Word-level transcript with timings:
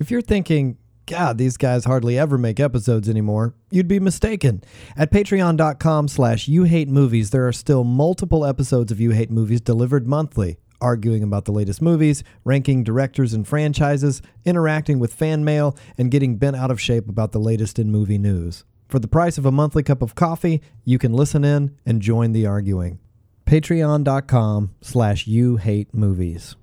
If 0.00 0.10
you're 0.10 0.22
thinking, 0.22 0.78
God, 1.04 1.36
these 1.36 1.58
guys 1.58 1.84
hardly 1.84 2.18
ever 2.18 2.38
make 2.38 2.58
episodes 2.58 3.06
anymore, 3.06 3.54
you'd 3.70 3.86
be 3.86 4.00
mistaken. 4.00 4.64
At 4.96 5.12
patreon.com 5.12 6.08
slash 6.08 6.48
you 6.48 6.64
hate 6.64 6.88
movies, 6.88 7.30
there 7.30 7.46
are 7.46 7.52
still 7.52 7.84
multiple 7.84 8.46
episodes 8.46 8.90
of 8.90 8.98
You 8.98 9.10
Hate 9.10 9.30
Movies 9.30 9.60
delivered 9.60 10.06
monthly, 10.06 10.56
arguing 10.80 11.22
about 11.22 11.44
the 11.44 11.52
latest 11.52 11.82
movies, 11.82 12.24
ranking 12.44 12.82
directors 12.82 13.34
and 13.34 13.46
franchises, 13.46 14.22
interacting 14.46 14.98
with 14.98 15.12
fan 15.12 15.44
mail, 15.44 15.76
and 15.98 16.10
getting 16.10 16.36
bent 16.36 16.56
out 16.56 16.70
of 16.70 16.80
shape 16.80 17.06
about 17.06 17.32
the 17.32 17.38
latest 17.38 17.78
in 17.78 17.90
movie 17.90 18.18
news. 18.18 18.64
For 18.88 18.98
the 18.98 19.06
price 19.06 19.36
of 19.36 19.44
a 19.44 19.52
monthly 19.52 19.82
cup 19.82 20.00
of 20.00 20.14
coffee, 20.14 20.62
you 20.86 20.98
can 20.98 21.12
listen 21.12 21.44
in 21.44 21.76
and 21.84 22.00
join 22.00 22.32
the 22.32 22.46
arguing. 22.46 23.00
Patreon.com 23.44 24.74
slash 24.80 25.26
you 25.26 25.56
hate 25.58 25.92
movies. 25.92 26.56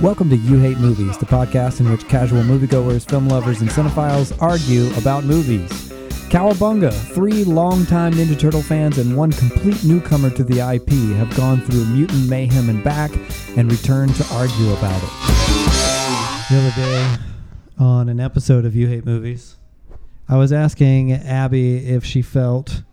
Welcome 0.00 0.30
to 0.30 0.36
You 0.36 0.58
Hate 0.58 0.78
Movies, 0.78 1.18
the 1.18 1.26
podcast 1.26 1.80
in 1.80 1.90
which 1.90 2.08
casual 2.08 2.42
moviegoers, 2.42 3.06
film 3.06 3.28
lovers, 3.28 3.60
and 3.60 3.68
cinephiles 3.68 4.34
argue 4.40 4.90
about 4.96 5.24
movies. 5.24 5.68
Cowabunga, 6.30 6.90
three 6.90 7.44
longtime 7.44 8.14
Ninja 8.14 8.38
Turtle 8.40 8.62
fans 8.62 8.96
and 8.96 9.14
one 9.14 9.30
complete 9.30 9.84
newcomer 9.84 10.30
to 10.30 10.42
the 10.42 10.60
IP 10.60 10.88
have 11.18 11.36
gone 11.36 11.60
through 11.60 11.84
mutant 11.84 12.30
mayhem 12.30 12.70
and 12.70 12.82
back 12.82 13.10
and 13.58 13.70
returned 13.70 14.14
to 14.14 14.24
argue 14.32 14.72
about 14.72 15.02
it. 15.02 15.10
The 16.48 16.56
other 16.56 16.72
day, 16.76 17.16
on 17.78 18.08
an 18.08 18.20
episode 18.20 18.64
of 18.64 18.74
You 18.74 18.86
Hate 18.86 19.04
Movies, 19.04 19.58
I 20.30 20.38
was 20.38 20.50
asking 20.50 21.12
Abi 21.12 21.76
if 21.76 22.06
she 22.06 22.22
felt 22.22 22.84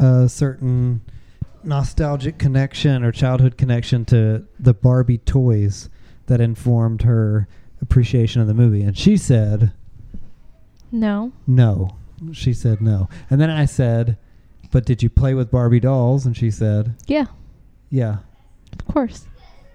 a 0.00 0.28
certain 0.28 1.02
nostalgic 1.62 2.38
connection 2.38 3.04
or 3.04 3.12
childhood 3.12 3.56
connection 3.56 4.04
to 4.06 4.44
the 4.58 4.74
Barbie 4.74 5.18
toys 5.18 5.88
that 6.32 6.40
informed 6.40 7.02
her 7.02 7.46
appreciation 7.82 8.40
of 8.40 8.46
the 8.46 8.54
movie. 8.54 8.82
And 8.82 8.96
she 8.96 9.18
said, 9.18 9.70
No. 10.90 11.30
no. 11.46 11.96
She 12.32 12.54
said 12.54 12.80
no. 12.80 13.10
And 13.28 13.38
then 13.38 13.50
I 13.50 13.66
said, 13.66 14.16
but 14.70 14.86
did 14.86 15.02
you 15.02 15.10
play 15.10 15.34
with 15.34 15.50
Barbie 15.50 15.80
dolls? 15.80 16.24
And 16.24 16.34
she 16.34 16.50
said, 16.50 16.94
Yeah, 17.06 17.26
yeah. 17.90 18.18
of 18.72 18.86
course. 18.86 19.26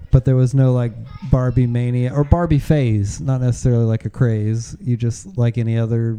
But 0.09 0.25
there 0.25 0.36
was 0.36 0.55
no 0.55 0.72
like 0.73 0.94
Barbie 1.30 1.67
mania 1.67 2.11
or 2.11 2.23
Barbie 2.23 2.58
phase, 2.58 3.21
not 3.21 3.39
necessarily 3.42 3.86
like 3.86 4.05
a 4.05 4.09
craze. 4.09 4.75
You 4.81 4.97
just 4.97 5.38
like 5.38 5.59
any 5.59 5.77
other 5.77 6.17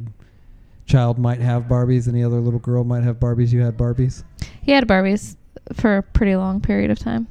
child 0.86 1.18
might 1.18 1.40
have 1.40 1.64
Barbies, 1.64 2.06
any 2.06 2.22
other 2.22 2.38
little 2.38 2.60
girl 2.60 2.84
might 2.84 3.02
have 3.02 3.16
Barbies. 3.16 3.50
You 3.50 3.62
had 3.62 3.76
Barbies. 3.76 4.22
He 4.62 4.70
had 4.70 4.86
Barbies 4.86 5.34
for 5.74 5.96
a 5.96 6.02
pretty 6.02 6.36
long 6.36 6.60
period 6.60 6.92
of 6.92 6.98
time. 7.00 7.26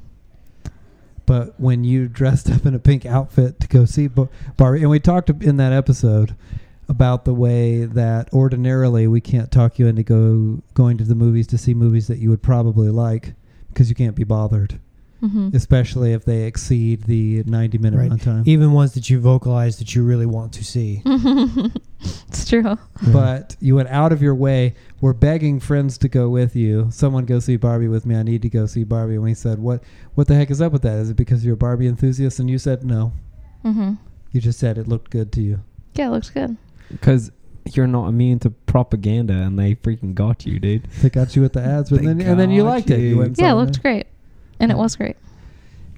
But 1.28 1.60
when 1.60 1.84
you 1.84 2.08
dressed 2.08 2.50
up 2.50 2.64
in 2.64 2.74
a 2.74 2.78
pink 2.78 3.04
outfit 3.04 3.60
to 3.60 3.68
go 3.68 3.84
see 3.84 4.08
Bar- 4.08 4.30
Barbie, 4.56 4.80
and 4.80 4.88
we 4.88 4.98
talked 4.98 5.28
in 5.28 5.58
that 5.58 5.74
episode 5.74 6.34
about 6.88 7.26
the 7.26 7.34
way 7.34 7.84
that 7.84 8.32
ordinarily 8.32 9.06
we 9.06 9.20
can't 9.20 9.52
talk 9.52 9.78
you 9.78 9.86
into 9.86 10.02
go 10.02 10.62
going 10.72 10.96
to 10.96 11.04
the 11.04 11.14
movies 11.14 11.46
to 11.48 11.58
see 11.58 11.74
movies 11.74 12.06
that 12.06 12.16
you 12.16 12.30
would 12.30 12.42
probably 12.42 12.88
like 12.88 13.34
because 13.68 13.90
you 13.90 13.94
can't 13.94 14.16
be 14.16 14.24
bothered, 14.24 14.80
hmm 15.20 15.48
especially 15.52 16.12
if 16.12 16.24
they 16.24 16.44
exceed 16.44 17.02
the 17.04 17.42
90 17.44 17.78
minute 17.78 17.98
Right. 17.98 18.10
runtime. 18.12 18.46
Even 18.46 18.72
ones 18.72 18.92
that 18.94 19.10
you 19.10 19.18
vocalize 19.18 19.78
that 19.78 19.94
you 19.94 20.04
really 20.04 20.26
want 20.26 20.52
to 20.54 20.64
see. 20.64 21.02
it's 22.28 22.48
true. 22.48 22.78
but 23.12 23.56
you 23.60 23.74
went 23.76 23.88
out 23.88 24.12
of 24.12 24.22
your 24.22 24.34
way. 24.34 24.74
We're 25.00 25.12
begging 25.12 25.60
friends 25.60 25.98
to 25.98 26.08
go 26.08 26.28
with 26.28 26.54
you. 26.54 26.88
Someone 26.90 27.24
go 27.24 27.40
see 27.40 27.56
Barbie 27.56 27.88
with 27.88 28.06
me. 28.06 28.14
I 28.16 28.22
need 28.22 28.42
to 28.42 28.48
go 28.48 28.66
see 28.66 28.84
Barbie. 28.84 29.14
And 29.14 29.22
we 29.24 29.34
said, 29.34 29.58
"What? 29.58 29.82
What 30.14 30.28
the 30.28 30.34
heck 30.34 30.50
is 30.50 30.60
up 30.60 30.72
with 30.72 30.82
that? 30.82 30.98
Is 30.98 31.10
it 31.10 31.16
because 31.16 31.44
you're 31.44 31.54
a 31.54 31.56
Barbie 31.56 31.86
enthusiast?" 31.88 32.38
And 32.38 32.48
you 32.50 32.58
said, 32.58 32.84
"No. 32.84 33.12
hmm 33.62 33.94
You 34.32 34.40
just 34.40 34.58
said 34.58 34.78
it 34.78 34.86
looked 34.88 35.10
good 35.10 35.32
to 35.32 35.42
you." 35.42 35.60
Yeah, 35.94 36.08
it 36.08 36.10
looks 36.10 36.30
good. 36.30 36.56
Because 36.90 37.32
you're 37.74 37.86
not 37.86 38.08
immune 38.08 38.38
to 38.40 38.50
propaganda, 38.50 39.34
and 39.34 39.58
they 39.58 39.74
freaking 39.74 40.14
got 40.14 40.46
you, 40.46 40.58
dude. 40.58 40.84
They 41.02 41.10
got 41.10 41.34
you 41.36 41.42
with 41.42 41.52
the 41.54 41.62
ads, 41.62 41.90
but 41.90 42.02
then 42.02 42.20
and 42.20 42.38
then 42.38 42.50
you 42.50 42.62
got 42.62 42.68
liked 42.68 42.90
it. 42.90 43.00
you. 43.00 43.06
You 43.08 43.18
went 43.18 43.38
Yeah, 43.38 43.46
it 43.46 43.50
saw 43.50 43.54
looked 43.56 43.82
great. 43.82 44.06
And 44.60 44.70
it 44.70 44.76
was 44.76 44.96
great. 44.96 45.16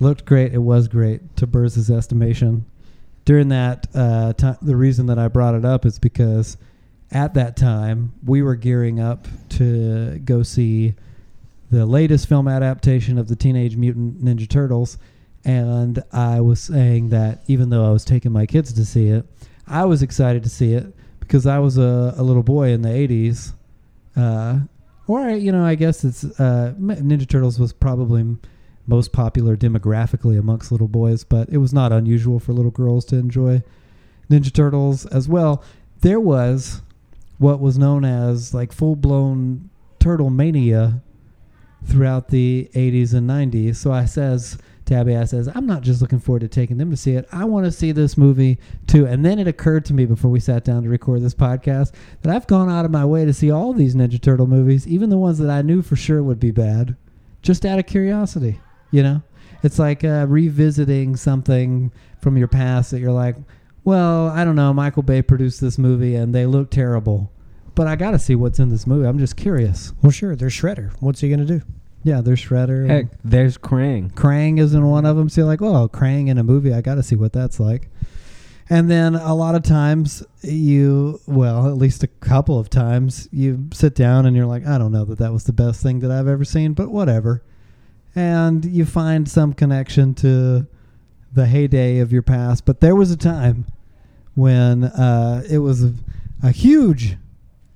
Looked 0.01 0.25
great. 0.25 0.53
It 0.53 0.59
was 0.59 0.89
great 0.89 1.37
to 1.37 1.47
Burz's 1.47 1.91
estimation. 1.91 2.65
During 3.25 3.49
that 3.49 3.87
uh, 3.95 4.33
time, 4.33 4.57
the 4.63 4.77
reason 4.77 5.07
that 5.07 5.19
I 5.19 5.29
brought 5.29 5.55
it 5.55 5.65
up 5.65 5.85
is 5.85 5.99
because 5.99 6.57
at 7.13 7.35
that 7.35 7.57
time 7.57 8.13
we 8.25 8.43
were 8.43 8.55
gearing 8.55 9.01
up 9.01 9.27
to 9.51 10.19
go 10.21 10.43
see 10.43 10.95
the 11.71 11.87
latest 11.87 12.29
film 12.29 12.49
adaptation 12.49 13.19
of 13.19 13.29
the 13.29 13.37
Teenage 13.37 13.77
Mutant 13.77 14.25
Ninja 14.25 14.49
Turtles, 14.49 14.99
and 15.45 16.03
I 16.13 16.41
was 16.41 16.61
saying 16.61 17.11
that 17.11 17.43
even 17.47 17.71
though 17.71 17.87
I 17.87 17.91
was 17.91 18.05
taking 18.05 18.33
my 18.33 18.47
kids 18.47 18.73
to 18.73 18.85
see 18.85 19.09
it, 19.09 19.25
I 19.67 19.85
was 19.85 20.03
excited 20.03 20.43
to 20.43 20.49
see 20.49 20.73
it 20.73 20.93
because 21.21 21.47
I 21.47 21.59
was 21.59 21.79
a, 21.79 22.15
a 22.17 22.23
little 22.23 22.43
boy 22.43 22.71
in 22.71 22.83
the 22.83 22.89
'80s. 22.89 23.53
Uh, 24.17 24.61
or 25.11 25.31
you 25.31 25.51
know, 25.51 25.65
I 25.65 25.75
guess 25.75 26.05
it's 26.05 26.23
uh, 26.25 26.75
Ninja 26.79 27.29
Turtles 27.29 27.59
was 27.59 27.73
probably 27.73 28.37
most 28.87 29.13
popular 29.13 29.57
demographically 29.57 30.39
amongst 30.39 30.71
little 30.71 30.89
boys, 30.89 31.25
but 31.25 31.49
it 31.49 31.59
was 31.59 31.73
not 31.73 31.93
unusual 31.93 32.39
for 32.39 32.53
little 32.53 32.71
girls 32.71 33.05
to 33.07 33.17
enjoy 33.17 33.63
Ninja 34.31 34.53
Turtles 34.53 35.07
as 35.07 35.29
well. 35.29 35.65
There 36.01 36.21
was 36.21 36.83
what 37.39 37.59
was 37.59 37.77
known 37.77 38.05
as 38.05 38.55
like 38.55 38.73
full 38.73 38.95
blown 38.95 39.69
turtle 39.99 40.31
mania 40.31 41.03
throughout 41.85 42.29
the 42.29 42.71
80s 42.75 43.13
and 43.13 43.29
90s. 43.29 43.77
So 43.77 43.91
I 43.93 44.05
says 44.05 44.59
to 44.91 45.01
Abi, 45.01 45.17
I 45.17 45.25
says, 45.25 45.49
I'm 45.55 45.67
not 45.67 45.83
just 45.83 46.03
looking 46.03 46.19
forward 46.19 46.41
to 46.41 46.49
taking 46.49 46.77
them 46.77 46.91
to 46.91 46.97
see 46.97 47.13
it. 47.13 47.27
I 47.33 47.45
want 47.45 47.65
to 47.65 47.73
see 47.73 47.93
this 47.93 48.17
movie 48.17 48.59
too. 48.87 49.07
And 49.07 49.25
then 49.25 49.39
it 49.39 49.49
occurred 49.49 49.85
to 49.87 49.95
me 49.95 50.05
before 50.05 50.31
we 50.31 50.41
sat 50.41 50.65
down 50.65 50.83
to 50.83 50.89
record 50.89 51.23
this 51.23 51.35
podcast 51.35 51.93
that 52.23 52.35
I've 52.35 52.47
gone 52.47 52.69
out 52.69 52.85
of 52.85 52.91
my 52.91 53.05
way 53.05 53.25
to 53.25 53.33
see 53.33 53.51
all 53.51 53.73
these 53.73 53.95
Ninja 53.95 54.21
Turtle 54.21 54.47
movies, 54.47 54.87
even 54.87 55.09
the 55.09 55.17
ones 55.17 55.39
that 55.39 55.51
I 55.51 55.63
knew 55.63 55.83
for 55.83 55.97
sure 55.97 56.23
would 56.23 56.41
be 56.41 56.51
bad, 56.51 56.97
just 57.43 57.65
out 57.65 57.79
of 57.79 57.87
curiosity. 57.87 58.61
You 58.91 59.03
know, 59.03 59.23
it's 59.63 59.79
like 59.79 60.05
uh, 60.05 60.27
revisiting 60.29 61.17
something 61.17 61.93
from 62.21 62.37
your 62.37 62.49
past 62.49 62.91
that 62.91 63.01
you're 63.01 63.13
like, 63.13 63.37
well, 63.85 64.29
I 64.29 64.45
don't 64.45 64.57
know. 64.57 64.75
Michael 64.75 65.03
Bay 65.03 65.23
produced 65.23 65.61
this 65.61 65.79
movie 65.79 66.15
and 66.17 66.35
they 66.35 66.47
look 66.47 66.71
terrible, 66.71 67.31
but 67.75 67.87
I 67.87 67.97
got 67.97 68.11
to 68.11 68.19
see 68.19 68.35
what's 68.35 68.59
in 68.59 68.69
this 68.69 68.87
movie. 68.87 69.07
I'm 69.07 69.19
just 69.19 69.37
curious. 69.37 69.93
Well, 70.03 70.11
sure, 70.11 70.37
there's 70.37 70.53
Shredder. 70.53 70.93
What's 71.01 71.21
he 71.21 71.31
gonna 71.31 71.45
do? 71.45 71.63
Yeah, 72.03 72.21
there's 72.23 72.41
Shredder. 72.41 72.89
Heck, 72.89 73.07
there's 73.23 73.59
Krang. 73.59 74.13
Krang 74.13 74.59
isn't 74.59 74.87
one 74.87 75.05
of 75.05 75.17
them. 75.17 75.29
So 75.29 75.43
you're 75.43 75.49
like, 75.49 75.61
oh, 75.61 75.89
Krang 75.89 76.29
in 76.29 76.39
a 76.39 76.45
movie. 76.45 76.73
I 76.73 76.81
got 76.81 76.95
to 76.95 77.03
see 77.03 77.17
what 77.17 77.33
that's 77.33 77.61
like. 77.61 77.91
And 78.71 78.89
then 78.89 79.17
a 79.17 79.35
lot 79.35 79.57
of 79.57 79.65
times 79.65 80.23
you, 80.43 81.21
well, 81.27 81.67
at 81.67 81.77
least 81.77 82.05
a 82.05 82.07
couple 82.07 82.59
of 82.59 82.71
times, 82.71 83.29
you 83.33 83.69
sit 83.73 83.97
down 83.97 84.27
and 84.27 84.37
you're 84.37 84.47
like, 84.47 84.65
I 84.65 84.79
don't 84.79 84.93
know 84.93 85.05
that 85.07 85.19
that 85.19 85.33
was 85.33 85.45
the 85.45 85.53
best 85.53 85.83
thing 85.83 85.99
that 86.01 86.11
I've 86.11 86.29
ever 86.29 86.45
seen, 86.45 86.73
but 86.73 86.89
whatever. 86.89 87.43
And 88.15 88.65
you 88.65 88.87
find 88.87 89.29
some 89.29 89.53
connection 89.53 90.15
to 90.17 90.67
the 91.33 91.47
heyday 91.47 91.99
of 91.99 92.13
your 92.13 92.23
past. 92.23 92.65
But 92.65 92.81
there 92.81 92.95
was 92.95 93.11
a 93.11 93.17
time 93.17 93.67
when 94.35 94.85
uh, 94.85 95.43
it 95.51 95.59
was 95.59 95.83
a, 95.83 95.95
a 96.43 96.53
huge 96.53 97.17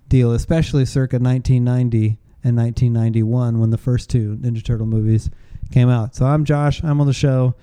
deal, 0.09 0.33
especially 0.33 0.85
circa 0.85 1.19
1990 1.19 2.19
and 2.45 2.57
1991 2.57 3.59
when 3.59 3.71
the 3.71 3.79
first 3.79 4.11
two 4.11 4.37
Ninja 4.37 4.63
Turtle 4.63 4.87
movies 4.87 5.31
came 5.73 5.89
out. 5.89 6.15
So 6.15 6.27
I'm 6.27 6.45
Josh. 6.45 6.85
I'm 6.85 7.01
on 7.01 7.07
the 7.07 7.13
show. 7.13 7.55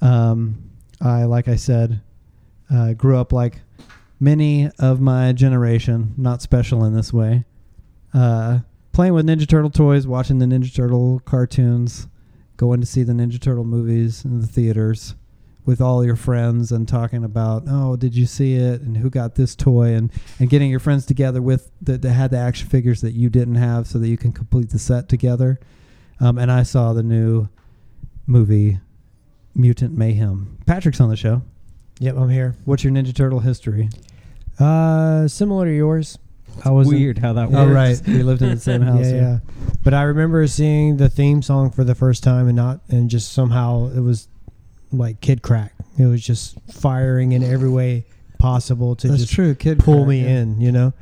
Um, 0.00 0.70
I, 1.00 1.24
like 1.24 1.48
I 1.48 1.56
said, 1.56 2.00
uh, 2.72 2.92
grew 2.94 3.18
up 3.18 3.32
like 3.32 3.60
many 4.20 4.70
of 4.78 5.00
my 5.00 5.32
generation, 5.32 6.14
not 6.16 6.42
special 6.42 6.84
in 6.84 6.94
this 6.94 7.12
way. 7.12 7.44
Uh, 8.14 8.60
playing 8.92 9.14
with 9.14 9.26
Ninja 9.26 9.48
Turtle 9.48 9.70
toys, 9.70 10.06
watching 10.06 10.38
the 10.38 10.46
Ninja 10.46 10.74
Turtle 10.74 11.20
cartoons, 11.24 12.08
going 12.56 12.80
to 12.80 12.86
see 12.86 13.02
the 13.02 13.12
Ninja 13.12 13.40
Turtle 13.40 13.64
movies 13.64 14.24
in 14.24 14.40
the 14.40 14.46
theaters 14.46 15.14
with 15.64 15.80
all 15.80 16.04
your 16.04 16.16
friends 16.16 16.72
and 16.72 16.88
talking 16.88 17.22
about, 17.24 17.64
oh, 17.68 17.96
did 17.96 18.14
you 18.14 18.26
see 18.26 18.54
it 18.54 18.80
and 18.80 18.96
who 18.96 19.10
got 19.10 19.34
this 19.34 19.54
toy 19.54 19.94
and, 19.94 20.10
and 20.38 20.48
getting 20.48 20.70
your 20.70 20.80
friends 20.80 21.04
together 21.06 21.42
with 21.42 21.70
that 21.82 22.02
had 22.04 22.30
the 22.30 22.38
action 22.38 22.68
figures 22.68 23.00
that 23.02 23.12
you 23.12 23.28
didn't 23.28 23.56
have 23.56 23.86
so 23.86 23.98
that 23.98 24.08
you 24.08 24.16
can 24.16 24.32
complete 24.32 24.70
the 24.70 24.78
set 24.78 25.08
together. 25.08 25.60
Um, 26.18 26.38
and 26.38 26.50
I 26.50 26.62
saw 26.62 26.92
the 26.92 27.02
new 27.02 27.48
movie 28.26 28.78
Mutant 29.54 29.96
Mayhem. 29.96 30.58
Patrick's 30.66 31.00
on 31.00 31.08
the 31.08 31.16
show. 31.16 31.42
Yep, 31.98 32.16
I'm 32.16 32.28
here. 32.30 32.56
What's 32.64 32.82
your 32.82 32.92
Ninja 32.92 33.14
Turtle 33.14 33.40
history? 33.40 33.90
Uh, 34.58 35.28
similar 35.28 35.66
to 35.66 35.74
yours. 35.74 36.18
I 36.64 36.70
was 36.70 36.88
Weird 36.88 37.18
how 37.18 37.32
that 37.34 37.50
works. 37.50 37.70
Oh, 37.70 37.72
right. 37.72 38.00
We 38.06 38.22
lived 38.22 38.42
in 38.42 38.50
the 38.50 38.60
same 38.60 38.82
house. 38.82 39.06
yeah, 39.06 39.14
yeah. 39.14 39.38
But 39.82 39.94
I 39.94 40.02
remember 40.02 40.46
seeing 40.46 40.96
the 40.96 41.08
theme 41.08 41.42
song 41.42 41.70
for 41.70 41.84
the 41.84 41.94
first 41.94 42.22
time 42.22 42.48
and 42.48 42.56
not, 42.56 42.80
and 42.88 43.08
just 43.08 43.32
somehow 43.32 43.88
it 43.88 44.00
was 44.00 44.28
like 44.92 45.20
Kid 45.20 45.42
Crack. 45.42 45.74
It 45.98 46.06
was 46.06 46.24
just 46.24 46.58
firing 46.72 47.32
in 47.32 47.42
every 47.42 47.68
way 47.68 48.06
possible 48.38 48.96
to 48.96 49.08
That's 49.08 49.22
just 49.22 49.34
true. 49.34 49.54
Kid 49.54 49.78
pull 49.78 49.96
Crack, 49.96 50.08
me 50.08 50.22
yeah. 50.22 50.38
in, 50.38 50.60
you 50.60 50.72
know. 50.72 50.92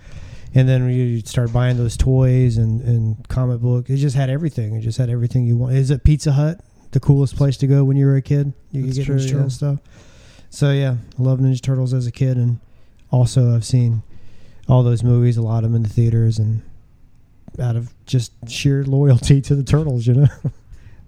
And 0.54 0.68
then 0.68 0.88
you 0.90 1.20
start 1.20 1.52
buying 1.52 1.76
those 1.76 1.96
toys 1.96 2.56
and, 2.56 2.80
and 2.80 3.28
comic 3.28 3.60
book. 3.60 3.90
It 3.90 3.96
just 3.96 4.16
had 4.16 4.30
everything. 4.30 4.74
It 4.74 4.80
just 4.80 4.98
had 4.98 5.10
everything 5.10 5.44
you 5.44 5.56
want. 5.56 5.74
Is 5.74 5.90
it 5.90 6.04
Pizza 6.04 6.32
Hut 6.32 6.60
the 6.92 7.00
coolest 7.00 7.36
place 7.36 7.56
to 7.58 7.66
go 7.66 7.84
when 7.84 7.96
you 7.96 8.06
were 8.06 8.16
a 8.16 8.22
kid? 8.22 8.52
You 8.72 8.82
That's 8.82 8.96
could 8.96 9.06
get 9.06 9.06
true, 9.06 9.16
Ninja 9.16 9.28
Turtle 9.28 9.42
yeah. 9.42 9.48
stuff. 9.48 9.78
So 10.50 10.72
yeah, 10.72 10.96
I 11.18 11.22
love 11.22 11.38
Ninja 11.38 11.60
Turtles 11.60 11.92
as 11.92 12.06
a 12.06 12.12
kid, 12.12 12.38
and 12.38 12.60
also 13.10 13.54
I've 13.54 13.64
seen 13.64 14.02
all 14.68 14.82
those 14.82 15.02
movies, 15.02 15.36
a 15.36 15.42
lot 15.42 15.64
of 15.64 15.70
them 15.70 15.76
in 15.76 15.82
the 15.82 15.88
theaters, 15.88 16.38
and 16.38 16.62
out 17.60 17.76
of 17.76 17.92
just 18.06 18.32
sheer 18.48 18.84
loyalty 18.84 19.40
to 19.42 19.54
the 19.54 19.62
turtles, 19.64 20.06
you 20.06 20.14
know. 20.14 20.28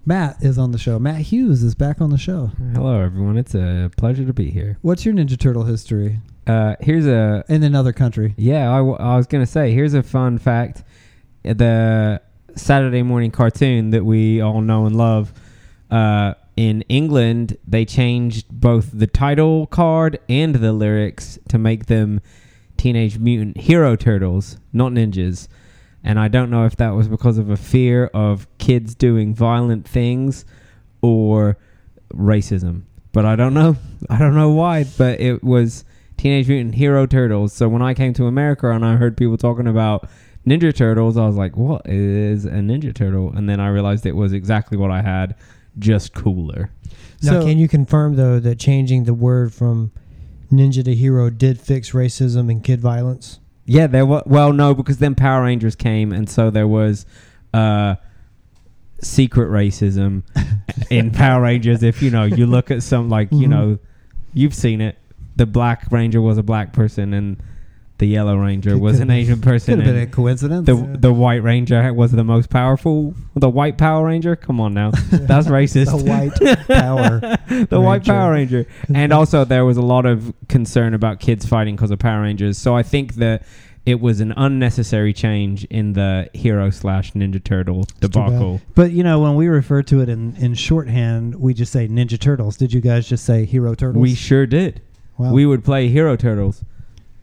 Matt 0.05 0.37
is 0.41 0.57
on 0.57 0.71
the 0.71 0.77
show. 0.79 0.97
Matt 0.97 1.21
Hughes 1.21 1.61
is 1.61 1.75
back 1.75 2.01
on 2.01 2.09
the 2.09 2.17
show. 2.17 2.51
Hello, 2.73 2.99
everyone. 3.01 3.37
It's 3.37 3.53
a 3.53 3.91
pleasure 3.97 4.25
to 4.25 4.33
be 4.33 4.49
here. 4.49 4.77
What's 4.81 5.05
your 5.05 5.13
Ninja 5.13 5.37
Turtle 5.37 5.63
history 5.63 6.19
Uh, 6.47 6.75
here's 6.81 7.05
a 7.05 7.43
in 7.49 7.61
another 7.63 7.93
country? 7.93 8.33
yeah. 8.37 8.71
I, 8.73 8.77
w- 8.77 8.97
I 8.97 9.15
was 9.15 9.27
gonna 9.27 9.45
say 9.45 9.71
here's 9.73 9.93
a 9.93 10.01
fun 10.01 10.39
fact. 10.39 10.83
The 11.43 12.19
Saturday 12.55 13.03
morning 13.03 13.31
cartoon 13.31 13.91
that 13.91 14.03
we 14.03 14.41
all 14.41 14.61
know 14.61 14.85
and 14.87 14.95
love. 14.95 15.33
Uh, 15.89 16.33
in 16.57 16.81
England, 16.83 17.57
they 17.67 17.85
changed 17.85 18.47
both 18.49 18.89
the 18.93 19.07
title 19.07 19.67
card 19.67 20.19
and 20.27 20.55
the 20.55 20.73
lyrics 20.73 21.37
to 21.49 21.57
make 21.57 21.85
them 21.85 22.21
Teenage 22.77 23.19
Mutant 23.19 23.57
Hero 23.57 23.95
Turtles, 23.95 24.57
not 24.73 24.91
ninjas. 24.91 25.47
And 26.03 26.19
I 26.19 26.27
don't 26.27 26.49
know 26.49 26.65
if 26.65 26.75
that 26.77 26.91
was 26.91 27.07
because 27.07 27.37
of 27.37 27.49
a 27.49 27.57
fear 27.57 28.05
of 28.07 28.47
kids 28.57 28.95
doing 28.95 29.35
violent 29.35 29.87
things 29.87 30.45
or 31.01 31.57
racism. 32.13 32.83
But 33.11 33.25
I 33.25 33.35
don't 33.35 33.53
know. 33.53 33.75
I 34.09 34.17
don't 34.17 34.35
know 34.35 34.49
why, 34.51 34.85
but 34.97 35.19
it 35.19 35.43
was 35.43 35.85
Teenage 36.17 36.47
Mutant 36.47 36.75
Hero 36.75 37.05
Turtles. 37.05 37.53
So 37.53 37.67
when 37.69 37.81
I 37.81 37.93
came 37.93 38.13
to 38.13 38.25
America 38.25 38.69
and 38.71 38.85
I 38.85 38.95
heard 38.95 39.15
people 39.17 39.37
talking 39.37 39.67
about 39.67 40.09
Ninja 40.45 40.73
Turtles, 40.75 41.17
I 41.17 41.27
was 41.27 41.35
like, 41.35 41.55
what 41.55 41.83
is 41.87 42.45
a 42.45 42.51
Ninja 42.51 42.93
Turtle? 42.93 43.31
And 43.35 43.47
then 43.47 43.59
I 43.59 43.67
realized 43.67 44.05
it 44.05 44.15
was 44.15 44.33
exactly 44.33 44.77
what 44.77 44.89
I 44.91 45.01
had, 45.01 45.35
just 45.77 46.13
cooler. 46.13 46.71
now, 47.21 47.31
So- 47.33 47.45
can 47.45 47.57
you 47.57 47.67
confirm 47.67 48.15
though 48.15 48.39
that 48.39 48.57
changing 48.59 49.03
the 49.03 49.13
word 49.13 49.53
from 49.53 49.91
ninja 50.51 50.83
to 50.83 50.93
hero 50.95 51.29
did 51.29 51.59
fix 51.59 51.91
racism 51.91 52.49
and 52.49 52.63
kid 52.63 52.81
violence? 52.81 53.39
Yeah, 53.71 53.87
there 53.87 54.05
was. 54.05 54.23
Well, 54.25 54.51
no, 54.51 54.73
because 54.75 54.97
then 54.97 55.15
Power 55.15 55.43
Rangers 55.43 55.75
came, 55.75 56.11
and 56.11 56.29
so 56.29 56.49
there 56.49 56.67
was 56.67 57.05
uh, 57.53 57.95
secret 59.01 59.49
racism 59.49 60.23
in 60.89 61.11
Power 61.11 61.41
Rangers. 61.43 61.81
If 61.81 62.01
you 62.01 62.11
know, 62.11 62.25
you 62.25 62.45
look 62.47 62.69
at 62.69 62.83
some 62.83 63.09
like 63.09 63.31
you 63.31 63.47
Mhm. 63.47 63.49
know, 63.49 63.79
you've 64.33 64.53
seen 64.53 64.81
it. 64.81 64.97
The 65.37 65.45
Black 65.45 65.89
Ranger 65.89 66.21
was 66.21 66.37
a 66.37 66.43
black 66.43 66.73
person, 66.73 67.13
and 67.13 67.41
the 68.01 68.07
Yellow 68.07 68.35
Ranger 68.35 68.79
was 68.79 68.99
an 68.99 69.11
Asian 69.11 69.41
person. 69.41 69.75
Could 69.75 69.85
have 69.85 69.93
been 69.93 70.03
a 70.03 70.07
coincidence. 70.07 70.65
the 70.65 70.73
the 70.73 71.13
White 71.13 71.43
Ranger 71.43 71.93
was 71.93 72.11
the 72.11 72.23
most 72.23 72.49
powerful. 72.49 73.13
The 73.35 73.47
White 73.47 73.77
Power 73.77 74.07
Ranger. 74.07 74.35
Come 74.35 74.59
on 74.59 74.73
now, 74.73 74.89
that's 75.11 75.47
racist. 75.47 75.95
The 75.95 76.03
white 76.03 76.67
power. 76.67 77.19
the 77.69 77.79
White 77.79 77.97
Ranger. 77.97 78.11
Power 78.11 78.31
Ranger. 78.31 78.65
And 78.93 79.13
also, 79.19 79.45
there 79.45 79.65
was 79.65 79.77
a 79.77 79.83
lot 79.83 80.07
of 80.07 80.33
concern 80.49 80.95
about 80.95 81.19
kids 81.19 81.45
fighting 81.45 81.75
because 81.75 81.91
of 81.91 81.99
Power 81.99 82.23
Rangers. 82.23 82.57
So 82.57 82.75
I 82.75 82.81
think 82.81 83.15
that 83.15 83.43
it 83.85 84.01
was 84.01 84.19
an 84.19 84.33
unnecessary 84.35 85.13
change 85.13 85.65
in 85.65 85.93
the 85.93 86.27
hero 86.33 86.71
slash 86.71 87.13
Ninja 87.13 87.43
Turtle 87.43 87.83
debacle. 87.99 88.61
But 88.73 88.93
you 88.93 89.03
know, 89.03 89.19
when 89.19 89.35
we 89.35 89.47
refer 89.47 89.83
to 89.83 90.01
it 90.01 90.09
in, 90.09 90.35
in 90.37 90.55
shorthand, 90.55 91.35
we 91.35 91.53
just 91.53 91.71
say 91.71 91.87
Ninja 91.87 92.19
Turtles. 92.19 92.57
Did 92.57 92.73
you 92.73 92.81
guys 92.81 93.07
just 93.07 93.25
say 93.25 93.45
Hero 93.45 93.75
Turtles? 93.75 94.01
We 94.01 94.15
sure 94.15 94.47
did. 94.47 94.81
Wow. 95.19 95.33
We 95.33 95.45
would 95.45 95.63
play 95.63 95.87
Hero 95.87 96.15
Turtles, 96.15 96.63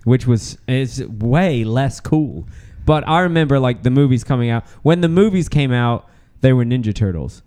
which 0.05 0.27
was 0.27 0.59
is 0.67 1.05
way 1.07 1.65
less 1.65 2.01
cool. 2.01 2.47
But 2.85 3.07
I 3.07 3.21
remember 3.21 3.59
like 3.59 3.83
the 3.83 3.91
movies 3.91 4.25
coming 4.25 4.51
out. 4.51 4.67
When 4.83 5.01
the 5.01 5.09
movies 5.09 5.49
came 5.49 5.73
out, 5.73 6.09
they 6.41 6.53
were 6.53 6.65
Ninja 6.65 6.95
Turtles. 6.95 7.43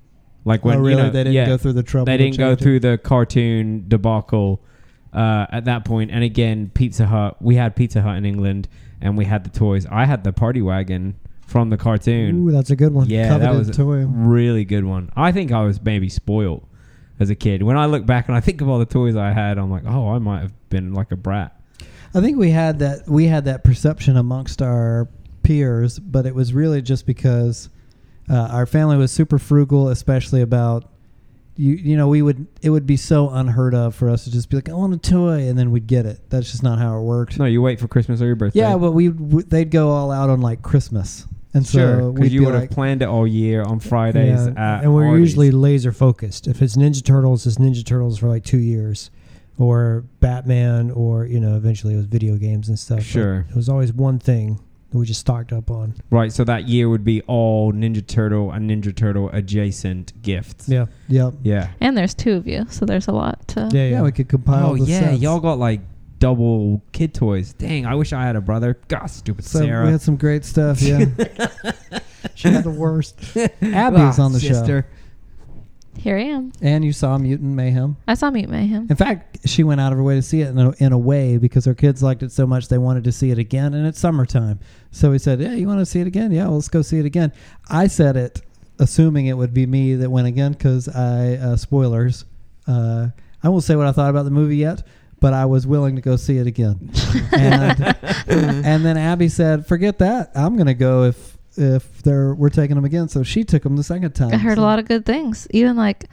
Like 0.46 0.66
when 0.66 0.78
oh, 0.78 0.80
really? 0.80 0.92
you 0.92 0.98
know, 0.98 1.10
they 1.10 1.24
didn't 1.24 1.34
yeah, 1.34 1.46
go 1.46 1.58
through 1.58 1.74
the 1.74 1.84
trouble. 1.84 2.06
they 2.06 2.18
didn't 2.18 2.38
go 2.38 2.52
it? 2.52 2.60
through 2.60 2.80
the 2.80 2.98
cartoon 2.98 3.86
debacle 3.88 4.64
uh, 5.14 5.46
at 5.52 5.66
that 5.66 5.86
point. 5.86 6.12
And 6.12 6.24
again, 6.24 6.72
Pizza 6.74 7.06
Hut. 7.06 7.38
We 7.42 7.56
had 7.56 7.76
Pizza 7.76 8.02
Hut 8.02 8.18
in 8.18 8.26
England, 8.26 8.68
and 9.02 9.18
we 9.18 9.26
had 9.26 9.44
the 9.44 9.50
toys. 9.50 9.86
I 9.86 10.06
had 10.06 10.24
the 10.24 10.34
party 10.34 10.62
wagon 10.62 11.16
from 11.46 11.70
the 11.70 11.78
cartoon. 11.78 12.48
Ooh, 12.48 12.52
that's 12.52 12.72
a 12.72 12.76
good 12.76 12.94
one. 12.94 13.10
Yeah, 13.10 13.38
that 13.38 13.46
Coveted 13.46 13.68
was 13.68 13.78
toy. 13.78 13.98
a 13.98 14.06
really 14.06 14.66
good 14.66 14.86
one. 14.86 15.12
I 15.16 15.32
think 15.32 15.52
I 15.52 15.64
was 15.64 15.82
maybe 15.82 16.10
spoiled 16.10 16.66
as 17.20 17.30
a 17.30 17.36
kid. 17.36 17.62
When 17.62 17.78
I 17.78 17.86
look 17.86 18.06
back 18.06 18.28
and 18.28 18.36
I 18.36 18.40
think 18.40 18.62
of 18.62 18.70
all 18.70 18.80
the 18.80 18.86
toys 18.86 19.16
I 19.16 19.32
had, 19.32 19.58
I'm 19.58 19.70
like, 19.70 19.84
oh, 19.86 20.10
I 20.10 20.20
might 20.20 20.42
have 20.42 20.70
been 20.70 20.94
like 20.94 21.12
a 21.12 21.16
brat. 21.16 21.61
I 22.14 22.22
think 22.22 22.38
we 22.38 22.52
had 22.52 22.80
that 22.80 23.08
we 23.08 23.26
had 23.28 23.46
that 23.46 23.64
perception 23.64 24.18
amongst 24.18 24.62
our 24.62 25.08
peers, 25.44 25.98
but 26.00 26.26
it 26.26 26.36
was 26.36 26.54
really 26.54 26.82
just 26.82 27.06
because 27.06 27.70
uh, 28.30 28.36
our 28.52 28.66
family 28.66 28.98
was 28.98 29.12
super 29.12 29.40
frugal, 29.40 29.88
especially 29.90 30.42
about 30.42 30.90
you. 31.56 31.74
You 31.74 31.96
know, 31.98 32.08
we 32.08 32.22
would 32.22 32.48
it 32.62 32.70
would 32.70 32.86
be 32.86 32.98
so 32.98 33.30
unheard 33.30 33.74
of 33.74 33.96
for 33.96 34.10
us 34.10 34.26
to 34.26 34.32
just 34.32 34.50
be 34.50 34.58
like, 34.58 34.70
"I 34.70 34.74
want 34.74 34.94
a 34.94 34.98
toy," 34.98 35.48
and 35.48 35.58
then 35.58 35.72
we'd 35.72 35.88
get 35.88 36.06
it. 36.06 36.20
That's 36.30 36.52
just 36.52 36.64
not 36.64 36.80
how 36.80 36.98
it 36.98 37.02
worked. 37.02 37.40
No, 37.40 37.46
you 37.46 37.62
wait 37.62 37.80
for 37.80 37.88
Christmas 37.88 38.22
or 38.22 38.26
your 38.26 38.36
birthday. 38.36 38.60
yeah, 38.60 38.78
but 38.78 38.92
we 38.92 39.08
w- 39.10 39.44
they'd 39.48 39.72
go 39.72 39.90
all 39.90 40.12
out 40.12 40.30
on 40.30 40.42
like 40.42 40.62
Christmas, 40.62 41.26
and 41.54 41.66
sure, 41.66 42.00
so 42.00 42.12
because 42.12 42.34
you 42.34 42.42
be 42.42 42.46
would 42.46 42.54
have 42.56 42.64
like, 42.64 42.72
planned 42.72 43.02
it 43.02 43.08
all 43.08 43.26
year 43.28 43.64
on 43.64 43.80
Fridays. 43.80 44.48
Yeah, 44.48 44.78
at 44.78 44.84
and 44.84 44.94
we're 44.94 45.08
Arby's. 45.08 45.30
usually 45.30 45.52
laser 45.52 45.92
focused. 45.92 46.48
If 46.48 46.62
it's 46.62 46.76
Ninja 46.76 47.04
Turtles, 47.04 47.48
it's 47.48 47.58
Ninja 47.58 47.86
Turtles 47.86 48.18
for 48.20 48.28
like 48.28 48.44
two 48.44 48.60
years, 48.60 49.12
or 49.58 50.06
Batman, 50.20 50.92
or 50.92 51.26
you 51.26 51.40
know, 51.40 51.56
eventually 51.56 51.94
it 51.94 51.98
was 51.98 52.06
video 52.06 52.36
games 52.38 52.70
and 52.70 52.78
stuff. 52.80 53.00
But 53.00 53.06
Sure. 53.06 53.46
it 53.50 53.56
was 53.56 53.70
always 53.70 53.94
one 53.94 54.18
thing 54.20 54.60
that 54.90 54.98
we 54.98 55.06
just 55.06 55.20
stocked 55.22 55.54
up 55.54 55.72
on. 55.72 55.96
right. 56.10 56.34
So 56.34 56.44
that 56.44 56.68
year 56.68 56.90
would 56.90 57.06
be 57.06 57.22
all 57.22 57.72
Ninja 57.72 58.06
Turtle 58.06 58.52
and 58.52 58.70
Ninja 58.70 58.94
Turtle 58.96 59.30
adjacent 59.32 60.22
gifts. 60.22 60.68
Yeah, 60.68 60.88
"Yep, 61.08 61.34
Yeah. 61.44 61.70
And 61.80 61.96
there's 61.98 62.14
two 62.14 62.34
of 62.34 62.46
you, 62.48 62.66
so 62.70 62.86
there's 62.86 63.08
a 63.08 63.14
lot 63.14 63.48
to. 63.50 63.70
yeah, 63.72 63.84
yeah, 63.84 63.90
yeah. 63.92 64.02
we 64.02 64.12
could 64.12 64.28
compile." 64.30 64.72
oh 64.72 64.78
the 64.78 64.86
yeah, 64.86 65.00
sets. 65.00 65.22
y'all 65.22 65.40
got 65.40 65.60
like 65.60 65.80
double 66.20 66.82
kid 66.92 67.14
toys. 67.14 67.54
Dang, 67.54 67.86
I 67.86 67.96
wish 67.96 68.14
I 68.14 68.24
had 68.24 68.36
a 68.36 68.42
brother. 68.42 68.78
God, 68.90 69.06
stupid 69.08 69.46
So 69.46 69.60
Sarah. 69.60 69.86
we 69.86 69.92
had 69.92 70.02
some 70.02 70.18
great 70.18 70.44
stuff. 70.46 70.82
Yeah, 70.82 71.06
she 72.36 72.50
had 72.50 72.64
the 72.64 72.70
worst. 72.70 73.16
Abi's 73.62 74.20
Ah, 74.20 74.24
on 74.24 74.34
the 74.34 74.40
show, 74.40 74.50
sister. 74.54 74.88
Here 75.98 76.18
I 76.18 76.22
am. 76.24 76.52
and 76.62 76.84
you 76.84 76.94
saw 76.94 77.18
Mutant 77.18 77.52
Mayhem. 77.52 77.98
I 78.08 78.14
saw 78.16 78.32
Mutant 78.32 78.54
Mayhem. 78.54 78.88
In 78.90 78.96
fact, 78.96 79.48
she 79.48 79.64
went 79.64 79.82
out 79.82 79.92
of 79.92 79.98
her 79.98 80.04
way 80.04 80.16
to 80.16 80.22
see 80.22 80.42
it 80.42 80.48
in 80.50 80.58
a, 80.58 80.72
in 80.80 80.94
a 80.94 80.98
way 80.98 81.38
because 81.38 81.66
her 81.66 81.76
kids 81.76 82.02
liked 82.02 82.24
it 82.24 82.32
so 82.32 82.48
much 82.48 82.70
they 82.70 82.78
wanted 82.78 83.04
to 83.04 83.12
see 83.12 83.30
it 83.30 83.38
again, 83.38 83.74
and 83.74 83.86
it's 83.86 84.00
summertime. 84.00 84.60
So 84.92 85.12
we 85.12 85.20
said, 85.20 85.40
"Yeah, 85.42 85.54
you 85.54 85.68
want 85.68 85.80
to 85.80 85.86
see 85.86 86.00
it 86.00 86.08
again? 86.08 86.32
Yeah, 86.32 86.46
well, 86.46 86.56
let's 86.56 86.70
go 86.70 86.82
see 86.82 87.00
it 87.00 87.06
again." 87.06 87.34
I 87.70 87.88
said 87.88 88.16
it, 88.18 88.42
assuming 88.80 89.28
it 89.28 89.34
would 89.34 89.54
be 89.54 89.66
me 89.66 89.96
that 89.96 90.10
went 90.10 90.28
again 90.28 90.54
because 90.54 90.88
I 90.88 91.36
uh, 91.36 91.56
spoilers. 91.58 92.26
Uh, 92.68 93.08
I 93.44 93.50
won't 93.50 93.64
say 93.64 93.76
what 93.76 93.86
I 93.88 93.92
thought 93.92 94.10
about 94.10 94.24
the 94.24 94.32
movie 94.32 94.58
yet, 94.58 94.84
but 95.20 95.34
I 95.34 95.46
was 95.46 95.68
willing 95.68 95.96
to 95.98 96.02
go 96.02 96.16
see 96.16 96.38
it 96.38 96.48
again. 96.48 96.92
and 97.32 97.96
and 98.28 98.86
then 98.86 98.98
Abi 98.98 99.30
said, 99.30 99.68
"Forget 99.68 100.00
that. 100.00 100.32
I'm 100.36 100.56
going 100.56 100.68
to 100.68 100.74
go 100.74 101.04
if 101.04 101.31
if 101.58 102.02
they're 102.04 102.34
we're 102.36 102.50
taking 102.50 102.76
them 102.76 102.86
again." 102.86 103.08
So 103.10 103.24
she 103.24 103.44
took 103.44 103.64
them 103.64 103.76
the 103.76 103.84
second 103.84 104.14
time. 104.14 104.34
I 104.34 104.38
heard 104.38 104.56
So 104.58 104.62
a 104.62 104.64
lot 104.64 104.80
of 104.80 104.86
good 104.86 105.06
things. 105.06 105.48
Even 105.52 105.76
like 105.76 106.10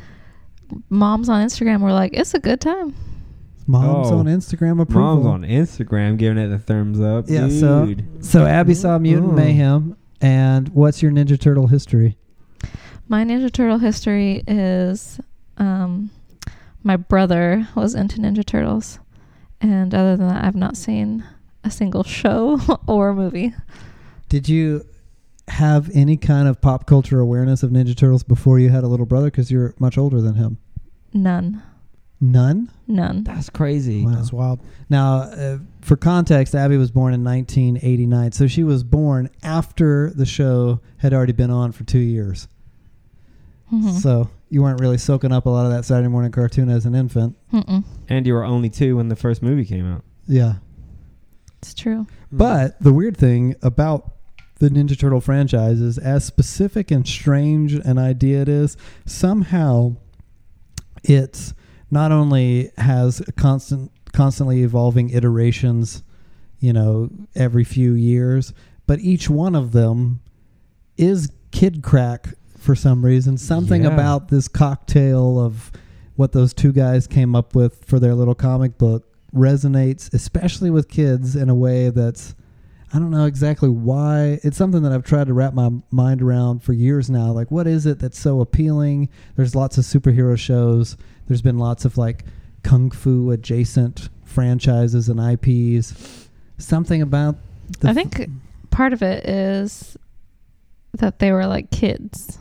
moms 0.90 1.28
on 1.28 1.44
Instagram 1.46 1.80
were 1.80 1.92
like, 1.92 2.12
"It's 2.14 2.34
a 2.34 2.38
good 2.38 2.60
time." 2.60 2.94
moms 3.70 4.10
Oh. 4.10 4.18
on 4.20 4.24
Instagram 4.24 4.80
approval. 4.80 5.16
Mom's 5.22 5.26
on 5.26 5.42
Instagram 5.42 6.16
giving 6.16 6.38
it 6.38 6.48
the 6.48 6.58
thumbs 6.58 7.00
up. 7.00 7.26
Yeah, 7.28 7.48
so- 7.50 7.84
Dude. 7.84 8.24
So 8.24 8.46
Abi 8.46 8.72
saw 8.72 8.98
Mutant 8.98 9.32
Mm. 9.32 9.36
Mayhem, 9.36 9.96
and 10.22 10.70
what's 10.70 11.02
your 11.02 11.12
Ninja 11.12 11.38
Turtle 11.38 11.66
history? 11.66 12.16
My 13.08 13.24
Ninja 13.26 13.52
Turtle 13.52 13.76
history 13.78 14.42
is 14.48 15.20
um, 15.58 16.08
my 16.82 16.96
brother 16.96 17.68
was 17.74 17.94
into 17.94 18.18
Ninja 18.20 18.44
Turtles. 18.44 19.00
And 19.60 19.94
other 19.94 20.16
than 20.16 20.28
that, 20.28 20.44
I've 20.44 20.54
not 20.56 20.76
seen 20.78 21.24
a 21.64 21.70
single 21.70 22.04
show 22.18 22.58
or 22.86 23.12
movie. 23.12 23.52
Did 24.30 24.48
you 24.48 24.86
have 25.48 25.90
any 25.94 26.16
kind 26.16 26.48
of 26.48 26.60
pop 26.60 26.86
culture 26.86 27.20
awareness 27.20 27.62
of 27.62 27.70
Ninja 27.70 27.96
Turtles 27.96 28.22
before 28.22 28.58
you 28.58 28.68
had 28.70 28.84
a 28.84 28.88
little 28.88 29.06
brother? 29.06 29.26
Because 29.30 29.50
you're 29.50 29.74
much 29.78 29.96
older 29.98 30.20
than 30.20 30.34
him. 30.34 30.58
None. 31.12 31.62
None. 32.20 32.70
None. 32.86 33.22
That's 33.24 33.48
crazy. 33.48 34.04
Wow. 34.04 34.10
That's 34.14 34.32
wild. 34.32 34.60
Now, 34.90 35.16
uh, 35.18 35.58
for 35.82 35.96
context, 35.96 36.54
Abi 36.54 36.76
was 36.76 36.90
born 36.90 37.14
in 37.14 37.22
1989, 37.22 38.32
so 38.32 38.46
she 38.46 38.64
was 38.64 38.82
born 38.82 39.30
after 39.42 40.10
the 40.10 40.26
show 40.26 40.80
had 40.98 41.14
already 41.14 41.32
been 41.32 41.50
on 41.50 41.70
for 41.72 41.84
two 41.84 41.98
years. 42.00 42.48
Mhm. 43.72 43.92
So 44.00 44.30
you 44.50 44.62
weren't 44.62 44.80
really 44.80 44.98
soaking 44.98 45.30
up 45.30 45.46
a 45.46 45.50
lot 45.50 45.66
of 45.66 45.72
that 45.72 45.84
Saturday 45.84 46.08
morning 46.08 46.32
cartoon 46.32 46.68
as 46.70 46.86
an 46.86 46.94
infant. 46.94 47.36
Mm-mm. 47.52 47.84
And 48.08 48.26
you 48.26 48.32
were 48.34 48.44
only 48.44 48.70
two 48.70 48.96
when 48.96 49.08
the 49.08 49.16
first 49.16 49.42
movie 49.42 49.64
came 49.64 49.86
out. 49.86 50.02
Yeah. 50.26 50.54
It's 51.60 51.74
true. 51.74 52.06
But 52.32 52.80
the 52.80 52.92
weird 52.92 53.16
thing 53.16 53.54
about 53.62 54.12
the 54.58 54.68
Ninja 54.68 54.98
Turtle 54.98 55.20
franchise 55.20 55.80
is, 55.80 55.98
as 55.98 56.24
specific 56.24 56.90
and 56.90 57.06
strange 57.06 57.74
an 57.74 57.98
idea 57.98 58.42
it 58.42 58.48
is, 58.48 58.76
somehow 59.06 59.96
it's 61.04 61.54
not 61.90 62.12
only 62.12 62.70
has 62.76 63.22
constant, 63.36 63.90
constantly 64.12 64.62
evolving 64.62 65.10
iterations, 65.10 66.02
you 66.58 66.72
know, 66.72 67.08
every 67.34 67.64
few 67.64 67.92
years, 67.92 68.52
but 68.86 68.98
each 69.00 69.30
one 69.30 69.54
of 69.54 69.72
them 69.72 70.20
is 70.96 71.30
kid 71.50 71.82
crack 71.82 72.34
for 72.58 72.74
some 72.74 73.04
reason. 73.04 73.38
Something 73.38 73.84
Yeah. 73.84 73.94
about 73.94 74.28
this 74.28 74.48
cocktail 74.48 75.38
of 75.38 75.70
what 76.16 76.32
those 76.32 76.52
two 76.52 76.72
guys 76.72 77.06
came 77.06 77.36
up 77.36 77.54
with 77.54 77.84
for 77.84 78.00
their 78.00 78.14
little 78.14 78.34
comic 78.34 78.76
book 78.76 79.04
resonates, 79.32 80.12
especially 80.12 80.70
with 80.70 80.88
kids, 80.88 81.36
in 81.36 81.48
a 81.48 81.54
way 81.54 81.90
that's 81.90 82.34
I 82.92 82.98
don't 82.98 83.10
know 83.10 83.26
exactly 83.26 83.68
why. 83.68 84.40
It's 84.42 84.56
something 84.56 84.82
that 84.82 84.92
I've 84.92 85.04
tried 85.04 85.26
to 85.26 85.34
wrap 85.34 85.52
my 85.52 85.70
mind 85.90 86.22
around 86.22 86.62
for 86.62 86.72
years 86.72 87.10
now. 87.10 87.32
Like, 87.32 87.50
what 87.50 87.66
is 87.66 87.84
it 87.84 87.98
that's 87.98 88.18
so 88.18 88.40
appealing? 88.40 89.10
There's 89.36 89.54
lots 89.54 89.76
of 89.76 89.84
superhero 89.84 90.38
shows. 90.38 90.96
There's 91.26 91.42
been 91.42 91.58
lots 91.58 91.84
of 91.84 91.98
like 91.98 92.24
kung 92.62 92.90
fu 92.90 93.30
adjacent 93.30 94.08
franchises 94.24 95.08
and 95.08 95.20
IPs. 95.20 96.28
Something 96.56 97.02
about 97.02 97.36
the 97.80 97.90
I 97.90 97.94
think 97.94 98.28
part 98.70 98.92
of 98.92 99.02
it 99.02 99.26
is 99.28 99.96
that 100.94 101.18
they 101.18 101.30
were 101.30 101.46
like 101.46 101.70
kids, 101.70 102.38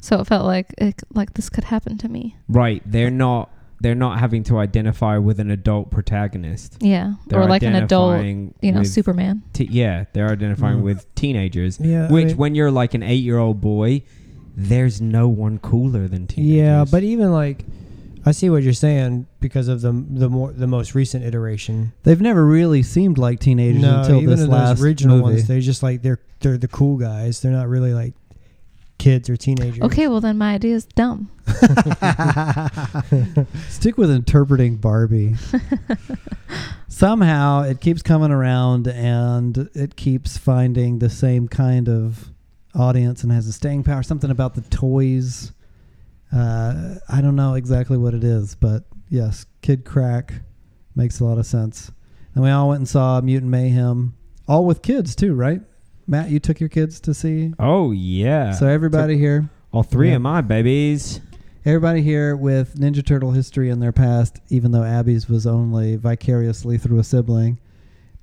so 0.00 0.20
it 0.20 0.26
felt 0.26 0.46
like 0.46 0.72
it, 0.78 1.02
like 1.12 1.34
this 1.34 1.48
could 1.50 1.64
happen 1.64 1.98
to 1.98 2.08
me. 2.08 2.36
Right. 2.48 2.82
They're 2.86 3.10
not. 3.10 3.50
They're 3.82 3.94
not 3.96 4.18
having 4.20 4.44
to 4.44 4.58
identify 4.58 5.18
with 5.18 5.40
an 5.40 5.50
adult 5.50 5.90
protagonist. 5.90 6.76
Yeah, 6.80 7.14
They're 7.26 7.40
or 7.42 7.48
like 7.48 7.62
an 7.64 7.74
adult, 7.74 8.22
you 8.24 8.72
know, 8.72 8.78
with 8.80 8.88
Superman. 8.88 9.42
te- 9.52 9.68
yeah, 9.70 10.04
they're 10.12 10.30
identifying 10.30 10.78
Mm. 10.78 10.82
with 10.84 11.12
teenagers. 11.16 11.78
Yeah, 11.80 12.06
I 12.08 12.12
Which, 12.12 12.26
mean- 12.28 12.36
when 12.36 12.54
you're 12.54 12.70
like 12.70 12.94
an 12.94 13.02
eight-year-old 13.02 13.60
boy, 13.60 14.02
there's 14.56 15.00
no 15.00 15.28
one 15.28 15.58
cooler 15.58 16.06
than 16.08 16.26
teenagers. 16.26 16.56
Yeah, 16.56 16.84
but 16.90 17.02
even 17.02 17.32
like, 17.32 17.64
I 18.24 18.30
see 18.30 18.48
what 18.50 18.62
you're 18.62 18.72
saying 18.72 19.26
because 19.40 19.66
of 19.66 19.80
the 19.80 19.90
the 19.90 20.28
more 20.28 20.52
the 20.52 20.68
most 20.68 20.94
recent 20.94 21.24
iteration. 21.24 21.92
they've 22.04 22.20
never 22.20 22.46
really 22.46 22.82
seemed 22.84 23.18
like 23.18 23.40
teenagers 23.40 23.82
no, 23.82 24.00
until 24.02 24.16
even 24.18 24.30
this 24.30 24.40
in 24.42 24.50
last 24.50 24.76
those 24.76 24.84
original 24.84 25.16
movie. 25.16 25.32
ones, 25.34 25.48
they're 25.48 25.60
just 25.60 25.82
like 25.82 26.02
they're 26.02 26.20
they're 26.40 26.56
the 26.58 26.68
cool 26.68 26.96
guys. 26.98 27.40
They're 27.40 27.50
not 27.50 27.68
really 27.68 27.92
like 27.94 28.14
kids 29.02 29.28
or 29.28 29.36
teenagers. 29.36 29.82
Okay, 29.82 30.06
well 30.06 30.20
then 30.20 30.38
my 30.38 30.54
idea 30.54 30.76
is 30.76 30.84
dumb. 30.84 31.28
Stick 33.68 33.98
with 33.98 34.12
interpreting 34.12 34.76
Barbie. 34.76 35.34
Somehow 36.88 37.62
it 37.62 37.80
keeps 37.80 38.00
coming 38.00 38.30
around 38.30 38.86
and 38.86 39.68
it 39.74 39.96
keeps 39.96 40.38
finding 40.38 41.00
the 41.00 41.10
same 41.10 41.48
kind 41.48 41.88
of 41.88 42.28
audience 42.76 43.24
and 43.24 43.32
has 43.32 43.48
a 43.48 43.52
staying 43.52 43.82
power. 43.82 44.04
Something 44.04 44.30
about 44.30 44.54
the 44.54 44.60
toys. 44.60 45.50
Uh, 46.32 46.94
I 47.08 47.20
don't 47.20 47.34
know 47.34 47.54
exactly 47.54 47.98
what 47.98 48.14
it 48.14 48.22
is, 48.22 48.54
but 48.54 48.84
yes, 49.08 49.46
Kid 49.62 49.84
Crack 49.84 50.32
makes 50.94 51.18
a 51.18 51.24
lot 51.24 51.38
of 51.38 51.46
sense. 51.46 51.90
And 52.36 52.44
we 52.44 52.50
all 52.50 52.68
went 52.68 52.78
and 52.78 52.88
saw 52.88 53.20
Mutant 53.20 53.50
Mayhem, 53.50 54.14
all 54.46 54.64
with 54.64 54.80
kids 54.80 55.16
too, 55.16 55.34
right? 55.34 55.60
Matt, 56.06 56.30
you 56.30 56.40
took 56.40 56.60
your 56.60 56.68
kids 56.68 57.00
to 57.00 57.14
see. 57.14 57.52
Oh 57.58 57.90
yeah. 57.92 58.52
So 58.52 58.66
everybody 58.66 59.16
here, 59.18 59.48
all 59.72 59.82
three 59.82 60.08
Yeah. 60.10 60.16
of 60.16 60.22
my 60.22 60.40
babies. 60.40 61.20
Everybody 61.64 62.02
here 62.02 62.34
with 62.34 62.74
Ninja 62.74 63.04
Turtle 63.06 63.30
history 63.30 63.70
in 63.70 63.78
their 63.78 63.92
past, 63.92 64.40
even 64.48 64.72
though 64.72 64.82
Abi's 64.84 65.28
was 65.28 65.46
only 65.46 65.94
vicariously 65.96 66.76
through 66.76 66.98
a 66.98 67.04
sibling, 67.04 67.60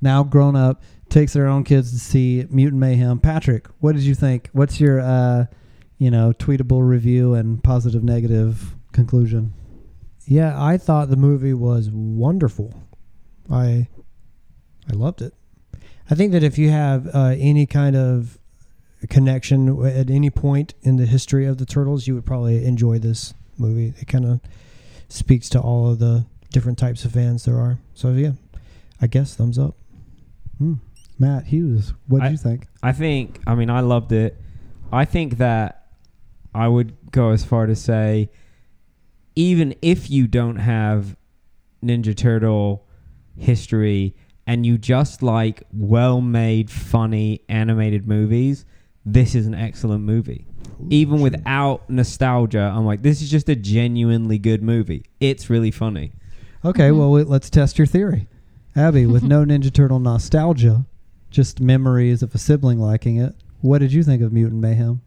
now 0.02 0.24
grown 0.24 0.58
up, 0.58 0.84
takes 1.08 1.32
their 1.34 1.48
own 1.48 1.64
kids 1.64 1.92
to 1.92 2.00
see 2.00 2.46
Mutant 2.50 2.82
Mayhem. 2.82 3.20
Patrick, 3.20 3.68
what 3.80 3.96
did 3.96 4.04
you 4.04 4.14
think? 4.14 4.50
What's 4.52 4.82
your, 4.82 5.00
uh, 5.00 5.46
you 5.98 6.12
know, 6.12 6.34
tweetable 6.34 6.86
review 6.88 7.34
and 7.34 7.64
positive 7.64 8.04
negative 8.04 8.76
conclusion? 8.92 9.54
Yeah, 10.26 10.62
I 10.62 10.78
thought 10.78 11.10
the 11.10 11.16
movie 11.16 11.54
was 11.54 11.90
wonderful. 11.90 12.74
I 13.50 13.88
I 14.90 14.94
loved 14.94 15.22
it. 15.22 15.34
I 16.10 16.16
think 16.16 16.32
that 16.32 16.44
if 16.44 16.58
you 16.58 16.70
have 16.70 17.08
uh, 17.14 17.36
any 17.38 17.66
kind 17.66 17.96
of 17.96 18.40
connection 19.10 19.86
at 19.86 20.10
any 20.10 20.30
point 20.30 20.74
in 20.82 20.98
the 20.98 21.06
history 21.06 21.46
of 21.46 21.58
the 21.58 21.66
turtles, 21.66 22.08
you 22.08 22.16
would 22.16 22.26
probably 22.26 22.66
enjoy 22.66 23.00
this 23.00 23.34
movie. 23.58 23.94
It 24.00 24.08
kind 24.08 24.26
of 24.26 24.42
speaks 25.08 25.50
to 25.50 25.60
all 25.60 25.92
of 25.92 26.00
the 26.00 26.26
different 26.52 26.78
types 26.78 27.06
of 27.06 27.12
fans 27.12 27.46
there 27.46 27.58
are. 27.58 27.80
So 27.94 28.12
yeah, 28.12 28.32
I 29.02 29.08
guess 29.08 29.36
thumbs 29.36 29.60
up. 29.60 29.76
Hmm. 30.58 30.76
Matt 31.20 31.46
Hughes, 31.48 31.94
what 32.08 32.24
do 32.24 32.32
you 32.32 32.38
think? 32.38 32.68
I 32.82 32.94
think. 32.94 33.42
I 33.46 33.54
mean, 33.54 33.70
I 33.70 33.82
loved 33.82 34.12
it. 34.12 34.38
I 34.92 35.06
think 35.06 35.38
that 35.38 35.88
I 36.56 36.68
would 36.68 37.12
go 37.12 37.32
as 37.32 37.44
far 37.44 37.66
to 37.66 37.76
say, 37.76 38.30
even 39.36 39.76
if 39.82 40.10
you 40.10 40.28
don't 40.28 40.56
have 40.56 41.18
Ninja 41.84 42.16
Turtle 42.16 42.88
history 43.38 44.16
and 44.50 44.66
you 44.66 44.80
just 44.80 45.22
like 45.22 45.62
well-made, 45.72 46.72
funny 46.72 47.40
animated 47.50 48.08
movies, 48.08 48.66
this 49.06 49.36
is 49.36 49.46
an 49.46 49.54
excellent 49.54 50.04
movie. 50.04 50.48
Even 50.90 51.22
without 51.22 51.88
nostalgia, 51.88 52.74
I'm 52.76 52.84
like, 52.84 53.04
this 53.04 53.22
is 53.22 53.30
just 53.30 53.48
a 53.48 53.56
genuinely 53.56 54.40
good 54.40 54.64
movie. 54.64 55.06
It's 55.20 55.52
really 55.52 55.70
funny. 55.70 56.14
Okay, 56.66 56.90
Mhm. 56.90 56.98
well, 56.98 57.12
wait, 57.12 57.28
let's 57.28 57.52
test 57.52 57.78
your 57.78 57.86
theory. 57.86 58.28
Abi, 58.76 59.06
with 59.06 59.22
no 59.36 59.46
Ninja 59.46 59.72
Turtle 59.72 60.00
nostalgia, 60.00 60.84
just 61.30 61.62
memories 61.62 62.24
of 62.24 62.34
a 62.34 62.40
sibling 62.40 62.80
liking 62.80 63.18
it, 63.18 63.36
what 63.62 63.78
did 63.80 63.94
you 63.94 64.02
think 64.02 64.24
of 64.24 64.34
Mutant 64.34 64.62
Mayhem? 64.62 65.02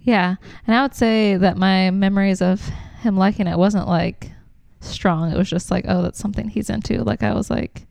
Yeah, 0.00 0.34
and 0.66 0.74
I 0.76 0.82
would 0.82 0.94
say 0.96 1.36
that 1.36 1.56
my 1.56 1.92
memories 1.92 2.42
of 2.42 2.68
him 3.02 3.16
liking 3.16 3.46
it 3.46 3.56
wasn't 3.58 3.86
like 3.86 4.32
strong. 4.80 5.30
It 5.30 5.38
was 5.38 5.48
just 5.48 5.70
like, 5.70 5.84
oh, 5.86 6.02
that's 6.02 6.18
something 6.18 6.48
he's 6.48 6.68
into. 6.68 7.04
Like 7.04 7.22
I 7.22 7.32
was 7.32 7.48
like, 7.48 7.86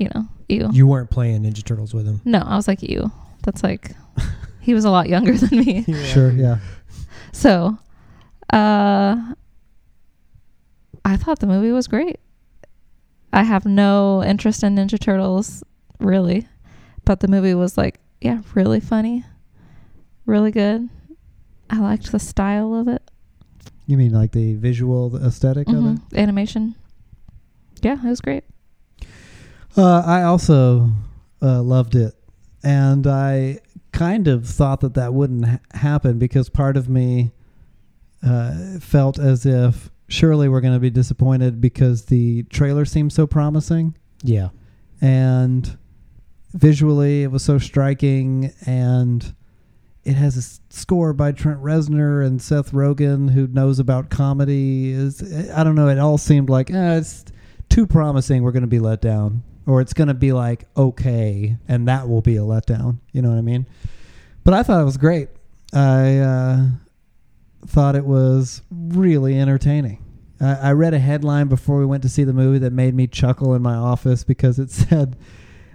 you 0.00 0.08
know, 0.14 0.26
ew. 0.48 0.68
You 0.72 0.86
weren't 0.88 1.10
playing 1.10 1.42
Ninja 1.44 1.62
Turtles 1.64 1.92
with 1.94 2.06
him. 2.06 2.20
no, 2.24 2.38
I 2.40 2.56
was 2.56 2.66
like, 2.66 2.82
ew. 2.82 3.12
That's 3.44 3.62
like, 3.62 3.92
he 4.60 4.74
was 4.74 4.84
a 4.84 4.90
lot 4.90 5.08
younger 5.08 5.36
than 5.36 5.58
me. 5.60 5.84
Sure, 6.06 6.30
yeah. 6.32 6.58
So, 7.32 7.78
uh, 8.52 9.34
I 11.04 11.16
thought 11.16 11.38
the 11.38 11.46
movie 11.46 11.70
was 11.72 11.86
great. 11.86 12.18
I 13.32 13.44
have 13.44 13.64
no 13.66 14.24
interest 14.24 14.62
in 14.64 14.74
Ninja 14.76 14.98
Turtles, 14.98 15.62
really, 16.00 16.48
but 17.04 17.20
the 17.20 17.28
movie 17.28 17.54
was 17.54 17.78
like, 17.78 18.00
yeah, 18.20 18.40
really 18.54 18.80
funny, 18.80 19.24
really 20.26 20.50
good. 20.50 20.88
I 21.70 21.78
liked 21.78 22.10
the 22.10 22.18
style 22.18 22.74
of 22.74 22.88
it, 22.88 23.02
You 23.86 23.96
mean 23.96 24.12
like 24.12 24.32
the 24.32 24.54
visual 24.54 25.10
the 25.10 25.24
aesthetic 25.26 25.68
of 25.68 25.74
it? 25.74 25.78
Mhm. 25.78 26.16
animation. 26.16 26.74
Yeah, 27.82 27.94
it 28.04 28.08
was 28.08 28.20
great. 28.20 28.44
Uh, 29.76 30.02
I 30.04 30.22
also 30.22 30.90
uh, 31.40 31.62
loved 31.62 31.94
it, 31.94 32.14
and 32.62 33.06
I 33.06 33.60
kind 33.92 34.28
of 34.28 34.46
thought 34.46 34.80
that 34.80 34.94
that 34.94 35.14
wouldn't 35.14 35.46
ha- 35.46 35.58
happen 35.72 36.18
because 36.18 36.48
part 36.48 36.76
of 36.76 36.88
me 36.88 37.32
uh, 38.26 38.78
felt 38.80 39.18
as 39.18 39.46
if 39.46 39.90
surely 40.08 40.48
we're 40.48 40.60
going 40.60 40.74
to 40.74 40.80
be 40.80 40.90
disappointed 40.90 41.60
because 41.60 42.06
the 42.06 42.42
trailer 42.44 42.84
seemed 42.84 43.12
so 43.12 43.26
promising. 43.26 43.96
Yeah. 44.22 44.50
and 45.00 45.78
visually 46.52 47.22
it 47.22 47.30
was 47.30 47.42
so 47.44 47.56
striking 47.58 48.52
and 48.66 49.34
it 50.04 50.12
has 50.14 50.36
a 50.36 50.74
score 50.74 51.12
by 51.12 51.32
Trent 51.32 51.62
Reznor 51.62 52.26
and 52.26 52.42
Seth 52.42 52.72
Rogen 52.72 53.30
who 53.30 53.46
knows 53.46 53.78
about 53.78 54.10
comedy. 54.10 54.90
Is 54.90 55.22
I 55.52 55.62
don't 55.64 55.74
know 55.74 55.88
it 55.88 55.98
all 55.98 56.18
seemed 56.18 56.50
like 56.50 56.70
eh, 56.70 56.96
it's 56.98 57.24
too 57.68 57.86
promising 57.86 58.42
we're 58.42 58.52
going 58.52 58.62
to 58.62 58.66
be 58.66 58.78
let 58.80 59.00
down 59.00 59.42
or 59.70 59.80
it's 59.80 59.92
going 59.92 60.08
to 60.08 60.14
be 60.14 60.32
like 60.32 60.64
okay 60.76 61.56
and 61.68 61.86
that 61.86 62.08
will 62.08 62.22
be 62.22 62.36
a 62.36 62.40
letdown. 62.40 62.98
You 63.12 63.22
know 63.22 63.30
what 63.30 63.38
I 63.38 63.42
mean? 63.42 63.66
But 64.42 64.54
I 64.54 64.64
thought 64.64 64.80
it 64.80 64.84
was 64.84 64.96
great. 64.96 65.28
I 65.72 66.18
uh, 66.18 66.66
thought 67.66 67.94
it 67.94 68.04
was 68.04 68.62
really 68.70 69.38
entertaining. 69.38 70.04
I 70.40 70.54
I 70.54 70.72
read 70.72 70.92
a 70.92 70.98
headline 70.98 71.46
before 71.46 71.78
we 71.78 71.86
went 71.86 72.02
to 72.02 72.08
see 72.08 72.24
the 72.24 72.32
movie 72.32 72.58
that 72.58 72.72
made 72.72 72.94
me 72.94 73.06
chuckle 73.06 73.54
in 73.54 73.62
my 73.62 73.76
office 73.76 74.24
because 74.24 74.58
it 74.58 74.70
said 74.72 75.16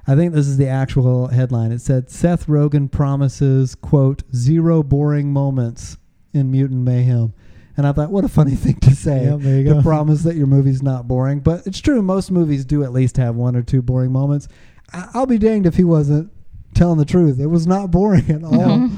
I 0.06 0.16
think 0.16 0.34
this 0.34 0.48
is 0.48 0.58
the 0.58 0.68
actual 0.68 1.28
headline. 1.28 1.72
It 1.72 1.80
said 1.80 2.10
Seth 2.10 2.48
Rogen 2.48 2.92
promises 2.92 3.75
quote 3.75 4.24
zero 4.36 4.84
boring 4.84 5.32
moments 5.32 5.98
in 6.34 6.52
Mutant 6.52 6.82
Mayhem, 6.82 7.34
and 7.77 7.86
I 7.88 7.91
thought 7.91 8.12
what 8.12 8.24
a 8.25 8.29
funny 8.29 8.55
thing 8.55 8.75
to 8.82 8.96
say 8.96 9.25
Yeah, 9.25 9.36
there 9.38 9.58
you 9.60 9.63
to 9.65 9.74
go. 9.75 9.82
promise 9.84 10.24
that 10.24 10.36
your 10.36 10.48
movie's 10.48 10.82
not 10.84 11.08
boring. 11.08 11.39
But 11.39 11.65
it's 11.67 11.79
true, 11.82 12.01
most 12.01 12.32
movies 12.32 12.65
do 12.65 12.84
at 12.84 12.91
least 12.94 13.17
have 13.17 13.36
one 13.36 13.55
or 13.55 13.62
two 13.63 13.82
boring 13.82 14.12
moments. 14.12 14.48
I- 14.94 15.10
I'll 15.13 15.25
be 15.25 15.38
danged 15.38 15.67
if 15.67 15.75
he 15.75 15.84
wasn't 15.84 16.32
telling 16.74 16.98
the 16.98 17.05
truth. 17.05 17.39
It 17.39 17.48
was 17.48 17.65
not 17.67 17.91
boring 17.91 18.29
at 18.29 18.44
all. 18.44 18.89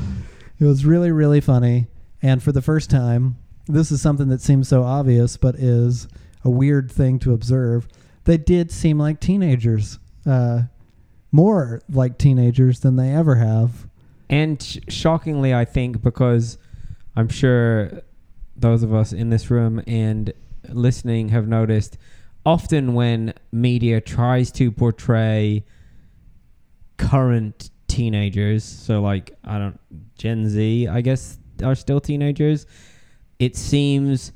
It 0.59 0.65
was 0.65 0.85
really, 0.85 1.11
really 1.11 1.41
funny. 1.41 1.87
And 2.21 2.41
for 2.41 2.51
the 2.51 2.61
first 2.63 2.89
time, 2.89 3.37
this 3.67 3.91
is 3.91 4.01
something 4.01 4.29
that 4.29 4.41
seems 4.41 4.67
so 4.67 4.83
obvious, 4.83 5.37
but 5.37 5.55
is 5.55 6.07
a 6.43 6.49
weird 6.49 6.91
thing 6.91 7.19
to 7.19 7.33
observe. 7.33 7.87
They 8.23 8.37
did 8.37 8.71
seem 8.71 8.97
like 8.97 9.19
teenagers, 9.19 9.99
uh, 10.25 10.63
more 11.31 11.81
like 11.89 12.17
teenagers 12.17 12.79
than 12.79 12.95
they 12.95 13.11
ever 13.13 13.35
have. 13.35 13.87
And 14.29 14.61
sh- 14.61 14.79
shockingly, 14.87 15.53
I 15.53 15.65
think 15.65 16.01
because 16.01 16.57
I'm 17.15 17.29
sure 17.29 18.01
those 18.57 18.83
of 18.83 18.93
us 18.93 19.13
in 19.13 19.29
this 19.29 19.49
room 19.51 19.81
and 19.87 20.33
listening 20.69 21.29
have 21.29 21.47
noticed 21.47 21.97
often 22.45 22.93
when 22.93 23.33
media 23.51 24.01
tries 24.01 24.51
to 24.51 24.71
portray 24.71 25.63
current 26.97 27.69
teenagers, 27.87 28.63
so 28.63 29.01
like, 29.01 29.37
I 29.43 29.59
don't, 29.59 29.79
Gen 30.17 30.49
Z, 30.49 30.87
I 30.87 31.01
guess, 31.01 31.37
are 31.63 31.75
still 31.75 31.99
teenagers, 31.99 32.65
it 33.39 33.55
seems 33.55 34.31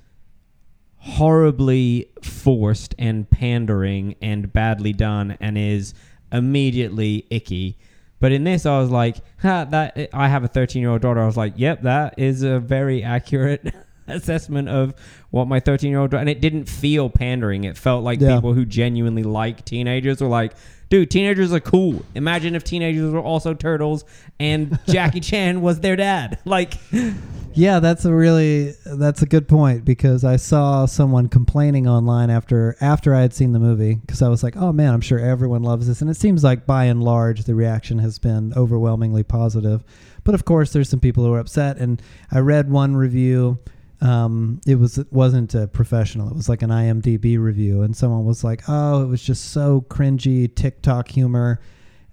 horribly 0.97 2.11
forced 2.21 2.93
and 2.99 3.29
pandering 3.29 4.15
and 4.21 4.53
badly 4.53 4.93
done 4.93 5.37
and 5.39 5.57
is 5.57 5.93
immediately 6.31 7.25
icky. 7.29 7.77
But 8.19 8.31
in 8.31 8.43
this, 8.43 8.67
I 8.67 8.79
was 8.79 8.91
like, 8.91 9.17
ha, 9.41 9.65
that 9.65 10.09
I 10.13 10.27
have 10.27 10.43
a 10.43 10.47
13 10.47 10.81
year 10.81 10.91
old 10.91 11.01
daughter. 11.01 11.21
I 11.21 11.25
was 11.25 11.37
like, 11.37 11.53
yep, 11.55 11.81
that 11.81 12.19
is 12.19 12.43
a 12.43 12.59
very 12.59 13.03
accurate 13.03 13.73
assessment 14.11 14.69
of 14.69 14.93
what 15.29 15.47
my 15.47 15.59
13 15.59 15.89
year 15.89 15.99
old 15.99 16.13
and 16.13 16.29
it 16.29 16.41
didn't 16.41 16.65
feel 16.65 17.09
pandering. 17.09 17.63
It 17.63 17.77
felt 17.77 18.03
like 18.03 18.19
Yeah. 18.19 18.35
people 18.35 18.53
who 18.53 18.65
genuinely 18.65 19.23
like 19.23 19.63
teenagers 19.65 20.21
were 20.21 20.27
like, 20.27 20.53
dude, 20.89 21.09
teenagers 21.09 21.53
are 21.53 21.59
cool. 21.61 22.03
Imagine 22.15 22.53
if 22.55 22.63
teenagers 22.63 23.11
were 23.11 23.21
also 23.21 23.53
turtles 23.53 24.03
and 24.39 24.77
Jackie 24.87 25.19
Chan 25.21 25.61
was 25.61 25.79
their 25.79 25.95
dad. 25.95 26.39
Like, 26.45 26.73
Yeah, 27.53 27.79
that's 27.79 28.05
a 28.05 28.13
really 28.13 28.73
that's 28.85 29.21
a 29.21 29.25
good 29.25 29.47
point 29.49 29.83
because 29.83 30.23
I 30.23 30.37
saw 30.37 30.85
someone 30.85 31.27
complaining 31.27 31.85
online 31.87 32.29
after 32.29 32.77
after 32.79 33.13
I 33.13 33.21
had 33.21 33.33
seen 33.33 33.51
the 33.51 33.59
movie 33.59 33.95
because 33.95 34.21
I 34.21 34.29
was 34.29 34.41
like, 34.41 34.55
"Oh 34.55 34.71
man, 34.71 34.93
I'm 34.93 35.01
sure 35.01 35.19
everyone 35.19 35.61
loves 35.61 35.87
this." 35.87 36.01
And 36.01 36.09
it 36.09 36.15
seems 36.15 36.45
like 36.45 36.65
by 36.65 36.85
and 36.85 37.03
large 37.03 37.43
the 37.43 37.53
reaction 37.53 37.99
has 37.99 38.19
been 38.19 38.53
overwhelmingly 38.55 39.23
positive. 39.23 39.83
But 40.23 40.33
of 40.33 40.45
course, 40.45 40.71
there's 40.71 40.87
some 40.87 41.01
people 41.01 41.25
who 41.25 41.33
are 41.33 41.39
upset 41.39 41.77
and 41.77 42.01
I 42.31 42.39
read 42.39 42.69
one 42.71 42.95
review 42.95 43.59
um, 44.01 44.59
it 44.65 44.75
was 44.75 44.97
it 44.97 45.11
wasn't 45.13 45.53
a 45.53 45.67
professional. 45.67 46.27
It 46.27 46.35
was 46.35 46.49
like 46.49 46.63
an 46.63 46.71
IMDb 46.71 47.37
review, 47.37 47.83
and 47.83 47.95
someone 47.95 48.25
was 48.25 48.43
like, 48.43 48.63
"Oh, 48.67 49.03
it 49.03 49.05
was 49.05 49.21
just 49.21 49.51
so 49.51 49.85
cringy 49.89 50.53
TikTok 50.53 51.07
humor," 51.09 51.61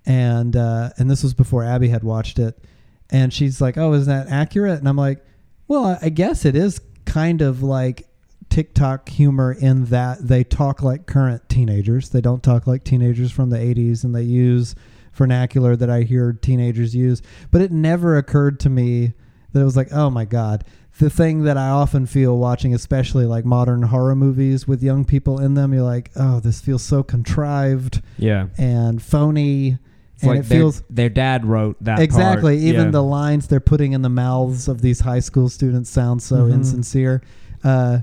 and 0.05 0.55
uh, 0.55 0.91
and 0.99 1.11
this 1.11 1.23
was 1.23 1.33
before 1.33 1.65
Abi 1.65 1.89
had 1.89 2.05
watched 2.05 2.39
it, 2.39 2.63
and 3.09 3.33
she's 3.33 3.61
like, 3.63 3.79
"Oh, 3.79 3.95
is 3.95 4.05
that 4.05 4.29
accurate?" 4.29 4.79
And 4.79 4.89
I'm 4.89 4.99
like, 4.99 5.25
"Well, 5.67 5.99
I, 6.03 6.11
guess 6.11 6.45
it 6.45 6.55
is 6.55 6.79
kind 7.07 7.41
of 7.41 7.63
like 7.63 8.07
TikTok 8.51 9.09
humor 9.09 9.53
in 9.53 9.87
that 9.87 10.29
they 10.29 10.45
talk 10.45 10.83
like 10.83 11.07
current 11.07 11.49
teenagers. 11.49 12.11
They 12.11 12.21
don't 12.21 12.43
talk 12.43 12.67
like 12.67 12.85
teenagers 12.85 13.33
from 13.33 13.49
the 13.49 13.57
'80s, 13.57 14.05
and 14.05 14.15
they 14.15 14.25
use 14.25 14.75
vernacular 15.15 15.75
that 15.75 15.89
I 15.89 16.03
hear 16.03 16.35
teenagers 16.35 16.95
use. 16.95 17.23
But 17.51 17.63
it 17.63 17.73
never 17.73 18.19
occurred 18.19 18.61
to 18.61 18.69
me 18.69 19.15
that 19.53 19.61
it 19.63 19.65
was 19.65 19.77
like, 19.77 19.89
oh 19.91 20.11
my 20.11 20.27
god." 20.27 20.67
The 20.99 21.11
thing 21.11 21.45
that 21.45 21.57
I 21.57 21.69
often 21.69 22.07
feel 22.07 22.37
watching, 22.39 22.75
especially 22.75 23.25
like 23.25 23.45
modern 23.45 23.83
horror 23.83 24.17
movies 24.17 24.67
with 24.67 24.83
young 24.83 25.05
people 25.05 25.39
in 25.39 25.55
them, 25.55 25.73
you're 25.73 25.83
like, 25.85 26.11
oh, 26.17 26.41
this 26.41 26.61
feels 26.61 26.83
so 26.83 27.03
contrived 27.05 28.03
yeah. 28.19 28.49
and 28.59 29.01
phony. 29.01 29.79
It's 30.15 30.23
and 30.25 30.31
like 30.33 30.41
it 30.41 30.49
their, 30.49 30.59
feels 30.59 30.83
their 30.91 31.09
dad 31.09 31.45
wrote 31.47 31.77
that. 31.83 32.01
exactly 32.01 32.57
part. 32.57 32.65
even 32.65 32.85
Yeah. 32.87 32.91
the 32.91 33.03
lines 33.05 33.47
they're 33.47 33.61
putting 33.61 33.93
in 33.93 34.03
the 34.03 34.09
mouths 34.09 34.67
of 34.67 34.81
these 34.81 34.99
high 35.01 35.21
school 35.21 35.49
students 35.49 35.89
sound 35.91 36.21
so 36.21 36.47
Mhm. 36.47 36.55
insincere 36.55 37.23
uh, 37.63 37.99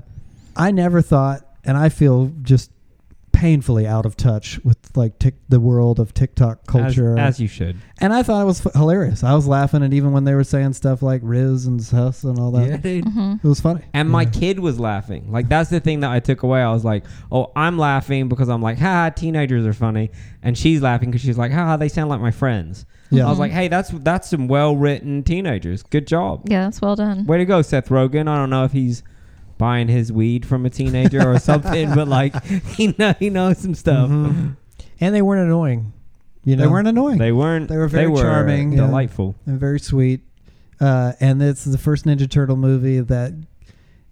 i 0.56 0.70
never 0.70 1.02
thought 1.02 1.42
and 1.64 1.76
i 1.76 1.90
feel 1.90 2.32
just 2.42 2.70
painfully 3.36 3.86
out 3.86 4.06
of 4.06 4.16
touch 4.16 4.58
with 4.64 4.78
like 4.96 5.18
tic- 5.18 5.36
the 5.50 5.60
world 5.60 6.00
of 6.00 6.14
tiktok 6.14 6.66
culture 6.66 7.18
as 7.18 7.38
you 7.38 7.46
should. 7.46 7.76
and 8.00 8.14
i 8.14 8.22
thought 8.22 8.40
it 8.40 8.46
was 8.46 8.64
f- 8.64 8.72
hilarious 8.72 9.22
i 9.22 9.34
was 9.34 9.46
laughing 9.46 9.82
and 9.82 9.92
even 9.92 10.10
when 10.10 10.24
they 10.24 10.32
were 10.32 10.42
saying 10.42 10.72
stuff 10.72 11.02
like 11.02 11.20
rizz 11.20 11.66
and 11.66 11.82
sus 11.82 12.24
and 12.24 12.38
all 12.38 12.50
that 12.50 12.80
dude. 12.80 13.04
hmm 13.06 13.34
it 13.34 13.46
was 13.46 13.60
funny 13.60 13.82
And 13.92 14.08
my 14.08 14.24
kid 14.24 14.58
was 14.58 14.80
laughing. 14.80 15.30
Like 15.30 15.50
that's 15.50 15.68
the 15.68 15.80
thing 15.80 16.00
that 16.00 16.10
I 16.10 16.20
took 16.20 16.42
away. 16.42 16.62
I 16.62 16.72
was 16.72 16.84
like, 16.84 17.04
"Oh, 17.30 17.52
I'm 17.54 17.76
laughing 17.78 18.28
because 18.28 18.48
I'm 18.48 18.62
like, 18.62 18.78
ha, 18.78 19.10
teenagers 19.10 19.66
are 19.66 19.72
funny," 19.74 20.10
and 20.42 20.56
she's 20.56 20.80
laughing 20.80 21.10
because 21.10 21.20
she's 21.22 21.36
like, 21.38 21.52
"Ha, 21.52 21.76
they 21.76 21.88
sound 21.88 22.08
like 22.08 22.20
my 22.20 22.30
friends." 22.30 22.86
yeah 23.10 23.26
I 23.26 23.30
was 23.30 23.38
like, 23.38 23.52
"Hey, 23.52 23.68
that's 23.68 23.90
that's 23.90 24.30
some 24.30 24.48
well-written 24.48 25.22
teenagers. 25.24 25.82
Good 25.82 26.06
job. 26.06 26.46
Yeah, 26.48 26.64
that's 26.64 26.80
well 26.80 26.96
done. 26.96 27.26
Way 27.26 27.38
to 27.38 27.44
go, 27.44 27.60
Seth 27.62 27.88
Rogen. 27.90 28.28
I 28.28 28.36
don't 28.36 28.50
know 28.50 28.64
if 28.64 28.72
he's 28.72 29.02
buying 29.58 29.88
his 29.88 30.12
weed 30.12 30.44
from 30.46 30.66
a 30.66 30.70
teenager 30.70 31.28
or 31.30 31.38
something, 31.38 31.94
but 31.94 32.08
like 32.08 32.42
he 32.76 32.94
know 32.98 33.14
he 33.18 33.30
knows 33.30 33.58
some 33.58 33.74
stuff. 33.74 34.08
Mhm. 34.10 34.56
And 35.00 35.14
they 35.14 35.22
weren't 35.22 35.42
annoying. 35.46 35.92
You 36.44 36.56
know, 36.56 36.62
they 36.64 36.68
weren't 36.68 36.86
annoying 36.88 37.18
They 37.18 37.32
weren't. 37.32 37.68
They 37.68 37.76
were 37.76 37.88
very 37.88 38.14
charming, 38.14 38.72
yeah. 38.72 38.86
delightful. 38.86 39.34
and 39.46 39.58
very 39.58 39.80
sweet. 39.80 40.20
Uh, 40.80 41.12
and 41.20 41.42
it's 41.42 41.64
the 41.64 41.78
first 41.78 42.04
Ninja 42.04 42.30
Turtle 42.30 42.56
movie 42.56 43.00
that 43.00 43.32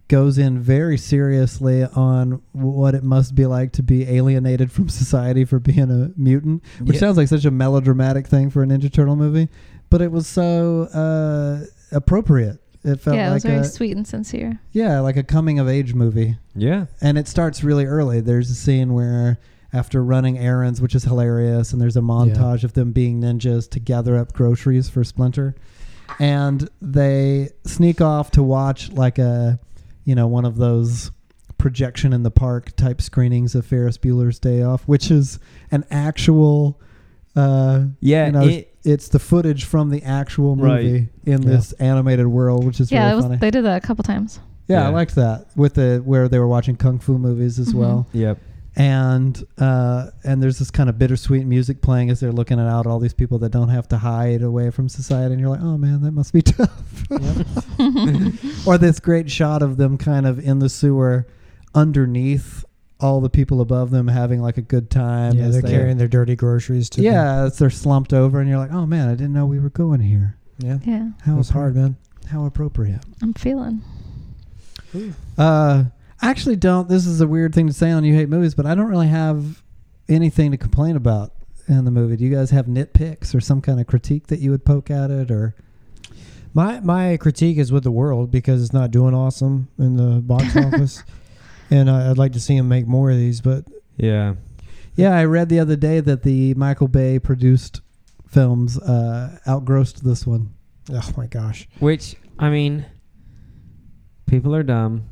goes 0.09 0.37
in 0.37 0.59
very 0.59 0.99
seriously 0.99 1.83
on 1.85 2.43
what 2.53 2.95
it 2.95 3.03
must 3.05 3.35
be 3.35 3.47
like 3.47 3.73
to 3.73 3.83
be 3.83 4.09
alienated 4.09 4.71
from 4.73 4.89
society 4.89 5.45
for 5.45 5.59
being 5.59 5.91
a 5.91 6.11
mutant, 6.17 6.63
which 6.81 6.95
Yeah. 6.97 7.01
sounds 7.01 7.17
like 7.17 7.29
such 7.29 7.45
a 7.45 7.51
melodramatic 7.51 8.27
thing 8.27 8.51
for 8.51 8.63
a 8.63 8.67
Ninja 8.67 8.93
Turtle 8.93 9.17
movie, 9.17 9.49
but 9.89 10.03
it 10.03 10.11
was 10.11 10.27
so 10.27 10.83
uh, 10.93 11.65
appropriate. 11.95 12.59
It 12.85 13.01
felt 13.01 13.17
yeah, 13.17 13.29
it 13.29 13.31
like 13.31 13.35
was 13.37 13.43
very 13.45 13.57
a 13.61 13.65
sweet 13.65 13.97
and 13.97 14.07
sincere. 14.07 14.59
yeah, 14.73 15.01
like 15.01 15.17
a 15.17 15.23
coming 15.23 15.59
of 15.59 15.69
age 15.69 15.95
movie 15.95 16.37
Yeah. 16.55 16.87
and 17.01 17.17
it 17.17 17.27
starts 17.29 17.65
really 17.65 17.87
early. 17.87 18.21
There's 18.21 18.51
a 18.51 18.55
scene 18.55 18.93
where 18.93 19.39
after 19.73 20.05
running 20.05 20.39
errands, 20.39 20.81
which 20.81 20.95
is 20.95 21.03
hilarious, 21.05 21.73
and 21.73 21.81
there's 21.83 21.97
a 21.97 22.01
montage 22.01 22.63
of 22.63 22.75
them 22.75 22.93
being 22.93 23.21
ninjas 23.21 23.69
to 23.71 23.81
gather 23.81 24.17
up 24.19 24.33
groceries 24.35 24.89
for 24.89 25.03
Splinter, 25.03 25.55
and 26.21 26.69
they 26.83 27.49
sneak 27.65 28.01
off 28.01 28.31
to 28.33 28.43
watch 28.43 28.93
like 28.93 29.19
a, 29.19 29.59
you 30.05 30.15
know, 30.15 30.27
one 30.29 30.45
of 30.45 30.57
those 30.57 31.11
projection 31.59 32.13
in 32.13 32.23
the 32.23 32.31
park 32.31 32.77
type 32.77 33.01
screenings 33.01 33.55
of 33.55 33.65
Ferris 33.67 33.97
Bueller's 33.99 34.39
Day 34.39 34.63
Off, 34.63 34.83
which 34.87 35.11
is 35.11 35.39
an 35.71 35.85
actual. 35.91 36.81
Uh, 37.35 37.87
Yeah. 38.01 38.27
you 38.27 38.33
know, 38.33 38.43
it, 38.47 38.74
it's 38.85 39.09
the 39.09 39.19
footage 39.19 39.65
from 39.65 39.91
the 39.91 40.03
actual 40.03 40.57
Right. 40.57 40.85
movie 40.85 41.09
in 41.25 41.43
Yeah. 41.43 41.49
this 41.51 41.73
animated 41.73 42.27
world, 42.27 42.65
which 42.65 42.81
is 42.81 42.93
yeah, 42.93 43.03
really 43.05 43.13
it 43.13 43.17
was. 43.17 43.25
funny. 43.27 43.37
They 43.39 43.51
did 43.51 43.63
that 43.65 43.83
a 43.83 43.87
couple 43.87 44.03
times. 44.05 44.41
yeah, 44.69 44.81
I 44.81 44.85
Yeah. 44.85 44.89
liked 44.91 45.15
that 45.17 45.47
with 45.57 45.75
the 45.75 46.03
where 46.05 46.29
they 46.29 46.39
were 46.39 46.47
watching 46.49 46.77
kung 46.77 46.99
fu 46.99 47.19
movies 47.19 47.59
as 47.59 47.73
Mhm. 47.73 47.79
well 47.79 48.07
yep. 48.13 48.39
and 48.77 49.45
uh, 49.59 50.07
and 50.25 50.43
there's 50.43 50.59
this 50.59 50.71
kind 50.71 50.89
of 50.91 50.99
bittersweet 50.99 51.47
music 51.47 51.81
playing 51.81 52.11
as 52.11 52.21
they're 52.21 52.33
looking 52.33 52.59
at 52.59 52.67
out 52.67 52.87
all 52.87 52.99
these 52.99 53.13
people 53.15 53.39
that 53.39 53.53
don't 53.53 53.69
have 53.69 53.87
to 53.89 53.99
hide 53.99 54.43
away 54.43 54.71
from 54.71 54.89
society, 54.89 55.33
and 55.33 55.41
you're 55.41 55.51
like, 55.51 55.63
oh 55.63 55.77
man, 55.79 56.01
that 56.03 56.13
must 56.13 56.33
be 56.33 56.43
tough. 56.57 57.05
or 58.67 58.79
this 58.79 59.01
great 59.01 59.31
shot 59.31 59.63
of 59.63 59.77
them 59.77 59.97
kind 59.99 60.27
of 60.27 60.39
in 60.39 60.59
the 60.59 60.69
sewer 60.69 61.27
underneath 61.75 62.65
all 63.05 63.21
the 63.21 63.29
people 63.29 63.61
above 63.61 63.91
them 63.91 64.09
having 64.09 64.41
like 64.41 64.57
a 64.57 64.63
good 64.63 64.91
time. 64.91 65.35
yeah, 65.35 65.45
as 65.45 65.53
they're 65.53 65.63
they- 65.63 65.71
carrying 65.71 65.99
their 65.99 66.09
dirty 66.09 66.35
groceries 66.37 66.89
to. 66.91 67.03
yeah, 67.03 67.43
as 67.45 67.59
they're 67.59 67.69
slumped 67.71 68.13
over, 68.13 68.41
and 68.41 68.49
you're 68.49 68.59
like, 68.59 68.73
oh 68.73 68.87
man, 68.87 69.09
I 69.09 69.13
didn't 69.13 69.33
know 69.35 69.45
we 69.47 69.61
were 69.61 69.71
going 69.71 70.01
here. 70.01 70.37
yeah. 70.59 70.79
yeah, 70.85 71.09
How 71.25 71.35
It 71.35 71.37
was 71.39 71.51
hard, 71.51 71.77
man. 71.77 71.97
How 72.31 72.47
appropriate. 72.47 73.05
I'm 73.23 73.35
feeling. 73.35 73.83
Uh, 75.37 75.85
I 76.23 76.31
actually 76.31 76.57
don't. 76.57 76.89
This 76.89 77.07
is 77.07 77.21
a 77.21 77.27
weird 77.27 77.55
thing 77.55 77.67
to 77.67 77.73
say 77.73 77.91
on 77.91 78.05
You 78.05 78.15
Hate 78.15 78.29
Movies, 78.29 78.55
but 78.55 78.65
I 78.67 78.75
don't 78.75 78.87
really 78.87 79.09
have 79.09 79.63
anything 80.09 80.51
to 80.53 80.57
complain 80.57 80.97
about 80.97 81.33
in 81.69 81.85
the 81.85 81.91
movie. 81.91 82.17
Do 82.17 82.25
you 82.25 82.35
guys 82.35 82.51
have 82.51 82.67
nitpicks 82.67 83.35
or 83.35 83.41
some 83.41 83.61
kind 83.61 83.81
of 83.81 83.87
critique 83.87 84.29
that 84.29 84.39
you 84.39 84.51
would 84.51 84.65
poke 84.65 84.91
at 84.91 85.11
it, 85.11 85.31
or 85.31 85.55
My 86.55 86.79
my 86.81 87.17
critique 87.17 87.59
is 87.59 87.73
with 87.73 87.83
the 87.85 87.91
world 87.91 88.31
because 88.31 88.63
it's 88.63 88.73
not 88.73 88.91
doing 88.91 89.15
awesome 89.15 89.69
in 89.79 89.97
the 89.97 90.21
box 90.21 90.57
office, 90.67 91.03
and 91.75 91.91
I, 91.91 92.11
I'd 92.11 92.19
like 92.19 92.33
to 92.33 92.41
see 92.41 92.57
him 92.57 92.69
make 92.69 92.87
more 92.87 93.11
of 93.11 93.17
these. 93.17 93.41
But 93.41 93.65
Yeah. 93.97 94.35
Yeah, 94.97 95.17
I 95.17 95.25
read 95.25 95.49
the 95.49 95.59
other 95.59 95.75
day 95.77 95.99
that 96.01 96.23
the 96.23 96.55
Michael 96.55 96.87
Bay 96.89 97.19
produced 97.19 97.81
films 98.29 98.79
uh, 98.79 99.39
outgrossed 99.47 100.05
this 100.05 100.25
one. 100.27 100.55
oh 100.93 101.11
my 101.17 101.27
gosh, 101.27 101.67
Which 101.81 102.15
I 102.39 102.49
mean, 102.51 102.87
people 104.27 104.55
are 104.55 104.63
dumb. 104.63 105.09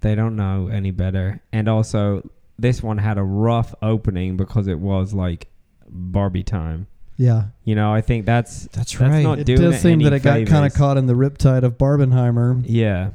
They 0.00 0.14
don't 0.14 0.36
know 0.36 0.68
any 0.68 0.90
better, 0.90 1.42
and 1.52 1.68
also 1.68 2.28
this 2.58 2.82
one 2.82 2.98
had 2.98 3.18
a 3.18 3.22
rough 3.22 3.74
opening 3.82 4.36
because 4.36 4.66
it 4.66 4.78
was 4.78 5.14
like 5.14 5.48
Barbie 5.88 6.42
time. 6.44 6.86
Yeah, 7.18 7.44
You 7.64 7.74
know, 7.74 7.94
I 7.94 8.02
think 8.02 8.26
that's 8.26 8.64
that's, 8.68 8.92
That's 8.92 9.00
right. 9.00 9.22
not- 9.22 9.38
it 9.38 9.44
doing 9.46 9.60
does 9.60 9.76
it 9.76 9.80
seem 9.80 9.92
any 9.92 10.04
that 10.04 10.12
it 10.12 10.22
got 10.22 10.46
kind 10.46 10.66
of 10.66 10.74
caught 10.74 10.98
in 10.98 11.06
the 11.06 11.14
riptide 11.14 11.62
of 11.62 11.78
Barbenheimer, 11.78 12.62
yeah, 12.66 13.10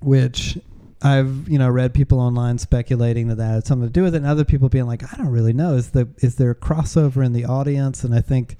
which 0.00 0.58
I've 1.02 1.48
you 1.48 1.58
know 1.58 1.68
read 1.70 1.94
people 1.94 2.20
online 2.20 2.58
speculating 2.58 3.28
that 3.28 3.36
that 3.36 3.46
had 3.54 3.66
something 3.66 3.88
to 3.88 3.92
do 3.92 4.02
with 4.02 4.14
it, 4.14 4.18
and 4.18 4.26
other 4.26 4.44
people 4.44 4.68
being 4.68 4.86
like, 4.86 5.02
I 5.02 5.16
don't 5.16 5.30
really 5.30 5.52
know. 5.52 5.74
Is 5.74 5.90
the 5.90 6.08
is 6.18 6.36
there 6.36 6.50
a 6.50 6.54
crossover 6.54 7.24
in 7.24 7.32
the 7.32 7.44
audience? 7.46 8.04
And 8.04 8.14
I 8.14 8.20
think 8.20 8.56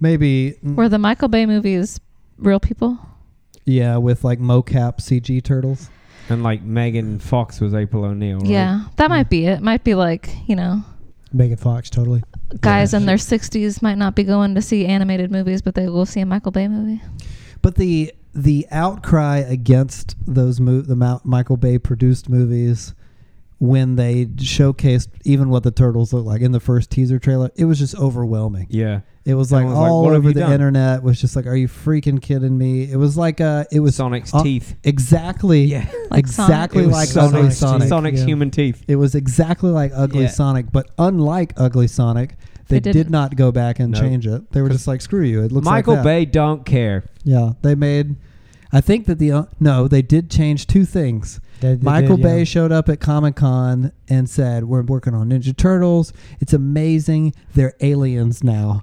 maybe 0.00 0.56
Were 0.62 0.88
the 0.88 0.98
Michael 0.98 1.28
Bay 1.28 1.46
movies 1.46 2.00
real 2.38 2.60
people? 2.60 2.98
yeah, 3.64 3.96
with 3.96 4.24
like 4.24 4.38
mocap 4.40 4.98
CG 4.98 5.42
turtles. 5.44 5.90
and 6.30 6.42
like 6.42 6.62
Megan 6.62 7.18
Fox 7.18 7.60
was 7.60 7.74
April 7.74 8.04
O'Neil. 8.04 8.38
Right? 8.40 8.48
Yeah, 8.48 8.84
that 8.96 9.10
might 9.10 9.28
be 9.30 9.46
it. 9.46 9.60
Might 9.60 9.84
be 9.84 9.94
like 9.94 10.30
you 10.46 10.56
know, 10.56 10.82
Megan 11.32 11.58
Fox, 11.58 11.90
totally. 11.90 12.22
guys 12.60 12.94
in 12.94 13.04
their 13.06 13.16
60s 13.18 13.82
might 13.82 13.98
not 13.98 14.14
be 14.16 14.24
going 14.24 14.54
to 14.54 14.62
see 14.62 14.86
animated 14.86 15.30
movies, 15.30 15.60
but 15.62 15.74
they 15.74 15.88
will 15.88 16.06
see 16.06 16.20
a 16.20 16.26
Michael 16.26 16.50
Bay 16.52 16.66
movie. 16.66 17.02
But 17.60 17.74
the 17.74 18.12
the 18.42 18.66
outcry 18.70 19.38
against 19.38 20.14
those 20.26 20.60
mo- 20.60 20.80
the 20.82 20.94
Mou- 20.96 21.20
Michael 21.24 21.56
Bay 21.56 21.78
produced 21.78 22.28
movies 22.28 22.94
when 23.58 23.96
they 23.96 24.26
showcased 24.26 25.08
even 25.24 25.48
what 25.48 25.64
the 25.64 25.72
turtles 25.72 26.12
look 26.12 26.24
like 26.24 26.40
in 26.42 26.52
the 26.52 26.60
first 26.60 26.90
teaser 26.90 27.18
trailer, 27.18 27.50
it 27.56 27.64
was 27.64 27.78
just 27.80 27.96
overwhelming. 27.96 28.68
Yeah. 28.70 29.00
It 29.24 29.34
was 29.34 29.50
like 29.50 29.62
Everyone 29.64 29.74
was 29.76 29.82
like, 29.82 29.90
all 29.90 30.02
"What 30.04 30.12
have 30.12 30.18
over 30.20 30.28
you 30.28 30.34
the 30.34 30.40
done?" 30.40 30.52
internet. 30.52 31.02
Was 31.02 31.20
just 31.20 31.34
like, 31.36 31.46
are 31.46 31.56
you 31.56 31.66
freaking 31.68 32.22
kidding 32.22 32.56
me? 32.56 32.90
It 32.90 32.96
was 32.96 33.16
like 33.18 33.40
uh, 33.40 33.64
it 33.72 33.80
was 33.80 33.96
Sonic's 33.96 34.32
uh, 34.32 34.42
teeth. 34.42 34.76
exactly, 34.84 35.62
Yeah, 35.64 35.86
Like 36.10 36.20
exactly 36.20 36.84
It 36.84 36.86
was 36.86 36.94
like 36.94 37.08
Sonic's 37.08 37.34
Ugly 37.34 37.48
teeth. 37.48 37.56
Sonic. 37.58 37.88
Sonic's 37.88 38.20
yeah. 38.20 38.26
human 38.26 38.50
teeth. 38.52 38.84
It 38.86 38.96
was 38.96 39.14
exactly 39.16 39.70
like 39.70 39.90
Ugly 39.94 40.22
Yeah. 40.22 40.28
Sonic, 40.28 40.70
but 40.72 40.88
unlike 40.96 41.52
Ugly 41.56 41.88
Sonic, 41.88 42.36
they, 42.68 42.76
They 42.76 42.80
did 42.80 42.92
didn't. 42.92 43.10
not 43.12 43.34
go 43.36 43.50
back 43.52 43.80
and 43.80 43.92
Nope. 43.92 44.02
change 44.02 44.26
it. 44.26 44.50
They 44.52 44.62
were 44.62 44.68
just 44.70 44.86
like, 44.86 45.00
screw 45.02 45.24
you. 45.24 45.42
It 45.42 45.50
looks 45.52 45.64
Michael 45.64 45.94
like 45.94 46.04
that. 46.04 46.08
Bay 46.08 46.24
don't 46.26 46.64
care. 46.64 47.04
Yeah, 47.24 47.52
they 47.62 47.74
made. 47.74 48.14
I 48.72 48.80
think 48.80 49.06
that 49.06 49.18
the 49.18 49.32
uh, 49.32 49.42
no, 49.58 49.88
they 49.88 50.02
did 50.02 50.30
change 50.30 50.66
two 50.66 50.84
things. 50.84 51.40
They- 51.60 51.74
they 51.74 51.82
Michael 51.84 52.16
did, 52.16 52.24
yeah. 52.24 52.34
Bay 52.36 52.44
showed 52.44 52.70
up 52.70 52.88
at 52.88 53.00
Comic 53.00 53.36
Con 53.36 53.92
and 54.08 54.28
said, 54.28 54.64
"We're 54.64 54.82
working 54.82 55.14
on 55.14 55.30
Ninja 55.30 55.56
Turtles. 55.56 56.12
It's 56.40 56.52
amazing. 56.52 57.34
They're 57.54 57.74
aliens 57.80 58.44
now." 58.44 58.82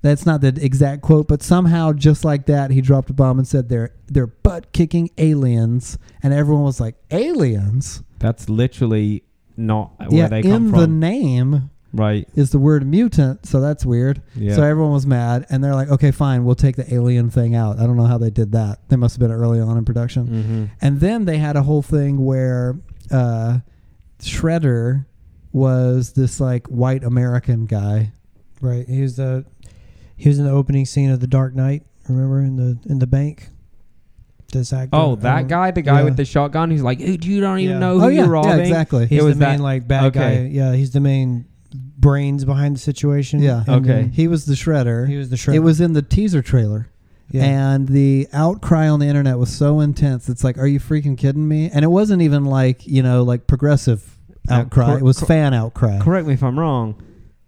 That's 0.00 0.24
not 0.24 0.40
the 0.40 0.56
exact 0.64 1.02
quote, 1.02 1.26
but 1.26 1.42
somehow, 1.42 1.92
just 1.92 2.24
like 2.24 2.46
that, 2.46 2.70
he 2.70 2.80
dropped 2.80 3.10
a 3.10 3.12
bomb 3.12 3.38
and 3.38 3.46
said, 3.48 3.68
"They're 3.68 3.90
they're 4.06 4.28
butt 4.28 4.72
kicking 4.72 5.10
aliens," 5.18 5.98
and 6.22 6.32
everyone 6.32 6.62
was 6.64 6.80
like, 6.80 6.94
"Aliens." 7.10 8.02
That's 8.20 8.48
literally 8.48 9.24
not 9.56 9.92
where 9.98 10.08
yeah, 10.12 10.28
they 10.28 10.38
in 10.38 10.44
come 10.50 10.70
the 10.70 10.86
name 10.86 11.70
right. 11.92 12.28
is 12.34 12.50
the 12.50 12.58
word 12.58 12.86
mutant, 12.86 13.46
so 13.46 13.60
that's 13.60 13.84
weird. 13.84 14.22
Yeah. 14.34 14.54
So 14.54 14.62
everyone 14.62 14.92
was 14.92 15.06
mad, 15.06 15.46
and 15.50 15.62
they're 15.62 15.74
like, 15.74 15.88
"Okay, 15.88 16.10
fine, 16.10 16.44
we'll 16.44 16.54
take 16.54 16.76
the 16.76 16.92
alien 16.94 17.30
thing 17.30 17.54
out." 17.54 17.78
I 17.78 17.86
don't 17.86 17.96
know 17.96 18.06
how 18.06 18.18
they 18.18 18.30
did 18.30 18.52
that. 18.52 18.88
They 18.88 18.96
must 18.96 19.14
have 19.16 19.20
been 19.20 19.32
early 19.36 19.60
on 19.60 19.76
in 19.76 19.84
production. 19.84 20.26
mm-hmm. 20.26 20.64
And 20.80 21.00
then 21.00 21.24
they 21.24 21.38
had 21.38 21.56
a 21.56 21.62
whole 21.62 21.82
thing 21.82 22.24
where 22.24 22.78
uh, 23.10 23.58
Shredder 24.20 25.06
was 25.52 26.12
this 26.12 26.40
like 26.40 26.66
white 26.68 27.04
American 27.04 27.66
guy. 27.66 28.12
Right. 28.60 28.88
He 28.88 29.02
was 29.02 29.16
the 29.16 29.44
he 30.16 30.28
was 30.28 30.38
in 30.38 30.44
the 30.44 30.50
opening 30.50 30.84
scene 30.84 31.10
of 31.10 31.20
The 31.20 31.26
Dark 31.26 31.54
Knight. 31.54 31.84
Remember 32.08 32.40
in 32.40 32.56
the 32.56 32.78
in 32.90 32.98
the 32.98 33.06
bank. 33.06 33.48
This 34.50 34.72
actor. 34.72 34.96
Oh, 34.96 35.14
that 35.16 35.42
um, 35.42 35.46
guy, 35.46 35.70
the 35.72 35.82
guy 35.82 35.98
yeah. 35.98 36.04
with 36.04 36.16
the 36.16 36.24
shotgun, 36.24 36.70
he's 36.70 36.80
like, 36.80 36.98
"Dude, 36.98 37.22
you 37.22 37.42
don't 37.42 37.58
even 37.58 37.74
Yeah. 37.74 37.80
know 37.80 37.98
who 37.98 38.06
oh 38.06 38.08
yeah, 38.08 38.22
you're 38.22 38.30
robbing." 38.30 38.50
yeah, 38.52 38.56
exactly. 38.64 39.06
He's 39.06 39.20
It 39.20 39.24
was 39.24 39.36
the 39.36 39.44
main 39.46 39.58
that- 39.58 39.62
like 39.62 39.86
bad 39.86 40.04
okay. 40.04 40.44
guy. 40.44 40.48
Yeah, 40.50 40.72
he's 40.72 40.90
the 40.90 41.00
main 41.00 41.44
brains 41.72 42.44
behind 42.44 42.76
the 42.76 42.80
situation. 42.80 43.40
Yeah. 43.42 43.64
And 43.66 43.84
Okay. 43.88 44.10
He 44.12 44.28
was 44.28 44.44
the 44.46 44.54
Shredder. 44.54 45.08
He 45.08 45.16
was 45.16 45.30
the 45.30 45.36
shredder. 45.36 45.54
It 45.54 45.58
was 45.60 45.80
in 45.80 45.92
the 45.92 46.02
teaser 46.02 46.42
trailer. 46.42 46.88
yeah. 47.30 47.44
And 47.44 47.88
the 47.88 48.26
outcry 48.32 48.88
on 48.88 49.00
the 49.00 49.06
internet 49.06 49.38
was 49.38 49.54
so 49.54 49.80
intense. 49.80 50.28
It's 50.28 50.42
like, 50.44 50.56
are 50.58 50.66
you 50.66 50.80
freaking 50.80 51.16
kidding 51.18 51.46
me? 51.46 51.70
And 51.70 51.84
it 51.84 51.88
wasn't 51.88 52.22
even 52.22 52.44
like, 52.46 52.86
you 52.86 53.02
know, 53.02 53.22
like 53.22 53.46
progressive 53.46 54.16
Now, 54.48 54.60
outcry. 54.60 54.86
cor- 54.86 54.98
it 54.98 55.02
was 55.04 55.18
cor- 55.18 55.26
fan 55.28 55.52
outcry. 55.54 55.98
Correct 56.00 56.26
me 56.26 56.34
if 56.34 56.42
I'm 56.42 56.58
wrong. 56.58 57.02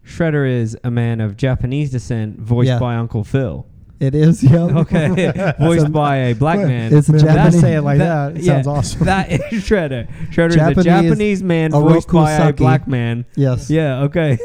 Shredder 0.07 0.47
is 0.49 0.77
a 0.85 0.91
man 0.91 1.21
of 1.21 1.37
Japanese 1.37 1.91
descent, 1.91 2.41
voiced 2.41 2.69
Yeah. 2.69 2.79
by 2.79 2.97
Uncle 2.97 3.23
Phil. 3.25 3.67
It 4.01 4.15
is, 4.15 4.43
yeah. 4.43 4.65
Okay, 4.81 5.53
voiced 5.61 5.93
by 5.93 6.17
a 6.17 6.35
black 6.35 6.59
man. 6.59 6.93
It's 6.93 7.09
a 7.09 7.13
Man, 7.13 7.21
Japanese. 7.21 7.61
say 7.61 7.75
it 7.77 7.83
like 7.83 7.99
that- 7.99 8.35
that, 8.35 8.41
it 8.41 8.45
yeah, 8.45 8.55
sounds 8.63 8.67
awesome. 8.67 9.05
that 9.07 9.31
is 9.31 9.41
Shredder. 9.63 10.09
Shredder 10.31 10.55
Japanese 10.55 10.79
is 10.79 10.79
a 10.79 10.83
Japanese 10.85 11.43
man 11.43 11.71
voiced 11.71 12.09
by 12.09 12.33
a 12.33 12.53
black 12.53 12.89
man. 12.89 13.27
yes. 13.37 13.69
Yeah, 13.71 14.03
okay. 14.05 14.39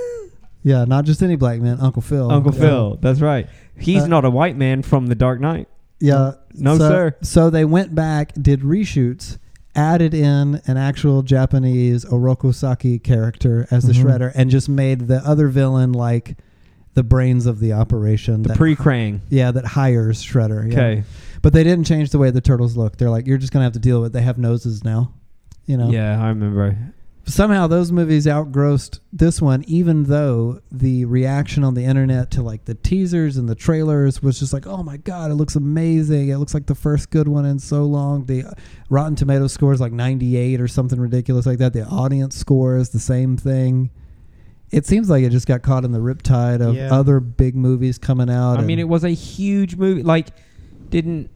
Yeah, 0.61 0.83
not 0.85 1.05
just 1.05 1.21
any 1.23 1.35
black 1.35 1.61
man. 1.61 1.77
Uncle 1.79 2.01
Phil. 2.01 2.29
Uncle 2.29 2.53
Yeah. 2.53 2.59
Phil. 2.59 2.97
That's 3.01 3.21
right. 3.21 3.47
He's 3.77 4.03
Uh, 4.03 4.07
not 4.07 4.25
a 4.25 4.29
white 4.29 4.57
man 4.57 4.81
from 4.81 5.07
The 5.07 5.15
Dark 5.15 5.39
Knight. 5.39 5.67
Yeah. 5.99 6.33
No, 6.53 6.77
so, 6.77 6.89
sir. 6.89 7.15
So 7.21 7.49
they 7.49 7.63
went 7.65 7.93
back, 7.95 8.33
did 8.33 8.61
reshoots, 8.61 9.37
added 9.75 10.13
in 10.13 10.61
an 10.65 10.75
actual 10.77 11.21
Japanese 11.21 12.03
Oroku 12.05 12.53
Saki 12.53 12.97
character 12.99 13.67
as 13.71 13.83
the 13.85 13.93
Mhm. 13.93 14.03
Shredder, 14.03 14.31
and 14.35 14.49
just 14.49 14.67
made 14.67 15.07
the 15.07 15.17
other 15.25 15.47
villain 15.49 15.91
like 15.93 16.35
the 16.95 17.03
brains 17.03 17.45
of 17.45 17.59
the 17.59 17.73
operation. 17.73 18.41
The 18.41 18.49
that, 18.49 18.57
pre 18.57 18.75
Krang. 18.75 19.19
yeah, 19.29 19.51
that 19.51 19.65
hires 19.65 20.23
Shredder. 20.23 20.71
yeah. 20.71 20.79
Okay. 20.79 21.03
But 21.41 21.53
they 21.53 21.63
didn't 21.63 21.85
change 21.85 22.09
the 22.09 22.17
way 22.17 22.31
the 22.31 22.41
turtles 22.41 22.75
look. 22.75 22.97
They're 22.97 23.11
like, 23.11 23.27
you're 23.27 23.37
just 23.37 23.53
gonna 23.53 23.65
have 23.65 23.73
to 23.73 23.79
deal 23.79 24.01
with. 24.01 24.11
it. 24.11 24.13
They 24.13 24.23
have 24.23 24.39
noses 24.39 24.83
now. 24.83 25.13
You 25.67 25.77
know. 25.77 25.91
Yeah, 25.91 26.21
I 26.21 26.29
remember. 26.29 26.75
Somehow 27.27 27.65
those 27.65 27.91
movies 27.91 28.27
outgrossed 28.27 28.99
this 29.11 29.41
one, 29.41 29.63
even 29.67 30.03
though 30.03 30.59
the 30.71 31.05
reaction 31.05 31.63
on 31.63 31.73
the 31.73 31.83
internet 31.83 32.29
to 32.31 32.43
like 32.43 32.65
the 32.65 32.75
teasers 32.75 33.35
and 33.35 33.49
the 33.49 33.55
trailers 33.55 34.21
was 34.21 34.39
just 34.39 34.53
like, 34.53 34.67
"Oh 34.67 34.83
my 34.83 34.97
god, 34.97 35.31
it 35.31 35.35
looks 35.35 35.55
amazing! 35.55 36.29
It 36.29 36.37
looks 36.37 36.53
like 36.53 36.67
the 36.67 36.75
first 36.75 37.09
good 37.09 37.27
one 37.27 37.45
in 37.45 37.57
so 37.57 37.83
long." 37.83 38.25
The 38.25 38.45
Rotten 38.89 39.15
Tomatoes 39.15 39.53
score 39.53 39.73
is 39.73 39.81
like 39.81 39.91
98 39.91 40.61
or 40.61 40.67
something 40.67 40.99
ridiculous 40.99 41.47
like 41.47 41.57
that. 41.57 41.73
The 41.73 41.85
audience 41.85 42.35
score 42.35 42.77
is 42.77 42.89
the 42.89 42.99
same 42.99 43.37
thing. 43.37 43.89
It 44.75 44.85
seems 44.85 45.09
like 45.09 45.23
it 45.23 45.29
just 45.31 45.47
got 45.47 45.61
caught 45.61 45.85
in 45.85 45.91
the 45.91 45.99
riptide 45.99 46.61
of 46.61 46.75
Yeah. 46.75 46.93
other 46.93 47.19
big 47.19 47.55
movies 47.55 47.97
coming 47.97 48.29
out. 48.29 48.59
I 48.59 48.61
mean, 48.63 48.77
it 48.79 48.87
was 48.89 49.03
a 49.03 49.09
huge 49.09 49.75
movie. 49.77 50.03
Like, 50.03 50.27
didn't 50.89 51.29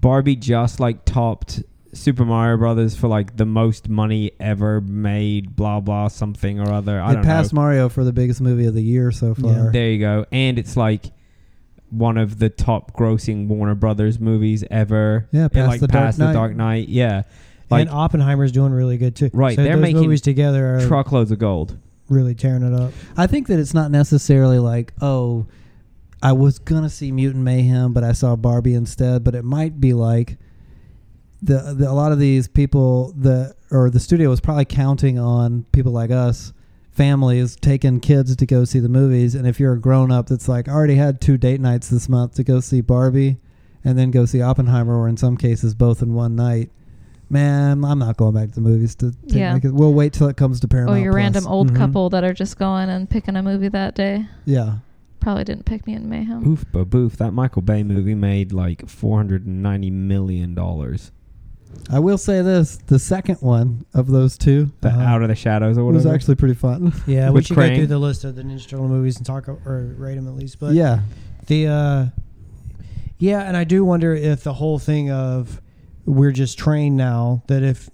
Barbie 0.00 0.36
just 0.36 0.80
like 0.80 1.04
topped 1.04 1.62
Super 1.92 2.24
Mario 2.24 2.56
Brothers 2.56 2.94
for 2.96 3.08
like 3.08 3.36
the 3.36 3.44
most 3.44 3.88
money 3.88 4.32
ever 4.38 4.80
made? 4.80 5.56
Blah 5.56 5.80
blah 5.80 6.08
something 6.08 6.60
or 6.60 6.70
other. 6.72 7.00
I 7.00 7.10
it 7.10 7.14
don't 7.16 7.24
passed 7.24 7.52
know. 7.52 7.60
Mario 7.60 7.88
for 7.88 8.04
the 8.04 8.12
biggest 8.12 8.40
movie 8.40 8.66
of 8.66 8.74
the 8.74 8.82
year 8.82 9.10
so 9.10 9.34
far. 9.34 9.72
There 9.72 9.90
you 9.90 9.98
go. 9.98 10.24
And 10.30 10.58
it's 10.58 10.76
like 10.76 11.06
one 11.90 12.16
of 12.16 12.38
the 12.38 12.48
top 12.48 12.92
grossing 12.96 13.48
Warner 13.48 13.74
Brothers 13.74 14.20
movies 14.20 14.62
ever. 14.70 15.26
Yeah, 15.32 15.46
It, 15.46 15.52
past 15.52 15.68
like 15.68 15.80
The 15.80 15.88
Dark 15.88 16.04
past 16.04 16.18
Knight. 16.20 16.26
the 16.28 16.32
Dark 16.34 16.54
Knight. 16.54 16.88
Yeah, 16.88 17.22
like 17.68 17.80
and 17.88 17.90
Oppenheimer's 17.90 18.52
doing 18.52 18.72
really 18.72 18.96
good 18.96 19.16
too. 19.16 19.28
Right, 19.32 19.56
So 19.56 19.64
they're 19.64 19.74
those 19.74 19.82
making 19.82 20.02
movies 20.02 20.20
together 20.20 20.76
are 20.76 20.86
truckloads 20.86 21.32
of 21.32 21.40
gold. 21.40 21.76
Really 22.10 22.34
tearing 22.34 22.62
it 22.62 22.74
up. 22.78 22.92
I 23.16 23.26
think 23.26 23.46
that 23.46 23.58
it's 23.58 23.72
not 23.72 23.90
necessarily 23.90 24.58
like, 24.58 24.92
oh, 25.00 25.46
I 26.22 26.32
was 26.32 26.58
gonna 26.58 26.90
see 26.90 27.12
Mutant 27.12 27.44
Mayhem, 27.44 27.94
but 27.94 28.04
I 28.04 28.12
saw 28.12 28.36
Barbie 28.36 28.74
instead. 28.74 29.24
But 29.24 29.34
it 29.34 29.44
might 29.44 29.80
be 29.80 29.94
like 29.94 30.36
the, 31.40 31.74
the 31.74 31.88
a 31.88 31.94
lot 31.94 32.12
of 32.12 32.18
these 32.18 32.48
people, 32.48 33.14
the 33.16 33.54
or 33.70 33.88
the 33.88 34.00
studio 34.00 34.28
was 34.28 34.40
probably 34.40 34.66
counting 34.66 35.18
on 35.18 35.64
people 35.72 35.92
like 35.92 36.10
us, 36.10 36.52
families 36.90 37.56
taking 37.56 38.00
kids 38.00 38.36
to 38.36 38.44
go 38.44 38.64
see 38.64 38.80
the 38.80 38.88
movies. 38.88 39.34
And 39.34 39.46
if 39.46 39.58
you're 39.58 39.72
a 39.72 39.80
grown 39.80 40.10
up 40.10 40.28
that's 40.28 40.48
like, 40.48 40.68
I 40.68 40.72
already 40.72 40.96
had 40.96 41.20
two 41.20 41.38
date 41.38 41.60
nights 41.60 41.88
this 41.88 42.08
month 42.08 42.34
to 42.34 42.44
go 42.44 42.60
see 42.60 42.82
Barbie, 42.82 43.38
and 43.82 43.98
then 43.98 44.10
go 44.10 44.26
see 44.26 44.42
Oppenheimer, 44.42 44.98
or 44.98 45.08
in 45.08 45.16
some 45.16 45.38
cases 45.38 45.74
both 45.74 46.02
in 46.02 46.12
one 46.12 46.36
night. 46.36 46.70
Man, 47.30 47.84
I'm 47.84 47.98
not 48.00 48.16
going 48.16 48.34
back 48.34 48.48
to 48.48 48.54
the 48.56 48.60
movies 48.60 48.94
to 48.96 49.12
take 49.28 49.38
Yeah. 49.38 49.52
my 49.52 49.60
kids. 49.60 49.72
We'll 49.72 49.94
wait 49.94 50.12
till 50.12 50.26
it 50.28 50.36
comes 50.36 50.58
to 50.60 50.66
Or 50.66 50.68
Paramount. 50.68 51.02
your 51.02 51.12
Plus. 51.12 51.16
random 51.22 51.46
old 51.46 51.72
Mhm. 51.72 51.76
couple 51.76 52.10
that 52.10 52.24
are 52.24 52.34
just 52.34 52.58
going 52.58 52.88
and 52.90 53.08
picking 53.08 53.36
a 53.36 53.42
movie 53.42 53.68
that 53.68 53.94
day. 53.94 54.26
Yeah. 54.44 54.78
Probably 55.20 55.44
didn't 55.44 55.64
pick 55.64 55.86
me 55.86 55.94
in 55.94 56.08
Mayhem. 56.08 56.46
Oof, 56.46 56.64
but 56.72 56.90
boof. 56.90 57.16
That 57.18 57.32
Michael 57.32 57.62
Bay 57.62 57.82
movie 57.84 58.14
made 58.16 58.52
like 58.52 58.88
four 58.88 59.18
hundred 59.18 59.46
and 59.46 59.62
ninety 59.62 59.90
million 59.90 60.54
dollars. 60.54 61.12
I 61.88 62.00
will 62.00 62.18
say 62.18 62.42
this: 62.42 62.78
the 62.88 62.98
second 62.98 63.36
one 63.40 63.84
of 63.94 64.08
those 64.08 64.36
two 64.36 64.70
The 64.80 64.88
Uh-huh. 64.88 65.00
Out 65.00 65.22
of 65.22 65.28
the 65.28 65.34
Shadows 65.36 65.78
or 65.78 65.84
whatever, 65.84 66.04
was 66.04 66.06
actually 66.14 66.34
pretty 66.34 66.54
fun. 66.54 66.92
Yeah, 67.06 67.28
we 67.28 67.34
With 67.34 67.46
should 67.46 67.56
go 67.56 67.74
through 67.76 67.86
the 67.86 67.98
list 67.98 68.24
of 68.24 68.34
the 68.34 68.42
Ninja 68.42 68.66
Turtle 68.66 68.88
movies 68.88 69.18
and 69.18 69.24
talk 69.26 69.46
or 69.48 69.94
rate 69.98 70.16
them 70.16 70.26
at 70.26 70.34
least. 70.34 70.58
But 70.58 70.74
yeah, 70.74 71.00
the 71.46 71.66
uh, 71.68 72.06
yeah, 73.18 73.42
and 73.42 73.56
I 73.56 73.64
do 73.64 73.84
wonder 73.84 74.14
if 74.14 74.42
the 74.42 74.54
whole 74.54 74.78
thing 74.80 75.10
of 75.10 75.60
we're 76.06 76.32
just 76.32 76.58
trained 76.58 76.96
now 76.96 77.42
that 77.48 77.62
if 77.62 77.88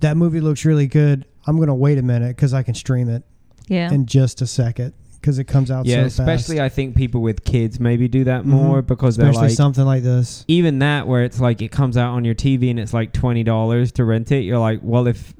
that 0.00 0.16
movie 0.16 0.40
looks 0.40 0.64
really 0.64 0.86
good, 0.86 1.24
I'm 1.46 1.58
gonna 1.58 1.74
wait 1.74 1.98
a 1.98 2.02
minute 2.02 2.36
because 2.36 2.54
I 2.54 2.62
can 2.62 2.74
stream 2.74 3.08
it 3.08 3.22
Yeah. 3.68 3.92
in 3.92 4.06
just 4.06 4.40
a 4.42 4.46
second 4.46 4.92
because 5.20 5.38
it 5.38 5.44
comes 5.44 5.70
out 5.70 5.84
yeah, 5.84 6.02
so 6.02 6.06
especially 6.22 6.56
fast. 6.56 6.64
I 6.64 6.68
think 6.74 6.96
people 6.96 7.20
with 7.20 7.44
kids 7.44 7.78
maybe 7.78 8.08
do 8.08 8.24
that 8.24 8.42
Mhm. 8.44 8.46
more 8.46 8.82
because 8.82 9.16
they're 9.16 9.32
like 9.32 9.50
something 9.50 9.84
like 9.84 10.02
this. 10.02 10.44
even 10.48 10.78
that 10.78 11.06
where 11.06 11.24
it's 11.24 11.40
like 11.40 11.60
it 11.60 11.70
comes 11.70 11.96
out 11.98 12.12
on 12.14 12.24
your 12.24 12.34
TV 12.34 12.70
and 12.70 12.80
it's 12.80 12.94
like 12.94 13.12
twenty 13.12 13.42
dollars 13.44 13.92
to 13.92 14.04
rent 14.04 14.32
it. 14.32 14.40
You're 14.44 14.58
like, 14.58 14.80
well, 14.82 15.06
if 15.06 15.34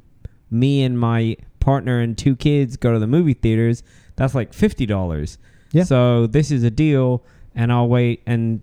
me 0.51 0.83
and 0.83 0.99
my 0.99 1.37
partner 1.61 2.01
and 2.01 2.17
two 2.17 2.37
kids 2.37 2.77
go 2.77 2.93
to 2.93 2.99
the 2.99 3.07
movie 3.07 3.35
theaters, 3.35 3.83
that's 4.17 4.35
like 4.35 4.53
fifty 4.53 4.85
dollars. 4.87 5.39
Yeah. 5.73 5.85
So 5.85 6.27
this 6.27 6.51
is 6.51 6.63
a 6.63 6.71
deal, 6.71 7.25
and 7.55 7.73
I'll 7.73 7.89
wait. 7.89 8.23
And 8.27 8.61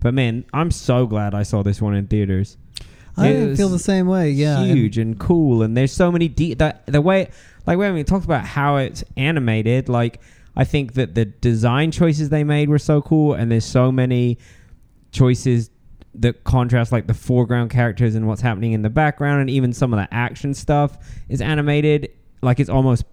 but 0.00 0.14
man, 0.14 0.44
I'm 0.54 0.70
so 0.70 1.06
glad 1.06 1.34
I 1.34 1.42
saw 1.42 1.62
this 1.62 1.82
one 1.82 1.94
in 1.94 2.06
theaters. 2.06 2.56
I 3.16 3.54
feel 3.54 3.68
the 3.68 3.78
same 3.78 4.06
way. 4.06 4.30
Yeah, 4.30 4.62
huge 4.64 4.98
and, 4.98 5.18
cool, 5.18 5.62
and 5.62 5.76
there's 5.76 5.92
so 5.92 6.12
many 6.12 6.28
de- 6.28 6.54
that 6.54 6.86
the 6.86 7.00
way 7.00 7.30
like 7.66 7.78
when 7.78 7.94
we 7.94 8.04
talked 8.04 8.24
about 8.24 8.44
how 8.44 8.76
it's 8.76 9.02
animated, 9.16 9.88
like 9.88 10.20
I 10.54 10.64
think 10.64 10.94
that 10.94 11.14
the 11.14 11.24
design 11.24 11.90
choices 11.90 12.28
they 12.28 12.44
made 12.44 12.68
were 12.68 12.78
so 12.78 13.02
cool, 13.02 13.34
and 13.34 13.50
there's 13.50 13.64
so 13.64 13.90
many 13.90 14.38
choices 15.12 15.70
that 16.14 16.44
contrast 16.44 16.92
like 16.92 17.06
the 17.06 17.14
foreground 17.14 17.70
characters 17.70 18.14
and 18.14 18.26
what's 18.26 18.40
happening 18.40 18.72
in 18.72 18.82
the 18.82 18.90
background, 18.90 19.40
and 19.40 19.50
even 19.50 19.72
some 19.72 19.92
of 19.92 19.98
the 19.98 20.12
action 20.14 20.54
stuff 20.54 20.98
is 21.28 21.40
animated 21.40 22.10
like 22.42 22.60
it's 22.60 22.70
almost 22.70 23.04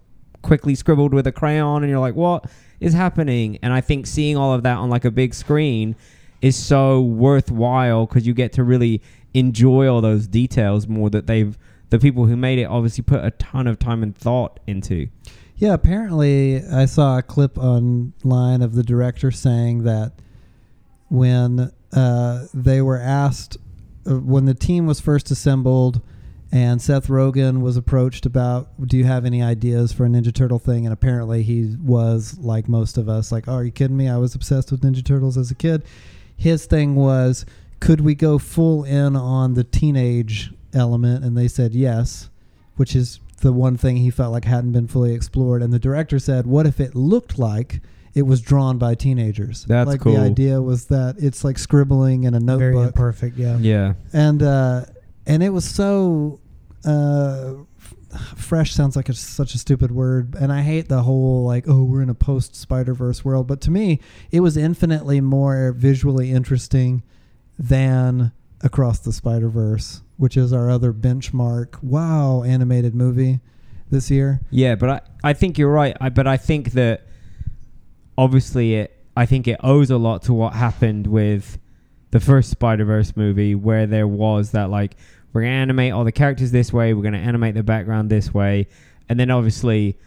quickly 0.42 0.74
scribbled 0.74 1.12
with 1.14 1.26
a 1.26 1.32
crayon, 1.32 1.82
and 1.82 1.90
you're 1.90 2.00
like, 2.00 2.14
what 2.14 2.50
is 2.80 2.92
happening? 2.92 3.58
And 3.62 3.72
I 3.72 3.80
think 3.80 4.06
seeing 4.06 4.36
all 4.36 4.52
of 4.52 4.62
that 4.62 4.76
on 4.76 4.90
like 4.90 5.04
a 5.04 5.10
big 5.10 5.34
screen 5.34 5.96
is 6.44 6.54
so 6.54 7.00
worthwhile 7.00 8.04
because 8.04 8.26
you 8.26 8.34
get 8.34 8.52
to 8.52 8.62
really 8.62 9.00
enjoy 9.32 9.88
all 9.88 10.02
those 10.02 10.26
details 10.26 10.86
more 10.86 11.08
that 11.08 11.26
they've 11.26 11.58
the 11.88 11.98
people 11.98 12.26
who 12.26 12.36
made 12.36 12.58
it 12.58 12.64
obviously 12.64 13.02
put 13.02 13.24
a 13.24 13.30
ton 13.32 13.66
of 13.66 13.78
time 13.78 14.02
and 14.02 14.14
thought 14.14 14.60
into. 14.66 15.08
Yeah, 15.56 15.72
apparently 15.72 16.62
I 16.62 16.84
saw 16.84 17.16
a 17.16 17.22
clip 17.22 17.56
online 17.56 18.60
of 18.60 18.74
the 18.74 18.82
director 18.82 19.30
saying 19.30 19.84
that 19.84 20.12
when 21.08 21.72
uh, 21.94 22.46
they 22.52 22.82
were 22.82 22.98
asked, 22.98 23.56
uh, 24.06 24.18
when 24.18 24.44
the 24.44 24.54
team 24.54 24.84
was 24.86 25.00
first 25.00 25.30
assembled 25.30 26.02
and 26.52 26.82
Seth 26.82 27.06
Rogen 27.06 27.62
was 27.62 27.78
approached 27.78 28.26
about, 28.26 28.68
do 28.86 28.98
you 28.98 29.04
have 29.04 29.24
any 29.24 29.42
ideas 29.42 29.92
for 29.92 30.04
a 30.04 30.08
Ninja 30.08 30.34
Turtle 30.34 30.58
thing? 30.58 30.84
And 30.84 30.92
apparently 30.92 31.42
he 31.42 31.74
was, 31.80 32.36
like 32.38 32.68
most 32.68 32.98
of 32.98 33.08
us, 33.08 33.32
like, 33.32 33.48
oh, 33.48 33.54
are 33.54 33.64
you 33.64 33.72
kidding 33.72 33.96
me? 33.96 34.08
I 34.08 34.18
was 34.18 34.34
obsessed 34.34 34.70
with 34.70 34.82
Ninja 34.82 35.04
Turtles 35.04 35.38
as 35.38 35.50
a 35.50 35.54
kid. 35.54 35.84
His 36.36 36.66
thing 36.66 36.94
was, 36.94 37.44
could 37.80 38.00
we 38.00 38.14
go 38.14 38.38
full 38.38 38.84
in 38.84 39.16
on 39.16 39.54
the 39.54 39.64
teenage 39.64 40.52
element? 40.72 41.24
And 41.24 41.36
they 41.36 41.48
said 41.48 41.74
yes, 41.74 42.28
which 42.76 42.94
is 42.96 43.20
the 43.40 43.52
one 43.52 43.76
thing 43.76 43.96
he 43.98 44.10
felt 44.10 44.32
like 44.32 44.44
hadn't 44.44 44.72
been 44.72 44.88
fully 44.88 45.12
explored. 45.14 45.62
And 45.62 45.72
the 45.72 45.78
director 45.78 46.18
said, 46.18 46.46
"What 46.46 46.66
if 46.66 46.80
it 46.80 46.94
looked 46.94 47.38
like 47.38 47.80
it 48.14 48.22
was 48.22 48.40
drawn 48.40 48.78
by 48.78 48.94
teenagers?" 48.94 49.64
That's 49.66 49.88
like 49.88 50.00
cool. 50.00 50.14
The 50.14 50.20
idea 50.20 50.62
was 50.62 50.86
that 50.86 51.16
it's 51.18 51.44
like 51.44 51.58
scribbling 51.58 52.24
in 52.24 52.34
a 52.34 52.40
Very 52.40 52.74
notebook, 52.74 52.94
imperfect. 52.94 53.36
Yeah. 53.36 53.58
Yeah. 53.58 53.94
and 54.12 54.42
uh, 54.42 54.84
and 55.26 55.42
it 55.42 55.50
was 55.50 55.64
so. 55.64 56.40
Uh, 56.86 57.54
f- 57.73 57.73
fresh 58.36 58.72
sounds 58.72 58.96
like 58.96 59.08
a, 59.08 59.14
such 59.14 59.54
a 59.54 59.58
stupid 59.58 59.90
word 59.90 60.34
and 60.40 60.52
i 60.52 60.62
hate 60.62 60.88
the 60.88 61.02
whole 61.02 61.44
like 61.44 61.64
oh 61.68 61.82
we're 61.82 62.02
in 62.02 62.10
a 62.10 62.14
post 62.14 62.54
spider-verse 62.54 63.24
world 63.24 63.46
but 63.46 63.60
to 63.60 63.70
me 63.70 64.00
it 64.30 64.40
was 64.40 64.56
infinitely 64.56 65.20
more 65.20 65.72
visually 65.72 66.30
interesting 66.30 67.02
than 67.58 68.32
across 68.62 68.98
the 69.00 69.12
spider-verse 69.12 70.02
which 70.16 70.36
is 70.36 70.52
our 70.52 70.70
other 70.70 70.92
benchmark 70.92 71.82
wow 71.82 72.42
animated 72.42 72.94
movie 72.94 73.40
this 73.90 74.10
year 74.10 74.40
Yeah, 74.50 74.74
but 74.74 74.90
I, 74.90 75.00
I 75.22 75.32
think 75.32 75.58
you're 75.58 75.70
right. 75.70 75.96
I, 76.00 76.08
but 76.08 76.26
I 76.26 76.36
think 76.36 76.72
that 76.72 77.06
obviously 78.16 78.74
it 78.74 78.98
I 79.16 79.26
think 79.26 79.46
it 79.46 79.60
owes 79.62 79.90
a 79.90 79.96
lot 79.96 80.22
to 80.24 80.34
what 80.34 80.54
happened 80.54 81.06
with 81.06 81.58
the 82.10 82.20
first 82.20 82.50
Spider 82.50 82.84
Verse 82.84 83.16
movie 83.16 83.54
where 83.54 83.86
there 83.86 84.08
was 84.08 84.50
that 84.50 84.70
like 84.70 84.96
we're 85.34 85.42
gonna 85.42 85.52
animate 85.52 85.92
all 85.92 86.04
the 86.04 86.12
characters 86.12 86.50
this 86.52 86.72
way, 86.72 86.94
we're 86.94 87.02
gonna 87.02 87.18
animate 87.18 87.54
the 87.54 87.62
background 87.62 88.08
this 88.08 88.32
way, 88.32 88.68
and 89.08 89.20
then 89.20 89.30
obviously 89.30 89.98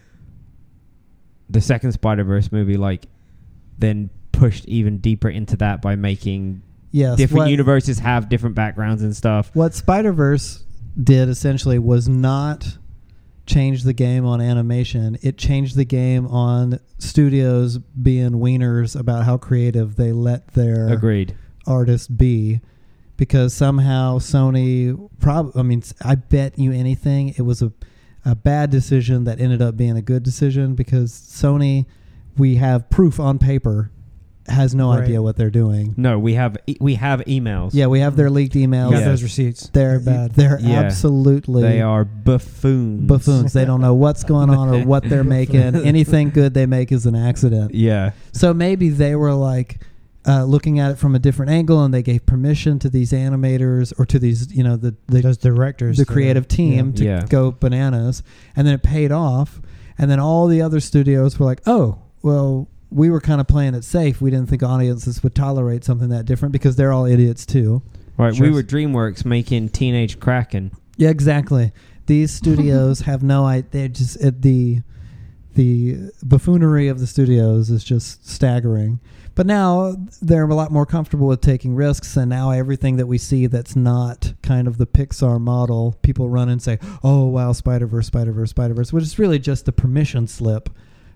the 1.49 1.61
second 1.61 1.91
Spider 1.91 2.23
Verse 2.23 2.51
movie 2.51 2.77
like 2.77 3.05
then 3.77 4.09
pushed 4.31 4.65
even 4.65 4.97
deeper 4.99 5.29
into 5.29 5.55
that 5.57 5.81
by 5.81 5.95
making 5.95 6.61
yes 6.91 7.17
different 7.17 7.39
what, 7.45 7.49
universes 7.49 7.99
have 7.99 8.29
different 8.29 8.55
backgrounds 8.55 9.01
and 9.03 9.15
stuff. 9.15 9.49
what 9.53 9.73
spider-verse 9.73 10.63
did 11.03 11.27
essentially 11.27 11.79
was 11.79 12.07
not 12.07 12.77
change 13.45 13.83
the 13.83 13.93
game 13.93 14.25
on 14.25 14.39
animation 14.41 15.17
it 15.21 15.37
changed 15.37 15.75
the 15.75 15.85
game 15.85 16.27
on 16.27 16.79
studios 16.99 17.77
being 17.77 18.31
wieners 18.31 18.97
about 18.99 19.23
how 19.25 19.37
creative 19.37 19.95
they 19.95 20.11
let 20.11 20.47
their 20.49 20.87
Agreed. 20.89 21.35
artists 21.65 22.07
be 22.07 22.61
because 23.17 23.53
somehow 23.53 24.19
Sony 24.19 25.09
prob 25.19 25.51
I 25.55 25.63
mean 25.63 25.83
I 26.03 26.15
bet 26.15 26.57
you 26.57 26.71
anything 26.71 27.29
it 27.37 27.41
was 27.41 27.61
a 27.61 27.71
a 28.25 28.35
bad 28.35 28.69
decision 28.69 29.23
that 29.25 29.39
ended 29.39 29.61
up 29.61 29.77
being 29.77 29.95
a 29.97 30.01
good 30.01 30.21
decision 30.23 30.75
because 30.75 31.11
Sony 31.11 31.85
we 32.37 32.55
have 32.55 32.89
proof 32.89 33.19
on 33.19 33.39
paper 33.39 33.89
has 34.49 34.73
no 34.73 34.91
Right. 34.91 35.03
idea 35.03 35.21
what 35.21 35.35
they're 35.35 35.49
doing. 35.49 35.93
No, 35.97 36.17
we 36.17 36.35
have 36.35 36.55
e- 36.67 36.77
we 36.79 36.95
have 36.95 37.19
emails. 37.21 37.71
Yeah, 37.73 37.87
we 37.87 37.99
have 37.99 38.15
their 38.15 38.29
leaked 38.29 38.53
emails. 38.55 38.91
Got 38.91 38.99
Yeah. 38.99 39.05
those 39.09 39.21
receipts. 39.23 39.69
They're 39.73 39.99
bad. 39.99 40.35
They're 40.35 40.57
Yeah. 40.61 40.79
absolutely 40.83 41.63
They 41.63 41.81
are 41.81 42.05
buffoons. 42.05 43.07
buffoons. 43.07 43.51
they 43.51 43.65
don't 43.65 43.81
know 43.81 43.93
what's 43.93 44.23
going 44.23 44.49
on 44.49 44.69
or 44.69 44.85
what 44.85 45.03
they're 45.03 45.23
making. 45.39 45.75
Anything 45.75 46.29
good 46.29 46.53
they 46.53 46.65
make 46.65 46.93
is 46.93 47.05
an 47.05 47.15
accident. 47.15 47.75
Yeah. 47.75 48.11
So 48.31 48.53
maybe 48.53 48.87
they 48.87 49.15
were 49.15 49.33
like 49.33 49.81
uh, 50.27 50.43
looking 50.43 50.79
at 50.79 50.91
it 50.91 50.97
from 50.97 51.15
a 51.15 51.19
different 51.19 51.51
angle, 51.51 51.83
and 51.83 51.93
they 51.93 52.03
gave 52.03 52.25
permission 52.25 52.79
to 52.79 52.89
these 52.89 53.11
animators 53.11 53.93
or 53.99 54.05
to 54.05 54.19
these, 54.19 54.53
you 54.53 54.63
know, 54.63 54.75
the 54.75 54.95
the, 55.07 55.21
those 55.21 55.37
directors. 55.37 55.97
the 55.97 56.05
to- 56.05 56.11
creative 56.11 56.47
team 56.47 56.93
to 56.93 57.03
Yeah. 57.05 57.25
go 57.29 57.51
bananas, 57.51 58.23
and 58.55 58.67
then 58.67 58.73
it 58.75 58.83
paid 58.83 59.11
off, 59.11 59.61
and 59.97 60.11
then 60.11 60.19
all 60.19 60.47
the 60.47 60.61
other 60.61 60.79
studios 60.79 61.39
were 61.39 61.45
like, 61.45 61.61
oh, 61.65 61.99
well. 62.21 62.67
We 62.89 63.09
were 63.09 63.19
kind 63.19 63.41
of 63.41 63.47
playing 63.49 63.75
it 63.75 63.83
safe. 63.83 64.21
We 64.21 64.31
didn't 64.31 64.47
think 64.47 64.63
audiences 64.63 65.21
would 65.21 65.35
tolerate 65.35 65.83
something 65.83 66.07
that 66.07 66.23
different 66.23 66.53
because 66.53 66.77
they're 66.77 66.93
all 66.93 67.05
idiots 67.05 67.45
too. 67.45 67.81
Right. 68.17 68.33
Sure. 68.33 68.47
We 68.47 68.53
were 68.53 68.63
DreamWorks 68.63 69.25
making 69.25 69.69
Teenage 69.71 70.21
Kraken. 70.21 70.71
Yeah, 70.95 71.09
exactly. 71.09 71.73
These 72.05 72.31
studios 72.31 73.01
have 73.01 73.23
no 73.23 73.45
idea. 73.45 73.67
They're 73.71 73.87
just 73.89 74.23
it, 74.23 74.41
the 74.41 74.83
the 75.57 76.11
buffoonery 76.23 76.87
of 76.87 76.99
the 76.99 77.07
studios 77.07 77.71
is 77.71 77.83
just 77.83 78.29
staggering. 78.29 78.99
But 79.33 79.45
now 79.47 79.95
they're 80.21 80.45
a 80.47 80.53
lot 80.55 80.71
more 80.71 80.85
comfortable 80.85 81.27
with 81.27 81.41
taking 81.41 81.75
risks, 81.75 82.15
and 82.15 82.29
now 82.29 82.51
everything 82.51 82.97
that 82.97 83.07
we 83.07 83.17
see 83.17 83.47
that's 83.47 83.75
not 83.75 84.33
kind 84.43 84.67
of 84.67 84.77
the 84.77 84.85
Pixar 84.87 85.41
model, 85.41 85.95
people 86.03 86.29
run 86.29 86.47
and 86.49 86.61
say, 86.61 86.77
"Oh 87.03 87.25
wow, 87.27 87.51
Spider 87.53 87.87
Verse, 87.87 88.07
Spider 88.07 88.31
Verse, 88.31 88.51
Spider 88.51 88.73
Verse," 88.75 88.93
which 88.93 89.03
is 89.03 89.17
really 89.19 89.39
just 89.39 89.65
the 89.65 89.71
permission 89.71 90.27
slip 90.27 90.69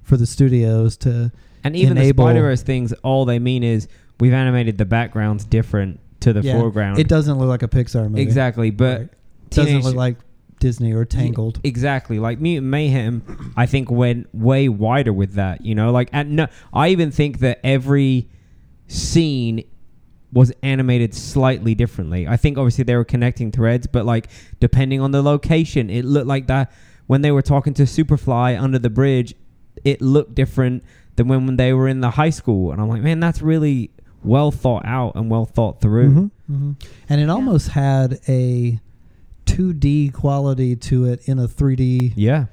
for 0.03 0.17
the 0.17 0.25
studios 0.25 0.97
to. 0.97 1.31
And 1.63 1.75
even 1.75 1.97
Enable- 1.97 2.25
the 2.25 2.29
Spider 2.31 2.41
Verse 2.41 2.63
things, 2.63 2.93
all 3.03 3.25
they 3.25 3.37
mean 3.39 3.63
is 3.63 3.87
we've 4.19 4.33
animated 4.33 4.77
the 4.79 4.85
backgrounds 4.85 5.45
different 5.45 5.99
to 6.21 6.33
the 6.33 6.41
Yeah, 6.41 6.59
foreground. 6.59 6.97
It 6.99 7.07
doesn't 7.07 7.37
look 7.39 7.47
like 7.49 7.63
a 7.63 7.67
Pixar 7.67 8.09
movie. 8.09 8.21
exactly, 8.23 8.69
but 8.71 8.99
Right. 8.99 9.09
doesn't 9.51 9.81
look 9.83 9.95
like 9.95 10.17
Disney 10.61 10.93
or 10.93 11.03
Tangled. 11.03 11.59
Exactly. 11.65 12.19
Like 12.19 12.39
Mutant 12.39 12.67
Mayhem, 12.67 13.53
I 13.57 13.65
think 13.65 13.91
went 13.91 14.33
way 14.33 14.69
wider 14.69 15.11
with 15.11 15.33
that. 15.33 15.65
You 15.65 15.75
know, 15.75 15.91
like 15.91 16.09
and 16.13 16.37
no, 16.37 16.47
I 16.71 16.87
even 16.89 17.11
think 17.11 17.39
that 17.39 17.59
every 17.65 18.29
scene 18.87 19.65
was 20.31 20.53
animated 20.63 21.13
slightly 21.13 21.75
differently. 21.75 22.25
I 22.25 22.37
think 22.37 22.57
obviously 22.57 22.85
they 22.85 22.95
were 22.95 23.03
connecting 23.03 23.51
threads, 23.51 23.87
but 23.87 24.05
like 24.05 24.29
depending 24.61 25.01
on 25.01 25.11
the 25.11 25.21
location, 25.21 25.89
it 25.89 26.05
looked 26.05 26.27
like 26.27 26.47
that 26.47 26.71
when 27.07 27.21
they 27.21 27.31
were 27.31 27.41
talking 27.41 27.73
to 27.73 27.83
Superfly 27.83 28.57
under 28.57 28.79
the 28.79 28.89
bridge, 28.89 29.33
it 29.83 30.01
looked 30.01 30.33
different 30.33 30.83
than 31.17 31.27
when, 31.27 31.45
when 31.45 31.57
they 31.57 31.73
were 31.73 31.89
in 31.89 31.99
the 31.99 32.11
high 32.11 32.29
school. 32.29 32.71
And 32.71 32.81
I'm 32.81 32.87
like, 32.87 33.01
man, 33.01 33.19
that's 33.19 33.41
really 33.41 33.91
well 34.23 34.51
thought 34.51 34.85
out 34.85 35.15
and 35.15 35.29
well 35.29 35.45
thought 35.45 35.81
through. 35.81 36.09
Mhm, 36.09 36.31
mhm. 36.49 36.75
And 37.09 37.19
it 37.19 37.29
almost 37.29 37.69
had 37.69 38.19
a 38.29 38.79
2D 39.55 40.13
quality 40.13 40.75
to 40.75 41.05
it 41.05 41.21
in 41.27 41.37
a 41.39 41.47
3D 41.47 42.13
Yeah. 42.15 42.45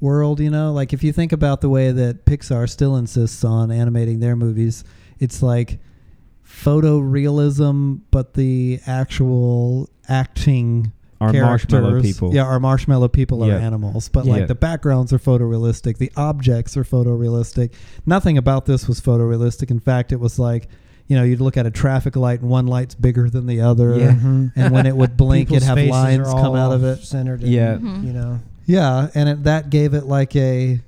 world, 0.00 0.40
you 0.40 0.50
know? 0.50 0.72
Like 0.72 0.92
if 0.92 1.02
you 1.02 1.12
think 1.12 1.32
about 1.32 1.60
the 1.60 1.68
way 1.68 1.90
that 1.92 2.24
Pixar 2.24 2.68
still 2.68 2.96
insists 2.96 3.44
on 3.44 3.70
animating 3.70 4.20
their 4.20 4.36
movies, 4.36 4.84
it's 5.18 5.42
like 5.42 5.80
photorealism, 6.46 8.00
but 8.10 8.34
the 8.34 8.80
actual 8.86 9.88
acting 10.08 10.92
Our 11.20 11.32
marshmallow 11.32 12.02
people. 12.02 12.34
Yeah, 12.34 12.42
our 12.44 12.60
marshmallow 12.60 13.08
people 13.08 13.46
Yeah. 13.46 13.54
are 13.54 13.58
animals, 13.58 14.08
but 14.10 14.26
Yeah. 14.26 14.32
like 14.32 14.46
the 14.48 14.54
backgrounds 14.54 15.10
are 15.12 15.18
photorealistic, 15.18 15.96
the 15.96 16.12
objects 16.16 16.76
are 16.76 16.84
photorealistic. 16.84 17.70
Nothing 18.04 18.36
about 18.36 18.66
this 18.66 18.86
was 18.86 19.00
photorealistic. 19.00 19.70
In 19.70 19.78
fact, 19.78 20.12
it 20.12 20.20
was 20.20 20.38
like, 20.38 20.68
you 21.06 21.16
know, 21.16 21.22
you'd 21.22 21.40
look 21.40 21.56
at 21.56 21.66
a 21.66 21.70
traffic 21.70 22.16
light 22.16 22.40
and 22.40 22.48
one 22.48 22.66
light's 22.66 22.94
bigger 22.94 23.28
than 23.28 23.46
the 23.46 23.60
other. 23.60 23.98
Yeah. 23.98 24.12
Mhm. 24.14 24.52
And 24.56 24.72
when 24.72 24.86
it 24.86 24.96
would 24.96 25.16
blink, 25.18 25.50
it'd 25.50 25.62
have 25.62 25.76
lines 25.78 26.20
are 26.20 26.26
all 26.34 26.42
come 26.42 26.54
out 26.56 26.72
of 26.72 26.82
it. 26.84 27.04
Centered. 27.04 27.42
in, 27.42 27.50
Yeah. 27.52 27.74
Mhm. 27.76 28.04
You 28.04 28.12
know. 28.12 28.40
Yeah, 28.66 29.08
and 29.14 29.28
it, 29.28 29.44
that 29.44 29.68
gave 29.70 29.92
it 29.92 30.04
like 30.06 30.34
a 30.36 30.80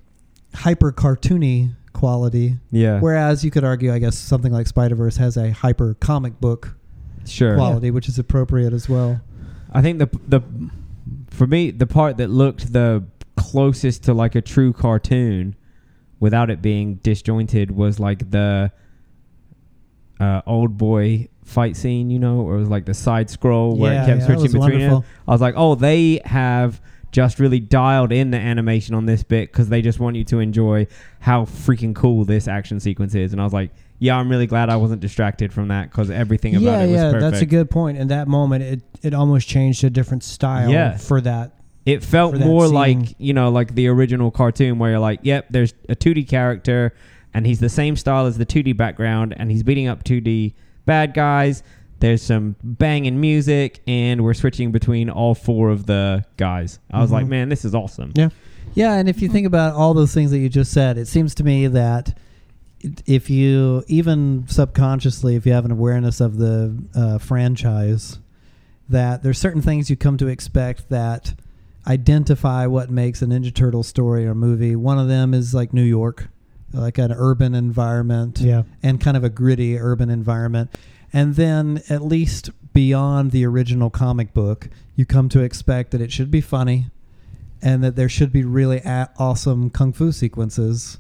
hyper 0.55 0.91
cartoony 0.93 1.73
quality. 1.93 2.57
Yeah. 2.71 3.01
Whereas 3.01 3.45
you 3.45 3.51
could 3.51 3.65
argue, 3.65 3.93
I 3.93 3.99
guess, 3.99 4.17
something 4.17 4.53
like 4.53 4.67
Spider 4.67 4.95
Verse 4.95 5.19
has 5.19 5.37
a 5.37 5.51
hyper 5.51 5.95
comic 6.01 6.41
book 6.41 6.77
Sure. 7.27 7.55
quality, 7.57 7.91
which 7.91 8.09
is 8.09 8.19
appropriate 8.19 8.73
as 8.73 8.89
well. 8.89 9.21
I 9.73 9.83
think 9.83 9.99
the 9.99 10.09
the 10.29 10.41
for 11.29 11.47
me 11.47 11.71
the 11.71 11.87
part 11.87 12.17
that 12.17 12.31
looked 12.31 12.73
the 12.73 13.05
closest 13.37 14.05
to 14.05 14.15
like 14.15 14.35
a 14.35 14.41
true 14.41 14.73
cartoon 14.73 15.55
without 16.21 16.49
it 16.49 16.63
being 16.63 16.95
disjointed 17.03 17.71
was 17.73 18.01
like 18.01 18.31
the 18.31 18.71
uh, 20.21 20.43
old 20.47 20.77
boy 20.79 21.29
fight 21.45 21.77
scene, 21.77 22.11
you 22.11 22.19
know, 22.19 22.41
or 22.41 22.57
it 22.57 22.61
was 22.61 22.69
like 22.69 22.85
the 22.87 22.95
side 22.95 23.31
scroll 23.31 23.77
where 23.77 23.93
Yeah, 23.93 24.03
it 24.03 24.07
kept 24.07 24.21
yeah, 24.21 24.27
switching 24.37 24.61
between 24.61 24.81
it. 24.81 25.03
I 25.29 25.31
was 25.31 25.41
like, 25.41 25.55
oh, 25.57 25.75
they 25.75 26.21
have 26.25 26.81
just 27.13 27.39
really 27.39 27.61
dialed 27.61 28.13
in 28.13 28.31
the 28.31 28.37
animation 28.39 28.95
on 28.95 29.07
this 29.07 29.23
bit 29.23 29.51
because 29.53 29.69
they 29.69 29.81
just 29.81 30.01
want 30.01 30.17
you 30.17 30.25
to 30.25 30.39
enjoy 30.41 30.87
how 31.21 31.45
freaking 31.45 31.95
cool 31.95 32.25
this 32.25 32.49
action 32.49 32.81
sequence 32.81 33.15
is. 33.15 33.33
And 33.33 33.41
I 33.41 33.45
was 33.45 33.53
like, 33.53 33.71
yeah, 33.99 34.17
I'm 34.17 34.29
really 34.29 34.47
glad 34.47 34.69
I 34.69 34.77
wasn't 34.77 35.01
distracted 35.01 35.53
from 35.53 35.69
that 35.69 35.91
because 35.91 36.11
everything 36.11 36.57
about 36.57 36.65
yeah, 36.65 36.81
it 36.81 36.87
was 36.89 36.97
yeah, 36.97 37.13
perfect. 37.13 37.21
that's 37.31 37.43
a 37.43 37.47
good 37.47 37.71
point. 37.71 37.97
In 37.97 38.09
that 38.09 38.29
moment, 38.29 38.63
it 38.65 38.83
it 39.03 39.15
almost 39.15 39.49
changed 39.49 39.81
to 39.83 39.87
a 39.87 39.91
different 39.91 40.25
style 40.25 40.69
Yeah. 40.71 40.97
for 40.99 41.21
that. 41.23 41.53
It 41.87 42.03
felt 42.03 42.35
more 42.37 42.67
scene. 42.67 42.75
like 42.75 43.15
you 43.19 43.33
know, 43.33 43.49
like 43.51 43.75
the 43.75 43.87
original 43.89 44.31
cartoon 44.31 44.79
where 44.79 44.91
you're 44.91 44.99
like, 44.99 45.21
yep, 45.23 45.47
there's 45.49 45.73
a 45.89 45.95
2D 45.95 46.29
character, 46.29 46.93
and 47.37 47.47
he's 47.47 47.61
the 47.61 47.69
same 47.69 47.97
style 47.97 48.25
as 48.25 48.39
the 48.39 48.47
2D 48.47 48.77
background, 48.77 49.35
and 49.37 49.51
he's 49.51 49.63
beating 49.63 49.87
up 49.89 50.03
2D 50.05 50.55
bad 50.87 51.13
guys. 51.13 51.63
There's 52.01 52.23
some 52.23 52.57
banging 52.63 53.21
music, 53.21 53.81
and 53.87 54.25
we're 54.25 54.33
switching 54.35 54.73
between 54.73 55.11
all 55.11 55.35
four 55.35 55.69
of 55.69 55.85
the 55.87 56.25
guys. 56.39 56.79
I 56.91 57.01
was 57.03 57.11
Mhm. 57.11 57.13
like, 57.15 57.27
man, 57.27 57.49
this 57.51 57.65
is 57.65 57.75
awesome. 57.75 58.13
Yeah. 58.15 58.31
Yeah, 58.75 58.95
and 58.95 59.09
if 59.09 59.21
you 59.21 59.29
think 59.29 59.47
about 59.47 59.75
all 59.75 59.93
those 59.95 60.13
things 60.15 60.31
that 60.31 60.39
you 60.39 60.49
just 60.49 60.73
said, 60.73 60.97
it 60.99 61.09
seems 61.09 61.35
to 61.37 61.45
me 61.45 61.67
that 61.67 62.17
if 63.07 63.29
you 63.31 63.83
even 63.87 64.45
subconsciously, 64.49 65.37
if 65.37 65.45
you 65.47 65.53
have 65.53 65.65
an 65.65 65.71
awareness 65.71 66.21
of 66.21 66.37
the 66.39 66.75
uh, 66.95 67.19
franchise, 67.19 68.19
that 68.89 69.23
there's 69.23 69.39
certain 69.39 69.63
things 69.63 69.89
you 69.91 69.97
come 69.97 70.17
to 70.19 70.27
expect 70.27 70.89
that 70.91 71.35
identify 71.87 72.67
what 72.67 72.91
makes 72.91 73.23
a 73.23 73.27
Ninja 73.27 73.53
Turtle 73.55 73.83
story 73.83 74.27
or 74.27 74.35
movie. 74.35 74.77
One 74.77 74.99
of 74.99 75.09
them 75.09 75.33
is 75.35 75.55
like 75.55 75.73
New 75.73 75.83
York, 75.83 76.29
like 76.77 76.99
an 76.99 77.13
urban 77.13 77.55
environment 77.55 78.41
Yeah. 78.41 78.63
and 78.83 79.01
kind 79.01 79.17
of 79.17 79.25
a 79.25 79.31
gritty 79.31 79.79
urban 79.79 80.11
environment. 80.11 80.71
And 81.13 81.35
then, 81.37 81.83
at 81.89 82.03
least 82.03 82.51
beyond 82.73 83.31
the 83.31 83.47
original 83.47 83.89
comic 83.91 84.35
book, 84.35 84.69
you 84.95 85.07
come 85.07 85.29
to 85.31 85.41
expect 85.41 85.91
that 85.93 86.01
it 86.01 86.13
should 86.13 86.31
be 86.31 86.41
funny 86.41 86.87
and 87.63 87.83
that 87.83 87.97
there 87.97 88.09
should 88.09 88.33
be 88.33 88.45
really 88.45 88.79
a- 88.79 89.09
awesome 89.19 89.71
kung 89.71 89.93
fu 89.93 90.13
sequences. 90.13 90.99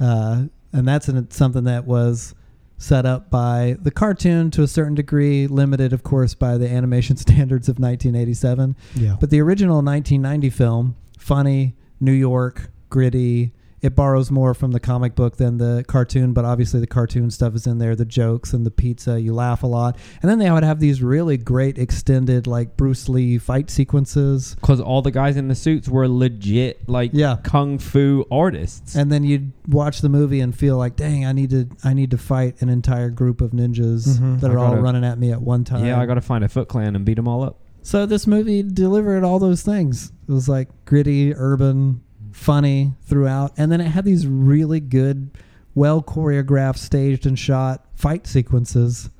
Uh, 0.00 0.44
and 0.72 0.88
that's 0.88 1.06
an, 1.08 1.30
something 1.30 1.64
that 1.64 1.84
was 1.86 2.34
set 2.78 3.06
up 3.06 3.30
by 3.30 3.76
the 3.80 3.90
cartoon 3.92 4.50
to 4.50 4.62
a 4.62 4.66
certain 4.66 4.94
degree, 4.96 5.46
limited, 5.46 5.92
of 5.92 6.02
course, 6.02 6.34
by 6.34 6.58
the 6.58 6.68
animation 6.68 7.16
standards 7.18 7.68
of 7.68 7.78
1987. 7.78 8.74
Yeah. 8.96 9.16
But 9.20 9.30
the 9.30 9.40
original 9.40 9.76
1990 9.76 10.50
film, 10.50 10.96
funny, 11.18 11.76
New 12.00 12.10
York, 12.12 12.70
gritty. 12.90 13.52
It 13.82 13.96
borrows 13.96 14.30
more 14.30 14.54
from 14.54 14.70
the 14.70 14.78
comic 14.78 15.16
book 15.16 15.36
than 15.38 15.58
the 15.58 15.84
cartoon, 15.88 16.32
but 16.32 16.44
obviously 16.44 16.78
the 16.78 16.86
cartoon 16.86 17.32
stuff 17.32 17.56
is 17.56 17.66
in 17.66 17.78
there, 17.78 17.96
the 17.96 18.04
jokes 18.04 18.52
and 18.52 18.64
the 18.64 18.70
pizza. 18.70 19.20
You 19.20 19.34
laugh 19.34 19.64
a 19.64 19.66
lot, 19.66 19.96
and 20.22 20.30
then 20.30 20.38
they 20.38 20.48
would 20.52 20.62
have 20.62 20.78
these 20.78 21.02
really 21.02 21.36
great 21.36 21.78
extended, 21.78 22.46
like 22.46 22.76
Bruce 22.76 23.08
Lee 23.08 23.38
fight 23.38 23.70
sequences. 23.70 24.54
Because 24.54 24.80
all 24.80 25.02
the 25.02 25.10
guys 25.10 25.36
in 25.36 25.48
the 25.48 25.56
suits 25.56 25.88
were 25.88 26.06
legit, 26.08 26.88
like 26.88 27.10
Yeah. 27.12 27.38
kung 27.42 27.78
fu 27.78 28.24
artists. 28.30 28.94
And 28.94 29.10
then 29.10 29.24
you'd 29.24 29.52
watch 29.68 30.00
the 30.00 30.08
movie 30.08 30.40
and 30.40 30.54
feel 30.54 30.76
like, 30.76 30.94
dang, 30.94 31.26
I 31.26 31.32
need 31.32 31.50
to, 31.50 31.66
I 31.82 31.92
need 31.92 32.12
to 32.12 32.18
fight 32.18 32.62
an 32.62 32.68
entire 32.68 33.10
group 33.10 33.40
of 33.40 33.50
ninjas 33.50 34.18
Mhm. 34.18 34.40
that 34.40 34.50
I 34.50 34.54
are 34.54 34.58
all 34.58 34.70
gotta- 34.70 34.80
running 34.82 35.04
at 35.04 35.18
me 35.18 35.32
at 35.32 35.42
one 35.42 35.64
time. 35.64 35.84
yeah, 35.84 36.00
I 36.00 36.06
got 36.06 36.14
to 36.14 36.20
find 36.20 36.44
a 36.44 36.48
Foot 36.48 36.68
Clan 36.68 36.94
and 36.94 37.04
beat 37.04 37.16
them 37.16 37.26
all 37.26 37.42
up. 37.42 37.58
So 37.82 38.06
this 38.06 38.28
movie 38.28 38.62
delivered 38.62 39.24
all 39.24 39.40
those 39.40 39.62
things. 39.62 40.12
It 40.28 40.32
was 40.32 40.48
like 40.48 40.68
gritty, 40.84 41.34
urban, 41.34 42.00
funny 42.32 42.94
throughout, 43.04 43.52
and 43.56 43.70
then 43.70 43.80
it 43.80 43.88
had 43.88 44.04
these 44.04 44.26
really 44.26 44.80
good, 44.80 45.30
well 45.74 46.02
choreographed, 46.02 46.78
staged 46.78 47.26
and 47.26 47.38
shot 47.38 47.84
fight 47.94 48.26
sequences 48.26 49.10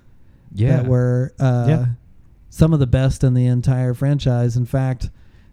Yeah. 0.52 0.76
that 0.76 0.86
were 0.86 1.32
uh, 1.38 1.64
Yeah. 1.68 1.86
some 2.50 2.72
of 2.72 2.80
the 2.80 2.86
best 2.86 3.22
in 3.24 3.34
the 3.34 3.46
entire 3.46 3.94
franchise. 3.94 4.56
In 4.56 4.66
fact, 4.66 5.10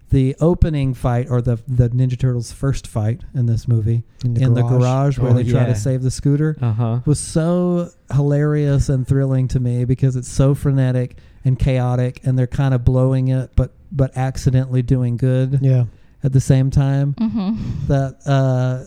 the 0.09 0.35
opening 0.41 0.95
fight 0.95 1.27
or 1.29 1.39
the 1.41 1.59
the 1.67 1.87
Ninja 1.89 2.17
Turtles' 2.17 2.51
first 2.51 2.87
fight 2.87 3.21
in 3.35 3.45
this 3.45 3.67
movie 3.67 4.01
In 4.25 4.41
in 4.41 4.53
the 4.55 4.63
garage 4.63 5.19
where 5.19 5.29
Oh, 5.31 5.33
they 5.35 5.43
try 5.43 5.61
yeah. 5.61 5.67
to 5.67 5.75
save 5.75 6.01
the 6.01 6.09
scooter 6.09 6.57
uh 6.59 6.71
huh. 6.73 6.99
was 7.05 7.19
so 7.19 7.89
hilarious 8.11 8.89
and 8.89 9.07
thrilling 9.07 9.47
to 9.49 9.59
me 9.59 9.85
because 9.85 10.15
it's 10.15 10.27
so 10.27 10.55
frenetic 10.55 11.17
and 11.45 11.59
chaotic 11.59 12.21
and 12.25 12.39
they're 12.39 12.47
kind 12.47 12.73
of 12.73 12.83
blowing 12.83 13.27
it 13.27 13.51
but 13.55 13.71
but 13.91 14.17
accidentally 14.17 14.81
doing 14.81 15.15
good 15.15 15.59
Yeah. 15.61 15.85
At 16.23 16.33
the 16.33 16.41
same 16.41 16.69
time 16.71 17.13
Mm-hmm. 17.13 17.87
that 17.87 18.17
uh 18.25 18.83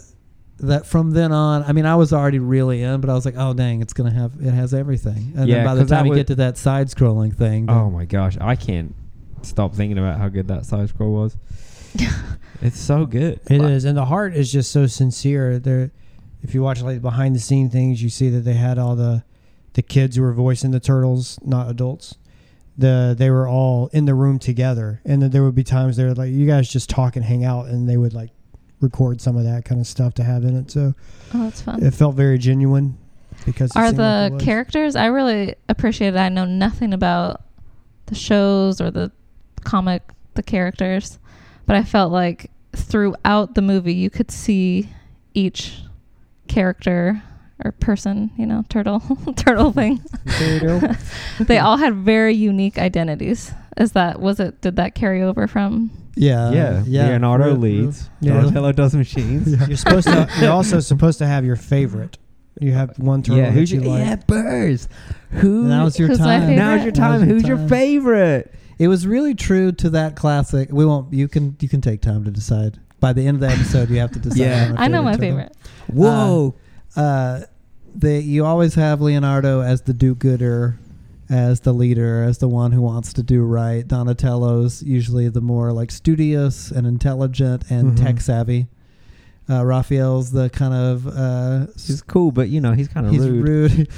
that 0.59 0.87
from 0.87 1.11
then 1.11 1.33
on 1.33 1.63
I 1.65 1.73
mean 1.73 1.87
I 1.87 1.97
was 1.97 2.13
already 2.13 2.39
really 2.39 2.83
in 2.83 3.01
but 3.01 3.11
I 3.11 3.15
was 3.15 3.25
like 3.25 3.35
oh 3.37 3.53
dang 3.55 3.83
it's 3.83 3.93
going 3.93 4.09
to 4.13 4.17
have 4.17 4.33
it 4.41 4.53
has 4.53 4.73
everything 4.75 5.33
and 5.37 5.49
Yeah, 5.49 5.57
then 5.57 5.65
by 5.67 5.75
the 5.75 5.85
time 5.87 6.07
you 6.07 6.15
get 6.15 6.29
to 6.29 6.35
that 6.37 6.57
side 6.57 6.87
scrolling 6.89 7.35
thing 7.35 7.69
Oh 7.69 7.91
my 7.91 8.05
gosh, 8.05 8.37
I 8.41 8.55
can't 8.57 8.95
stop 9.43 9.75
thinking 9.75 9.99
about 9.99 10.19
how 10.19 10.29
good 10.29 10.47
that 10.49 10.65
side 10.67 10.89
scroll 10.89 11.13
was. 11.13 11.37
it's 12.63 12.79
so 12.79 13.05
good. 13.07 13.41
It 13.51 13.61
is, 13.61 13.85
and 13.85 13.97
the 13.99 14.05
heart 14.05 14.35
is 14.37 14.51
just 14.53 14.71
so 14.71 14.87
sincere. 14.87 15.59
There, 15.59 15.91
if 16.43 16.55
you 16.55 16.63
watch 16.63 16.81
like 16.81 17.03
behind 17.03 17.35
the 17.35 17.41
scene 17.41 17.69
things, 17.69 18.03
you 18.03 18.09
see 18.09 18.29
that 18.31 18.41
they 18.41 18.55
had 18.55 18.79
all 18.79 18.95
the 18.97 19.25
the 19.75 19.83
kids 19.83 20.17
who 20.17 20.23
were 20.23 20.33
voicing 20.33 20.71
the 20.71 20.81
turtles, 20.81 21.39
not 21.45 21.69
adults. 21.69 22.15
The 22.79 23.15
they 23.17 23.31
were 23.31 23.47
all 23.47 23.89
in 23.93 24.07
the 24.07 24.15
room 24.15 24.39
together, 24.39 25.01
and 25.05 25.23
there 25.23 25.43
would 25.43 25.55
be 25.55 25.65
times 25.65 25.97
they 25.97 26.05
were 26.05 26.15
like, 26.15 26.31
"You 26.33 26.47
guys 26.47 26.69
just 26.69 26.89
talk 26.89 27.17
and 27.17 27.25
hang 27.25 27.45
out," 27.45 27.67
and 27.67 27.89
they 27.89 27.97
would 27.99 28.15
like 28.15 28.31
record 28.81 29.21
some 29.21 29.37
of 29.37 29.45
that 29.45 29.65
kind 29.65 29.81
of 29.81 29.87
stuff 29.87 30.15
to 30.15 30.25
have 30.25 30.45
in 30.45 30.57
it. 30.57 30.71
So 30.71 30.95
Oh, 31.35 31.45
that's 31.45 31.61
fun. 31.61 31.83
it 31.83 31.93
felt 31.95 32.15
very 32.17 32.39
genuine 32.39 32.97
because 33.45 33.71
Are 33.77 33.87
seemed 33.89 33.99
like 33.99 34.39
the 34.39 34.45
characters? 34.45 34.97
I 34.97 35.07
really 35.07 35.55
appreciate 35.69 36.15
it. 36.15 36.19
I 36.19 36.29
know 36.31 36.45
nothing 36.47 36.93
about 36.95 37.43
the 38.07 38.15
shows 38.15 38.81
or 38.81 38.91
the 38.91 39.13
comic, 39.65 40.03
the 40.35 40.43
characters, 40.43 41.19
but 41.67 41.77
I 41.77 41.85
felt 41.85 42.11
like 42.11 42.51
throughout 42.75 43.55
the 43.55 43.63
movie 43.63 43.95
you 43.95 44.09
could 44.11 44.31
see 44.31 44.89
each 45.35 45.83
character 46.49 47.23
or 47.65 47.73
person, 47.73 48.31
you 48.37 48.47
know, 48.47 48.65
turtle, 48.69 49.01
turtle 49.37 49.73
thing. 49.81 50.01
they 51.41 51.59
all 51.59 51.77
had 51.77 51.95
very 51.95 52.35
unique 52.35 52.79
identities. 52.79 53.53
Is 53.77 53.93
that 53.93 54.21
was 54.21 54.41
it? 54.41 54.61
Did 54.61 54.77
that 54.77 54.95
carry 54.95 55.23
over 55.23 55.47
from? 55.47 55.91
yeah 56.15 56.51
yeah, 56.51 56.83
yeah 56.87 57.07
Leonardo 57.09 57.47
Real- 57.47 57.57
leads. 57.57 58.11
Yeah. 58.21 58.35
Donatello 58.35 58.73
does 58.73 58.95
machines. 58.95 59.49
You're 59.67 59.77
supposed 59.79 60.07
to. 60.09 60.29
You're 60.41 60.53
also 60.53 60.81
supposed 60.81 61.19
to 61.19 61.27
have 61.27 61.45
your 61.45 61.57
favorite. 61.57 62.19
You 62.61 62.73
have 62.73 62.99
one 62.99 63.23
turtle 63.23 63.39
Yeah, 63.39 63.45
that 63.47 63.53
who's 63.53 63.73
you 63.73 63.81
your 63.81 63.91
like. 63.93 64.01
yeah 64.07 64.17
Burrs? 64.17 64.89
Who? 65.31 65.65
Now 65.65 65.87
it's 65.87 65.99
your 65.99 66.09
Who's 66.09 66.19
time. 66.19 66.41
favorite? 66.43 66.57
Now's 66.57 66.83
your 66.83 66.93
time. 66.93 67.21
your 67.21 67.29
Who's 67.35 67.49
your 67.49 67.57
time. 67.57 67.69
favorite? 67.69 68.55
It 68.79 68.89
was 68.89 69.07
really 69.07 69.35
true 69.35 69.73
to 69.73 69.91
that 69.91 70.17
classic. 70.17 70.69
We 70.71 70.85
won't. 70.85 71.13
You 71.15 71.29
can. 71.29 71.57
You 71.61 71.69
can 71.69 71.81
take 71.81 72.03
time 72.03 72.25
to 72.25 72.31
decide. 72.31 72.79
By 73.01 73.15
the 73.15 73.27
end 73.27 73.37
of 73.37 73.41
the 73.41 73.49
episode, 73.49 73.89
you 73.89 73.99
have 74.01 74.13
to 74.13 74.19
decide. 74.19 74.39
Yeah. 74.39 74.65
on 74.67 74.77
a 74.77 74.81
I 74.81 74.89
know 74.89 75.03
my 75.03 75.13
turtle. 75.13 75.27
favorite. 75.29 75.57
Whoa. 75.89 76.57
Uh, 76.95 77.41
the 77.95 78.21
you 78.23 78.45
always 78.45 78.75
have 78.75 79.01
Leonardo 79.01 79.61
as 79.61 79.83
the 79.83 79.93
do-gooder, 79.95 80.79
as 81.31 81.61
the 81.61 81.73
leader, 81.73 82.23
as 82.23 82.39
the 82.39 82.49
one 82.49 82.73
who 82.73 82.83
wants 82.83 83.13
to 83.15 83.23
do 83.23 83.43
right. 83.43 83.87
Donatello's 83.87 84.83
usually 84.83 85.29
the 85.29 85.41
more 85.41 85.73
like 85.73 85.91
studious 85.91 86.71
and 86.71 86.87
intelligent 86.87 87.65
and 87.71 87.93
Mhm. 87.93 87.97
tech 88.03 88.21
savvy. 88.21 88.67
Uh, 89.51 89.65
Raphael's 89.65 90.31
the 90.31 90.49
kind 90.51 90.73
of 90.73 91.07
uh, 91.07 91.67
he's 91.75 92.01
cool, 92.03 92.31
but 92.31 92.49
you 92.49 92.61
know 92.61 92.73
he's 92.73 92.87
kind 92.89 93.07
of 93.07 93.13
he's 93.13 93.29
rude. 93.29 93.49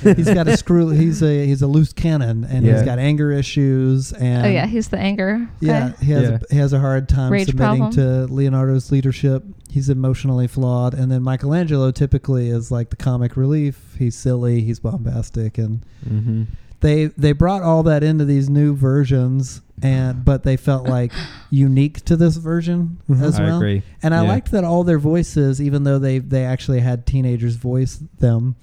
rude. 0.03 0.17
he's 0.17 0.33
got 0.33 0.49
a 0.49 0.57
screw. 0.57 0.89
He's 0.89 1.23
a 1.23 1.47
he's 1.47 1.61
a 1.61 1.67
loose 1.67 1.93
cannon, 1.93 2.45
and 2.45 2.65
he's 2.65 2.83
got 2.83 2.99
anger 2.99 3.31
issues. 3.31 4.13
And 4.15 4.47
oh 4.47 4.49
yeah, 4.51 4.67
he's 4.67 4.89
the 4.89 4.99
anger. 4.99 5.47
yeah, 5.61 5.91
guy. 5.99 6.05
he 6.05 6.13
has 6.13 6.23
Yeah. 6.31 6.39
A, 6.51 6.55
he 6.55 6.59
has 6.59 6.73
a 6.73 6.81
hard 6.81 7.09
time 7.11 7.31
Rage 7.31 7.49
submitting 7.49 7.79
problem. 7.79 7.93
to 8.29 8.33
Leonardo's 8.33 8.91
leadership. 8.91 9.45
He's 9.71 9.91
emotionally 9.91 10.47
flawed, 10.47 10.95
and 10.95 11.13
then 11.13 11.23
Michelangelo 11.23 11.91
typically 11.91 12.49
is 12.49 12.71
like 12.71 12.89
the 12.91 12.97
comic 12.97 13.37
relief. 13.37 13.97
He's 13.99 14.17
silly, 14.17 14.63
he's 14.63 14.81
bombastic, 14.81 15.59
and 15.59 15.85
Mm-hmm. 16.09 16.43
They 16.85 17.07
they 17.07 17.33
brought 17.33 17.63
all 17.63 17.83
that 17.85 18.05
into 18.05 18.25
these 18.27 18.49
new 18.51 18.75
versions, 18.77 19.63
and 19.83 20.25
but 20.25 20.43
they 20.45 20.57
felt 20.57 20.87
like 20.99 21.13
unique 21.51 22.05
to 22.05 22.15
this 22.17 22.37
version 22.37 22.99
Mhm. 23.11 23.23
as 23.23 23.41
I 23.41 23.45
well. 23.45 23.57
agree. 23.57 23.83
And 24.03 24.15
I 24.15 24.23
Yeah. 24.23 24.29
liked 24.29 24.51
that 24.53 24.65
all 24.65 24.85
their 24.85 24.99
voices, 24.99 25.61
even 25.63 25.85
though 25.85 25.99
they 25.99 26.19
they 26.19 26.45
actually 26.45 26.81
had 26.81 27.07
teenagers 27.07 27.57
voice 27.57 28.03
them, 28.19 28.57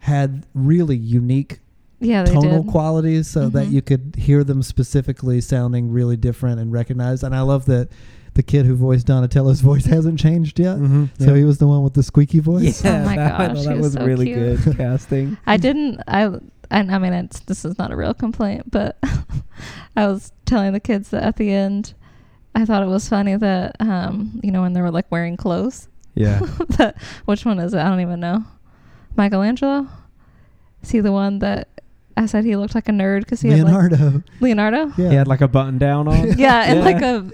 had 0.00 0.44
really 0.54 0.96
unique 0.96 1.60
Yeah, 2.00 2.24
tonal 2.24 2.62
did. 2.62 2.70
qualities 2.72 3.26
so 3.28 3.48
that 3.50 3.68
Mhm. 3.68 3.72
you 3.72 3.82
could 3.82 4.14
hear 4.18 4.42
them 4.42 4.62
specifically 4.62 5.40
sounding 5.40 5.90
really 5.90 6.16
different 6.16 6.60
and 6.60 6.72
recognized. 6.72 7.22
And 7.24 7.34
I 7.34 7.40
love 7.42 7.66
that 7.66 7.88
the 8.34 8.42
kid 8.42 8.66
who 8.66 8.74
voiced 8.74 9.06
Donatello's 9.06 9.60
voice 9.70 9.86
hasn't 9.86 10.18
changed 10.18 10.58
yet. 10.60 10.76
Mm-hmm. 10.76 11.04
So 11.24 11.34
he 11.34 11.44
was 11.44 11.56
the 11.56 11.66
one 11.66 11.82
with 11.82 11.94
the 11.94 12.02
squeaky 12.02 12.38
voice. 12.40 12.84
Oh 12.84 13.04
my 13.04 13.16
that, 13.16 13.38
gosh, 13.54 13.64
that 13.64 13.76
was 13.78 13.84
was 13.84 13.92
so 13.94 14.04
really 14.04 14.26
cute. 14.26 14.62
good 14.62 14.76
casting. 14.76 15.36
I 15.46 15.56
didn't. 15.56 16.00
I. 16.06 16.38
I, 16.70 16.80
I 16.80 16.98
mean, 16.98 17.12
it's, 17.12 17.40
this 17.40 17.64
is 17.64 17.78
not 17.78 17.92
a 17.92 17.96
real 17.96 18.14
complaint, 18.14 18.70
but 18.70 18.98
I 19.96 20.06
was 20.06 20.32
telling 20.44 20.72
the 20.72 20.80
kids 20.80 21.10
that 21.10 21.22
at 21.22 21.36
the 21.36 21.52
end, 21.52 21.94
I 22.54 22.64
thought 22.64 22.82
it 22.82 22.86
was 22.88 23.08
funny 23.08 23.36
that 23.36 23.76
um, 23.80 24.40
you 24.42 24.50
know, 24.50 24.62
when 24.62 24.72
they 24.72 24.80
were 24.80 24.90
like 24.90 25.10
wearing 25.10 25.36
clothes. 25.36 25.88
Yeah. 26.14 26.38
that 26.78 26.96
which 27.26 27.44
one 27.44 27.58
is 27.58 27.74
it? 27.74 27.78
I 27.80 27.88
don't 27.88 28.00
even 28.00 28.20
know. 28.20 28.44
Michelangelo. 29.16 29.86
Is 30.82 30.90
he 30.90 31.00
the 31.00 31.12
one 31.12 31.40
that 31.40 31.68
I 32.16 32.26
said 32.26 32.44
he 32.44 32.56
looked 32.56 32.74
like 32.74 32.88
a 32.88 32.92
nerd 32.92 33.20
because 33.20 33.42
he 33.42 33.50
had 33.50 33.60
like 33.64 33.72
Leonardo. 33.72 34.22
Leonardo? 34.40 34.92
yeah. 34.96 35.10
He 35.10 35.14
had 35.14 35.28
like 35.28 35.42
a 35.42 35.48
button 35.48 35.76
down 35.78 36.08
on. 36.08 36.32
Yeah, 36.38 36.62
and 36.64 36.78
Yeah. 36.78 36.84
like 36.84 37.02
a 37.02 37.30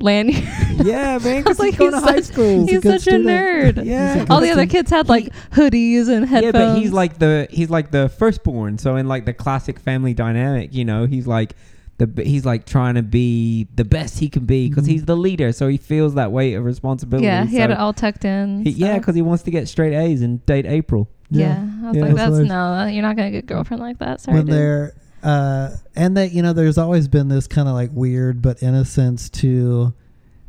lanyard. 0.00 0.42
yeah, 0.84 1.18
man. 1.18 1.44
Was 1.44 1.56
Because 1.56 1.58
like, 1.58 1.70
he's 1.70 1.78
going 1.78 1.92
to 1.92 2.00
high 2.00 2.16
such- 2.20 2.24
school. 2.24 2.60
He's 2.66 2.68
a 2.68 2.72
He's 2.72 2.80
good 2.80 3.00
such 3.02 3.14
a 3.14 3.16
nerd. 3.18 3.84
Yeah. 3.84 4.26
All 4.30 4.40
the 4.40 4.50
other 4.50 4.66
kids 4.66 4.90
had 4.90 5.08
like 5.08 5.32
hoodies 5.52 6.08
and 6.08 6.26
headphones. 6.26 6.54
Yeah, 6.54 6.72
but 6.74 6.78
he's 6.78 6.92
like 6.92 7.18
the 7.18 7.46
he's 7.50 7.70
like 7.70 7.90
the 7.90 8.08
firstborn. 8.08 8.78
So 8.78 8.96
in 8.96 9.08
like 9.08 9.24
the 9.24 9.32
classic 9.34 9.78
family 9.80 10.14
dynamic, 10.14 10.74
you 10.74 10.84
know, 10.84 11.06
he's 11.06 11.26
like 11.26 11.54
the 11.98 12.10
he's 12.24 12.44
like 12.44 12.66
trying 12.66 12.94
to 12.96 13.02
be 13.02 13.66
the 13.74 13.84
best 13.84 14.18
he 14.18 14.28
can 14.28 14.44
be 14.44 14.68
because 14.68 14.84
Mhm. 14.84 14.90
he's 14.90 15.04
the 15.06 15.16
leader. 15.16 15.50
So 15.52 15.66
he 15.68 15.78
feels 15.78 16.14
that 16.14 16.30
weight 16.30 16.54
of 16.54 16.64
responsibility. 16.64 17.26
yeah, 17.26 17.46
he 17.46 17.56
had 17.56 17.70
it 17.70 17.78
all 17.78 17.92
tucked 17.94 18.24
in. 18.26 18.64
he- 18.64 18.70
yeah, 18.72 18.98
because 18.98 19.14
he 19.14 19.22
wants 19.22 19.44
to 19.44 19.50
get 19.50 19.66
straight 19.68 19.94
A's 19.94 20.20
and 20.22 20.44
date 20.44 20.66
April. 20.66 21.08
Yeah. 21.30 21.58
I 21.84 21.86
was 21.88 21.96
Yeah. 21.96 22.02
like, 22.04 22.14
That's 22.16 22.36
that's 22.36 22.48
no, 22.48 22.86
you're 22.86 23.02
not 23.02 23.16
gonna 23.16 23.30
get 23.30 23.44
a 23.44 23.46
girlfriend 23.46 23.82
like 23.82 23.98
that. 23.98 24.20
Sorry, 24.20 24.36
when 24.36 24.46
dude. 24.46 24.54
they're 24.54 24.92
uh, 25.26 25.76
and 25.96 26.16
that 26.16 26.32
you 26.32 26.40
know 26.40 26.52
there's 26.52 26.78
always 26.78 27.08
been 27.08 27.28
this 27.28 27.46
kind 27.48 27.68
of 27.68 27.74
like 27.74 27.90
weird 27.92 28.40
but 28.40 28.62
innocence 28.62 29.28
to 29.28 29.92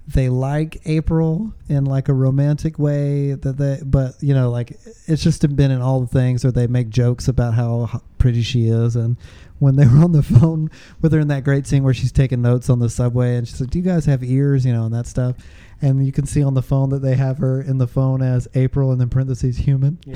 they 0.08 0.30
like 0.30 0.82
April 0.86 1.54
in 1.68 1.84
like 1.84 2.08
a 2.08 2.14
romantic 2.14 2.80
way 2.80 3.34
that 3.34 3.58
they 3.58 3.82
but 3.84 4.16
you 4.22 4.34
know 4.34 4.50
like 4.50 4.78
it's 5.08 5.24
just 5.24 5.56
been 5.56 5.72
in 5.72 5.82
all 5.82 6.00
the 6.00 6.08
things 6.08 6.46
or 6.46 6.52
they 6.52 6.68
make 6.68 6.90
jokes 6.90 7.28
about 7.28 7.56
how 7.56 8.02
pretty 8.18 8.42
she 8.42 8.68
is. 8.68 8.96
And 8.96 9.18
when 9.60 9.76
they 9.76 9.86
were 9.88 10.04
on 10.04 10.12
the 10.14 10.24
phone 10.24 10.70
with 11.02 11.12
her 11.12 11.20
in 11.20 11.28
that 11.30 11.44
great 11.44 11.68
scene 11.68 11.84
where 11.84 11.94
she's 11.94 12.12
taking 12.12 12.42
notes 12.42 12.70
on 12.70 12.80
the 12.80 12.90
subway 12.90 13.36
and 13.36 13.48
she's 13.48 13.60
like 13.60 13.70
do 13.70 13.80
you 13.80 13.86
guys 13.86 14.06
have 14.06 14.24
ears? 14.24 14.66
You 14.66 14.74
know 14.74 14.86
and 14.86 14.94
that 14.94 15.08
stuff. 15.08 15.36
And 15.82 16.06
you 16.06 16.12
can 16.12 16.26
see 16.26 16.42
on 16.42 16.54
the 16.56 16.64
phone 16.64 16.90
that 16.90 17.02
they 17.02 17.16
have 17.16 17.38
her 17.40 17.62
in 17.62 17.78
the 17.78 17.88
phone 17.88 18.22
as 18.22 18.48
April 18.56 18.92
and 18.92 19.00
then 19.00 19.10
parentheses 19.10 19.58
human 19.58 20.00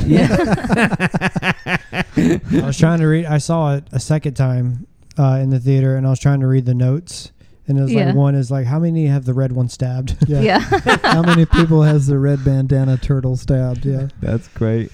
I 2.18 2.40
was 2.66 2.78
trying 2.78 3.00
to 3.00 3.06
read. 3.08 3.26
I 3.26 3.38
saw 3.38 3.76
it 3.76 3.86
a 3.92 4.00
second 4.00 4.34
time 4.36 4.88
uh, 5.18 5.40
in 5.42 5.50
the 5.50 5.60
theater, 5.60 5.96
and 5.96 6.06
I 6.06 6.10
was 6.10 6.20
trying 6.20 6.40
to 6.42 6.48
read 6.48 6.66
the 6.66 6.74
notes. 6.76 7.32
And 7.68 7.78
it 7.78 7.82
was 7.84 7.92
Yeah. 7.94 8.08
like 8.08 8.16
one 8.16 8.36
is 8.36 8.52
like, 8.52 8.66
how 8.66 8.80
many 8.80 9.06
have 9.08 9.24
the 9.26 9.34
red 9.34 9.52
one 9.54 9.70
stabbed? 9.70 10.18
Yeah. 10.28 10.60
how 11.04 11.22
many 11.22 11.46
people 11.46 11.84
has 11.84 12.08
the 12.08 12.18
red 12.18 12.44
bandana 12.44 12.98
turtle 12.98 13.38
stabbed 13.38 13.86
yeah 13.86 14.08
That's 14.20 14.48
great. 14.50 14.92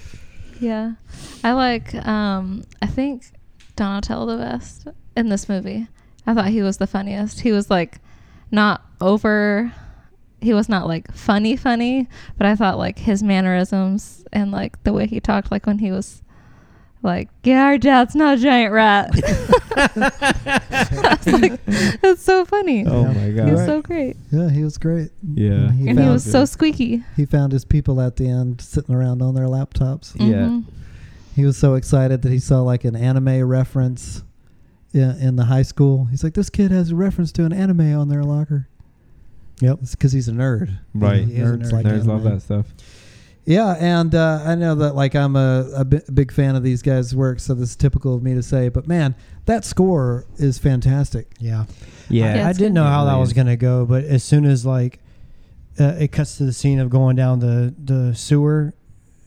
Yeah. 0.60 0.94
I 1.44 1.54
like 1.54 1.96
um 2.06 2.64
I 2.82 2.88
think 2.88 3.24
Donatello 3.76 4.26
the 4.38 4.44
best 4.44 4.88
in 5.16 5.30
this 5.30 5.48
movie. 5.50 5.88
I 6.28 6.34
thought 6.34 6.50
he 6.50 6.62
was 6.62 6.78
the 6.78 6.88
funniest. 6.88 7.40
He 7.42 7.52
was 7.52 7.70
like 7.72 8.00
not 8.52 8.86
over 9.02 9.72
he 10.42 10.54
was 10.54 10.70
not 10.70 10.88
like 10.88 11.12
funny 11.14 11.56
funny, 11.56 12.08
but 12.38 12.46
I 12.46 12.56
thought 12.56 12.78
like 12.78 13.00
his 13.00 13.24
mannerisms 13.24 14.24
and 14.34 14.52
like 14.52 14.84
the 14.84 14.94
way 14.94 15.08
he 15.08 15.20
talked 15.20 15.52
like 15.52 15.66
when 15.66 15.80
he 15.80 15.90
was 15.92 16.22
like, 17.04 17.30
Yeah, 17.44 17.64
our 17.66 17.78
dad's 17.78 18.16
not 18.16 18.38
a 18.38 18.42
giant 18.42 18.74
rat. 18.74 19.10
I 19.78 21.18
was 21.26 21.42
like, 21.42 21.66
That's 22.02 22.22
so 22.24 22.46
funny. 22.46 22.86
Oh 22.86 23.02
Yeah. 23.02 23.08
my 23.14 23.14
god, 23.14 23.26
he 23.30 23.34
god. 23.34 23.52
was 23.52 23.66
so 23.66 23.82
great. 23.82 24.18
yeah 24.32 24.50
he 24.50 24.64
was 24.64 24.78
great 24.78 25.12
Yeah. 25.34 25.52
and 25.52 25.72
he, 25.74 25.90
And 25.90 26.00
he 26.00 26.04
found, 26.04 26.14
was 26.14 26.30
so 26.30 26.46
squeaky. 26.46 27.04
he 27.16 27.26
found 27.26 27.52
his 27.52 27.66
people 27.66 28.02
at 28.02 28.16
the 28.16 28.28
end 28.30 28.62
sitting 28.62 28.94
around 28.96 29.22
on 29.22 29.36
their 29.36 29.46
laptops 29.46 30.14
Yeah. 30.20 30.48
Mhm. 30.48 30.64
He 31.36 31.46
was 31.46 31.56
so 31.58 31.76
excited 31.76 32.24
that 32.24 32.32
he 32.32 32.40
saw 32.40 32.62
like 32.62 32.84
an 32.84 32.96
anime 32.96 33.44
reference 33.44 34.24
in, 34.94 35.12
in 35.22 35.36
the 35.36 35.46
high 35.46 35.62
school. 35.62 36.06
He's 36.06 36.24
like, 36.24 36.34
"This 36.34 36.50
kid 36.50 36.72
has 36.72 36.90
a 36.90 36.96
reference 36.96 37.32
to 37.34 37.46
an 37.46 37.54
anime 37.54 37.96
on 37.96 38.10
their 38.10 38.24
locker." 38.24 38.68
Yep. 39.62 39.80
It's 39.84 39.92
because 39.94 40.14
he's 40.14 40.28
a 40.28 40.32
nerd. 40.32 40.80
Right. 40.96 41.26
He 41.28 41.34
is 41.36 41.48
a 41.50 41.54
Nerds 41.54 41.62
nerd. 41.66 41.72
like 41.74 41.86
Nerds 41.86 42.06
love 42.08 42.24
that 42.24 42.42
stuff. 42.42 42.66
Yeah, 43.48 43.78
and 43.80 44.14
uh, 44.14 44.42
I 44.46 44.56
know 44.56 44.76
that 44.76 44.94
like 44.96 45.16
I'm 45.16 45.38
a, 45.38 45.70
a 45.78 45.86
big 45.86 46.34
fan 46.34 46.56
of 46.58 46.64
these 46.64 46.82
guys' 46.82 47.16
work, 47.16 47.40
so 47.40 47.54
this 47.54 47.70
is 47.70 47.76
typical 47.78 48.14
of 48.14 48.22
me 48.22 48.34
to 48.34 48.44
say. 48.44 48.68
But 48.68 48.88
man, 48.88 49.16
that 49.46 49.64
score 49.64 50.26
is 50.38 50.58
fantastic. 50.60 51.32
Yeah. 51.40 51.64
Yeah. 52.10 52.36
Yeah, 52.36 52.48
I 52.50 52.54
didn't 52.54 52.74
know 52.74 52.84
how 52.84 53.06
that 53.06 53.16
was 53.16 53.32
going 53.32 53.48
to 53.48 53.56
go, 53.56 53.86
but 53.86 54.04
as 54.04 54.22
soon 54.24 54.44
as 54.46 54.66
like 54.66 55.00
uh, 55.80 55.96
it 55.98 56.12
cuts 56.12 56.38
to 56.38 56.44
the 56.44 56.52
scene 56.52 56.80
of 56.80 56.90
going 56.90 57.16
down 57.16 57.40
the 57.40 57.74
the 57.82 58.14
sewer, 58.16 58.74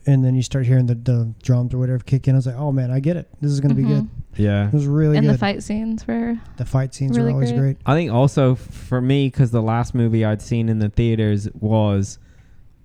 and 0.05 0.23
then 0.23 0.35
you 0.35 0.43
start 0.43 0.67
hearing 0.67 0.85
the, 0.85 0.95
the 0.95 1.33
drums 1.41 1.73
or 1.73 1.79
whatever 1.79 1.97
kick 2.03 2.27
in, 2.27 2.35
I 2.35 2.37
was 2.37 2.45
like, 2.45 2.55
oh 2.57 2.71
man, 2.71 2.91
I 2.91 2.99
get 2.99 3.17
it. 3.17 3.27
This 3.41 3.51
is 3.51 3.59
going 3.59 3.69
to 3.75 3.81
be 3.81 3.87
good. 3.87 4.03
Mhm. 4.03 4.09
Yeah. 4.37 4.67
It 4.67 4.73
was 4.73 4.85
really 4.85 5.17
And 5.17 5.25
good. 5.25 5.33
the 5.33 5.39
fight 5.39 5.63
scenes 5.63 6.07
were 6.07 6.37
The 6.57 6.65
fight 6.65 6.93
scenes 6.93 7.17
Really 7.17 7.31
are 7.31 7.33
always 7.33 7.51
great. 7.51 7.59
great. 7.59 7.77
I 7.87 7.95
think 7.95 8.11
also 8.11 8.53
for 8.55 9.01
me, 9.01 9.27
because 9.27 9.49
the 9.51 9.61
last 9.63 9.93
movie 9.95 10.23
I'd 10.23 10.41
seen 10.43 10.69
in 10.69 10.77
the 10.79 10.89
theaters 10.89 11.49
was 11.59 12.17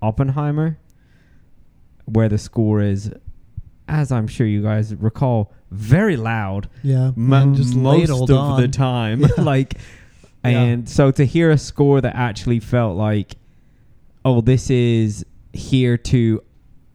Oppenheimer, 0.01 0.77
where 2.07 2.29
the 2.29 2.37
score 2.37 2.81
is, 2.81 3.11
as 3.87 4.11
I'm 4.11 4.27
sure 4.27 4.47
you 4.47 4.61
guys 4.61 4.95
recall, 4.95 5.53
very 5.71 6.17
loud. 6.17 6.69
Yeah, 6.83 7.11
and 7.15 7.55
just 7.55 7.75
most 7.75 8.09
of 8.09 8.31
on. 8.31 8.61
the 8.61 8.67
time. 8.67 9.21
Yeah. 9.21 9.27
like, 9.37 9.75
Yeah. 10.43 10.49
and 10.61 10.89
so 10.89 11.11
to 11.11 11.25
hear 11.25 11.51
a 11.51 11.57
score 11.57 11.99
that 12.01 12.15
actually 12.15 12.59
felt 12.59 12.97
like, 12.97 13.35
oh, 14.23 14.41
this 14.41 14.69
is 14.69 15.25
here 15.53 15.97
to 15.97 16.41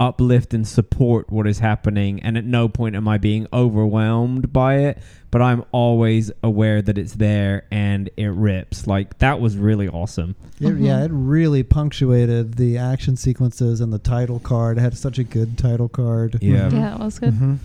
uplift 0.03 0.53
and 0.53 0.67
support 0.67 1.31
what 1.31 1.47
is 1.47 1.61
happening, 1.61 2.21
and 2.23 2.37
at 2.37 2.45
no 2.45 2.69
point 2.69 2.97
am 2.97 3.07
I 3.07 3.19
being 3.19 3.47
overwhelmed 3.53 4.53
by 4.53 4.79
it, 4.79 4.99
but 5.31 5.41
I'm 5.41 5.65
always 5.73 6.31
aware 6.43 6.83
that 6.83 6.99
it's 6.99 7.15
there 7.15 7.65
and 7.71 8.11
it 8.17 8.27
rips. 8.29 8.87
Like 8.87 9.19
that 9.19 9.41
was 9.41 9.57
really 9.57 9.89
awesome. 9.89 10.35
It, 10.61 10.77
yeah, 10.79 10.99
Mhm. 11.01 11.05
it 11.05 11.11
really 11.13 11.63
punctuated 11.63 12.55
the 12.55 12.77
action 12.79 13.17
sequences 13.17 13.81
and 13.81 13.93
the 13.93 13.99
title 13.99 14.41
card. 14.41 14.79
It 14.79 14.81
had 14.81 14.97
such 14.97 15.19
a 15.19 15.25
good 15.25 15.57
title 15.57 15.89
card. 15.89 16.39
Yeah. 16.43 16.69
Yeah, 16.71 16.95
it 16.95 17.01
was 17.01 17.19
good. 17.19 17.35
Mhm. 17.35 17.59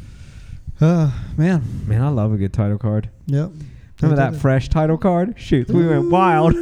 Uh, 0.80 1.12
man, 1.38 1.64
Man, 1.88 2.02
I 2.02 2.10
love 2.10 2.32
a 2.34 2.38
good 2.38 2.54
title 2.54 2.78
card. 2.78 3.10
yep. 3.26 3.50
Remember 4.02 4.22
that 4.22 4.40
fresh 4.40 4.70
title 4.70 4.98
card? 5.00 5.34
Shoot, 5.38 5.70
we 5.70 5.88
went 5.88 6.12
wild. 6.12 6.54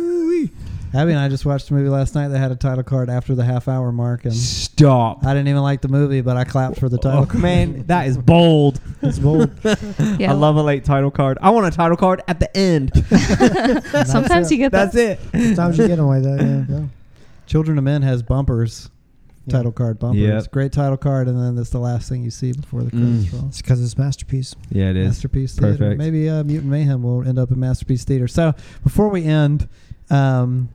Ooh-wee. 0.95 1.01
Abi 1.03 1.11
and 1.11 1.19
I 1.19 1.29
just 1.29 1.45
watched 1.45 1.69
a 1.69 1.73
movie 1.73 1.89
last 1.89 2.15
night 2.15 2.29
that 2.29 2.37
had 2.39 2.51
a 2.51 2.55
title 2.55 2.83
card 2.83 3.09
after 3.09 3.35
the 3.35 3.43
half 3.43 3.67
hour 3.67 3.91
mark, 3.91 4.25
and 4.25 4.33
Stop. 4.33 5.25
I 5.25 5.33
didn't 5.33 5.47
even 5.49 5.61
like 5.61 5.81
the 5.81 5.87
movie, 5.87 6.21
but 6.21 6.37
I 6.37 6.43
clapped 6.43 6.79
for 6.79 6.89
the 6.89 6.97
title. 6.97 7.23
Oh, 7.23 7.25
card. 7.25 7.41
man, 7.41 7.83
that 7.87 8.07
is 8.07 8.17
bold. 8.17 8.79
It's 9.01 9.19
bold. 9.19 9.51
Yeah. 10.19 10.31
I 10.31 10.33
love 10.33 10.55
a 10.55 10.63
late 10.63 10.85
title 10.85 11.11
card. 11.11 11.37
I 11.41 11.49
want 11.49 11.65
a 11.67 11.71
title 11.71 11.97
card 11.97 12.21
at 12.27 12.39
the 12.39 12.55
end. 12.57 12.91
Sometimes 14.07 14.49
it. 14.49 14.55
you 14.55 14.57
get 14.57 14.71
that. 14.71 14.91
That's 14.91 14.95
it. 14.95 15.19
Sometimes 15.55 15.77
you 15.77 15.87
get 15.87 15.97
them 15.97 16.07
like 16.07 16.23
that. 16.23 16.39
Yeah. 16.69 16.75
Yeah. 16.79 16.85
Children 17.47 17.77
of 17.77 17.83
Men 17.83 18.01
has 18.01 18.23
bumpers, 18.23 18.89
Yeah. 19.45 19.57
title 19.57 19.71
card 19.71 19.99
bumpers. 19.99 20.21
Yep. 20.21 20.51
Great 20.51 20.71
title 20.71 20.97
card, 20.97 21.27
and 21.27 21.37
then 21.39 21.55
that's 21.55 21.69
the 21.69 21.79
last 21.79 22.09
thing 22.09 22.23
you 22.23 22.31
see 22.31 22.51
before 22.53 22.83
the 22.83 22.91
credits 22.91 23.25
Mm. 23.25 23.33
roll. 23.33 23.45
It's 23.47 23.61
because 23.61 23.83
it's 23.83 23.97
masterpiece. 23.97 24.55
Yeah, 24.69 24.89
it 24.91 24.95
is. 24.97 25.07
Masterpiece 25.07 25.55
Theater. 25.55 25.77
Perfect. 25.77 25.97
Maybe 25.99 26.29
uh, 26.29 26.43
Mutant 26.43 26.71
Mayhem 26.71 27.03
will 27.03 27.27
end 27.27 27.37
up 27.39 27.51
in 27.51 27.59
Masterpiece 27.59 28.03
Theater. 28.03 28.27
So 28.27 28.53
before 28.83 29.09
we 29.09 29.23
end, 29.25 29.67
um, 30.09 30.69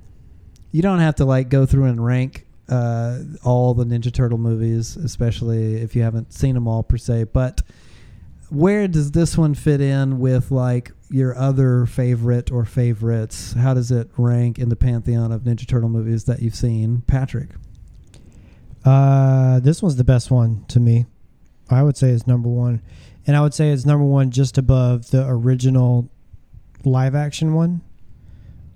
you 0.73 0.83
don't 0.83 1.01
have 1.01 1.17
to 1.17 1.25
like 1.25 1.49
go 1.49 1.67
through 1.67 1.85
and 1.85 2.05
rank 2.05 2.47
uh, 2.69 3.19
all 3.43 3.75
the 3.75 3.85
Ninja 3.85 4.13
Turtle 4.13 4.39
movies, 4.39 4.97
especially 4.97 5.77
if 5.77 5.97
you 5.97 6.03
haven't 6.03 6.33
seen 6.33 6.55
them 6.55 6.69
all 6.69 6.83
per 6.83 6.97
se. 6.97 7.25
But 7.25 7.63
where 8.49 8.89
does 8.89 9.13
this 9.13 9.37
one 9.37 9.55
fit 9.55 9.81
in 9.81 10.19
with 10.21 10.51
like 10.51 10.93
your 11.09 11.37
other 11.37 11.87
favorite 11.87 12.51
or 12.53 12.65
favorites? 12.65 13.53
How 13.55 13.75
does 13.75 13.91
it 13.91 14.09
rank 14.17 14.59
in 14.59 14.69
the 14.69 14.77
pantheon 14.77 15.33
of 15.33 15.43
Ninja 15.43 15.67
Turtle 15.67 15.89
movies 15.89 16.25
that 16.25 16.41
you've 16.41 16.55
seen, 16.55 17.03
Patrick? 17.07 17.51
Uh, 18.85 19.61
this 19.61 19.83
one's 19.83 19.97
the 19.97 20.05
best 20.05 20.31
one 20.31 20.65
to 20.69 20.81
me. 20.81 21.07
I 21.69 21.83
would 21.83 21.97
say 21.97 22.11
it's 22.11 22.27
number 22.27 22.49
one, 22.49 22.83
and 23.27 23.37
I 23.37 23.41
would 23.41 23.55
say 23.55 23.71
it's 23.71 23.87
number 23.87 24.05
one 24.05 24.31
just 24.31 24.59
above 24.59 25.11
the 25.11 25.27
original 25.29 26.09
live 26.85 27.15
action 27.15 27.55
one. 27.55 27.83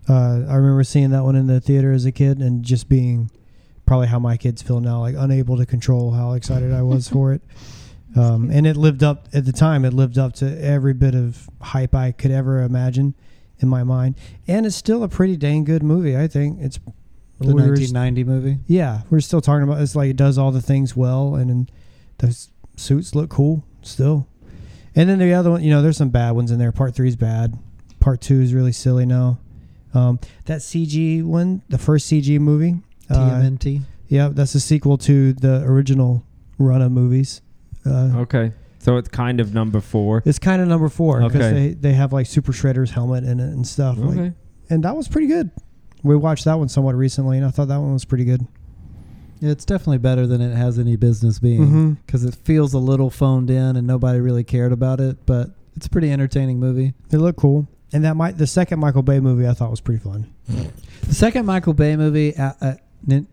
Uh, 0.09 0.45
I 0.49 0.55
remember 0.57 0.85
seeing 0.85 1.11
that 1.11 1.25
one 1.25 1.37
in 1.37 1.47
the 1.47 1.61
theater 1.61 1.93
as 1.93 2.05
a 2.05 2.13
kid 2.13 2.39
and 2.39 2.63
just 2.63 2.89
being 2.89 3.31
probably 3.87 4.07
how 4.07 4.19
my 4.19 4.37
kids 4.37 4.63
feel 4.63 4.81
now, 4.81 5.01
like 5.01 5.15
unable 5.17 5.57
to 5.57 5.67
control 5.67 6.13
how 6.13 6.33
excited 6.33 6.73
I 6.73 6.83
was 6.83 7.09
for 7.09 7.33
it. 7.33 7.43
Um, 8.17 8.49
and 8.53 8.65
it 8.65 8.77
lived 8.77 9.03
up 9.03 9.27
at 9.33 9.45
the 9.45 9.51
time. 9.51 9.85
It 9.85 9.93
lived 9.93 10.19
up 10.19 10.35
to 10.35 10.65
every 10.65 10.93
bit 10.93 11.17
of 11.17 11.51
hype 11.61 11.97
I 11.97 12.13
could 12.13 12.31
ever 12.31 12.63
imagine 12.63 13.15
in 13.59 13.69
my 13.69 13.83
mind, 13.83 14.15
and 14.47 14.65
it's 14.67 14.77
still 14.77 15.03
a 15.03 15.09
pretty 15.09 15.37
dang 15.37 15.65
good 15.65 15.83
movie. 15.83 16.17
I 16.17 16.29
think 16.29 16.61
it's 16.61 16.79
The 17.41 17.49
we 17.49 17.55
were 17.55 17.71
1990 17.71 18.23
movie. 18.23 18.59
yeah, 18.69 19.03
we're 19.11 19.19
still 19.19 19.41
talking 19.41 19.65
about 19.65 19.81
it's 19.81 19.97
like 19.97 20.11
it 20.11 20.17
does 20.17 20.39
all 20.39 20.53
the 20.53 20.63
things 20.63 20.95
well, 20.97 21.35
and 21.35 21.51
then 21.51 21.69
the 22.19 22.39
suits 22.77 23.17
look 23.17 23.31
cool 23.31 23.65
still. 23.83 24.29
And 24.95 25.09
then 25.11 25.19
the 25.19 25.35
other 25.35 25.51
one, 25.51 25.65
you 25.65 25.71
know, 25.71 25.83
there's 25.83 25.97
some 25.97 26.11
bad 26.11 26.37
ones 26.37 26.53
in 26.53 26.61
there. 26.61 26.71
Part 26.71 26.95
three 26.95 27.09
is 27.09 27.17
bad. 27.17 27.59
Part 27.99 28.21
two 28.21 28.41
is 28.41 28.55
really 28.55 28.71
silly 28.71 29.07
now. 29.07 29.41
Um, 29.95 30.19
that 30.47 30.59
CG 30.61 31.23
one, 31.25 31.63
the 31.69 31.79
first 31.79 32.11
CG 32.11 32.39
movie, 32.41 32.77
uh, 33.11 33.49
yeah, 34.09 34.29
that's 34.33 34.55
a 34.55 34.61
sequel 34.61 34.99
to 34.99 35.33
the 35.33 35.63
original 35.65 36.25
run 36.59 36.83
of 36.83 36.93
movies. 36.93 37.41
Uh, 37.87 38.11
Okay. 38.17 38.53
So 38.79 38.99
it's 38.99 39.09
kind 39.09 39.41
of 39.41 39.55
number 39.55 39.81
four. 39.81 40.23
It's 40.27 40.39
kind 40.39 40.61
of 40.61 40.69
number 40.69 40.91
four 40.91 41.21
because 41.23 41.41
Okay. 41.41 41.53
they, 41.69 41.75
they 41.75 41.93
have 41.95 42.13
like 42.13 42.27
Super 42.27 42.53
Shredder's 42.53 42.91
helmet 42.91 43.25
in 43.25 43.41
it 43.41 43.49
and 43.51 43.67
stuff. 43.67 43.97
Like, 43.97 44.19
Okay. 44.19 44.33
and 44.69 44.85
that 44.85 44.95
was 44.95 45.09
pretty 45.09 45.27
good. 45.27 45.51
We 46.03 46.17
watched 46.17 46.45
that 46.45 46.59
one 46.59 46.69
somewhat 46.69 46.95
recently, 46.95 47.39
and 47.39 47.47
I 47.47 47.51
thought 47.51 47.69
that 47.69 47.79
one 47.81 47.95
was 47.95 48.05
pretty 48.05 48.27
good. 48.27 48.47
It's 49.41 49.65
definitely 49.65 49.99
better 49.99 50.27
than 50.27 50.41
it 50.43 50.55
has 50.55 50.79
any 50.79 50.97
business 50.97 51.39
being. 51.39 51.95
Because 52.07 52.25
it 52.25 52.35
feels 52.35 52.75
a 52.75 52.79
little 52.79 53.09
phoned 53.11 53.49
in 53.51 53.77
and 53.77 53.87
nobody 53.87 54.21
really 54.21 54.45
cared 54.45 54.73
about 54.73 55.01
it. 55.01 55.25
But 55.25 55.51
it's 55.77 55.87
a 55.87 55.91
pretty 55.91 56.11
entertaining 56.13 56.61
movie. 56.61 56.93
It 57.11 57.19
looked 57.19 57.39
cool. 57.39 57.67
And 57.95 58.05
that 58.05 58.17
might 58.17 58.37
the 58.37 58.47
second 58.47 58.81
Michael 58.81 59.03
Bay 59.03 59.21
movie 59.21 59.47
I 59.49 59.55
thought 59.55 59.71
was 59.71 59.81
pretty 59.81 60.01
fun. 60.03 60.27
The 60.49 61.15
second 61.15 61.47
Michael 61.47 61.73
Bay 61.75 61.97
movie, 61.97 62.37
uh, 62.37 62.53
uh, 62.61 62.75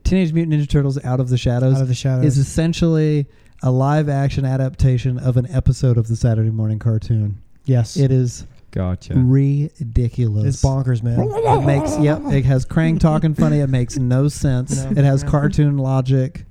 Teenage 0.04 0.32
Mutant 0.34 0.54
Ninja 0.62 0.70
Turtles: 0.70 1.04
Out 1.04 1.20
of 1.20 1.30
the 1.30 1.38
Shadows, 1.38 1.76
Out 1.78 1.82
of 1.82 1.88
the 1.88 1.94
shadows. 1.96 2.26
is 2.26 2.38
essentially 2.38 3.26
a 3.64 3.72
live 3.72 4.08
action 4.08 4.46
adaptation 4.46 5.18
of 5.20 5.36
an 5.38 5.48
episode 5.52 5.98
of 5.98 6.08
the 6.08 6.16
Saturday 6.16 6.50
morning 6.52 6.80
cartoon. 6.80 7.42
yes. 7.66 7.98
It 7.98 8.12
is 8.12 8.46
Gotcha. 8.72 9.14
ridiculous. 9.16 10.46
it's 10.56 10.64
bonkers, 10.64 11.04
man. 11.04 11.20
It 11.20 11.66
makes 11.66 11.98
yep. 12.00 12.22
It 12.32 12.46
has 12.46 12.66
Krang 12.66 13.00
talking 13.00 13.34
funny. 13.34 13.60
It 13.60 13.68
makes 13.70 13.98
no 13.98 14.28
sense. 14.28 14.84
No. 14.84 14.92
It 14.92 14.98
has 15.04 15.24
cartoon 15.24 15.78
logic, 15.78 16.46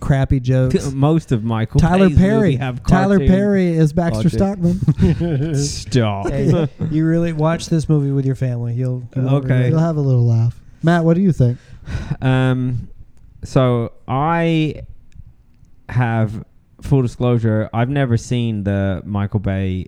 crappy 0.00 0.40
jokes. 0.40 0.90
Most 0.92 1.32
of 1.32 1.44
Michael 1.44 1.80
Tyler 1.80 2.08
Bay's 2.08 2.18
Perry. 2.18 2.56
have 2.56 2.82
Tyler 2.84 3.18
cartoon 3.18 3.28
Perry 3.28 3.68
is 3.68 3.92
Baxter 3.92 4.28
logic. 4.28 4.32
Stockman. 4.32 5.54
Stop. 5.54 6.28
Hey, 6.30 6.68
you 6.90 7.06
really 7.06 7.32
watch 7.32 7.66
this 7.66 7.88
movie 7.88 8.10
with 8.10 8.26
your 8.26 8.34
family. 8.34 8.74
You'll, 8.74 9.02
you 9.14 9.22
won't 9.22 9.44
Okay. 9.44 9.54
regret 9.54 9.70
You'll 9.70 9.78
have 9.80 9.96
a 9.96 10.00
little 10.00 10.26
laugh. 10.26 10.60
Matt, 10.82 11.04
what 11.04 11.14
do 11.14 11.20
you 11.20 11.32
think? 11.32 11.58
Um, 12.22 12.88
so 13.44 13.92
I 14.06 14.82
have 15.88 16.44
full 16.82 17.02
disclosure. 17.02 17.68
I've 17.72 17.88
never 17.88 18.16
seen 18.16 18.64
the 18.64 19.02
Michael 19.04 19.40
Bay 19.40 19.86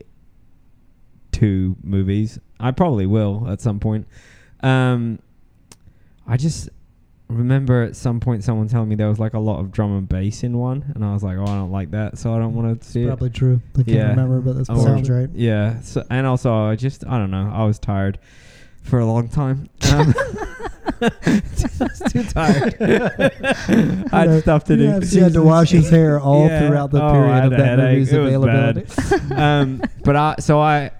two 1.33 1.77
movies. 1.83 2.39
I 2.61 2.71
probably 2.71 3.07
will 3.07 3.47
at 3.49 3.61
some 3.61 3.79
point. 3.81 4.07
Um, 4.63 5.19
I 6.27 6.37
just 6.37 6.69
remember 7.33 7.83
at 7.83 7.97
some 7.97 8.21
point 8.21 8.45
someone 8.45 8.69
telling 8.69 8.89
me 8.89 8.95
there 8.95 9.09
was 9.09 9.19
like 9.19 9.35
a 9.35 9.39
lot 9.39 9.61
of 9.61 9.71
drum 9.73 9.97
and 9.97 10.09
bass 10.09 10.43
in 10.45 10.57
one, 10.59 10.85
and 10.95 11.05
I 11.05 11.13
was 11.13 11.23
like, 11.23 11.37
oh, 11.39 11.43
I 11.45 11.47
don't 11.57 11.73
like 11.73 11.91
that, 11.93 12.19
so 12.19 12.35
I 12.35 12.39
don't 12.39 12.55
want 12.55 12.81
to 12.81 12.87
see 12.89 13.03
it. 13.03 13.07
Probably 13.09 13.31
true. 13.31 13.61
I 13.75 13.77
can't 13.79 13.89
Yeah. 13.89 14.09
remember, 14.11 14.41
but 14.41 14.65
probably 14.67 14.85
Sounds 14.85 15.11
right. 15.11 15.29
Yeah, 15.35 15.81
so, 15.81 16.05
and 16.11 16.27
also 16.27 16.53
I 16.55 16.77
just 16.77 17.07
I 17.07 17.19
don't 17.19 17.31
know. 17.31 17.51
I 17.53 17.65
was 17.65 17.79
tired 17.79 18.19
for 18.83 18.99
a 18.99 19.07
long 19.07 19.29
time. 19.29 19.69
Um, 19.93 20.13
too 22.11 22.23
tired. 22.25 22.75
I 24.13 24.27
had 24.27 24.43
stuff 24.43 24.65
to 24.65 24.77
do. 24.77 24.85
Yeah, 24.85 25.01
he 25.01 25.19
had 25.19 25.33
to 25.35 25.43
wash 25.43 25.71
his 25.71 25.89
hair 25.91 26.21
all 26.21 26.47
Yeah. 26.47 26.67
throughout 26.69 26.91
the 26.91 27.03
Oh, 27.05 27.13
period 27.13 27.45
of 27.45 27.51
that 27.53 27.79
movie's 27.79 28.13
It 28.13 28.19
was 28.19 28.35
availability. 28.35 29.35
um, 29.35 29.83
but 30.05 30.17
I 30.17 30.35
so 30.41 30.61
I 30.61 30.91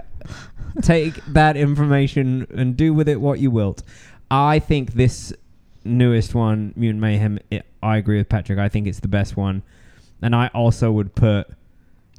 take 0.81 1.23
that 1.27 1.57
information 1.57 2.47
and 2.55 2.77
do 2.77 2.95
with 2.95 3.09
it 3.09 3.21
what 3.21 3.39
you 3.41 3.51
wilt. 3.51 3.83
I 4.31 4.59
think 4.61 4.95
this 4.95 5.33
newest 5.85 6.35
one, 6.35 6.73
Mutant 6.77 7.01
Mayhem. 7.01 7.39
It, 7.51 7.65
I 7.83 7.97
agree 7.97 8.19
with 8.19 8.29
Patrick. 8.29 8.59
I 8.59 8.69
think 8.69 8.87
it's 8.87 9.01
the 9.01 9.09
best 9.09 9.37
one, 9.37 9.63
and 10.21 10.35
I 10.35 10.49
also 10.49 10.91
would 10.93 11.15
put 11.15 11.47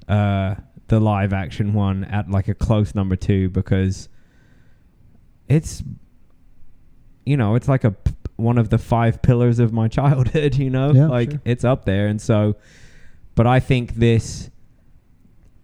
uh, 0.07 0.55
the 0.87 0.99
live 0.99 1.33
action 1.33 1.73
one 1.73 2.03
at 2.05 2.29
like 2.29 2.47
a 2.47 2.53
close 2.53 2.93
number 2.95 3.15
two 3.15 3.49
because 3.49 4.09
it's 5.47 5.83
you 7.25 7.37
know 7.37 7.55
it's 7.55 7.67
like 7.67 7.83
a 7.83 7.95
one 8.35 8.57
of 8.57 8.69
the 8.69 8.77
five 8.77 9.21
pillars 9.21 9.59
of 9.59 9.71
my 9.73 9.87
childhood. 9.99 10.55
You 10.55 10.69
know, 10.69 10.91
Yeah, 10.93 11.07
like 11.07 11.31
sure. 11.31 11.41
it's 11.45 11.63
up 11.63 11.85
there, 11.85 12.07
and 12.07 12.21
so. 12.21 12.55
But 13.35 13.47
I 13.47 13.59
think 13.59 13.95
this 13.95 14.51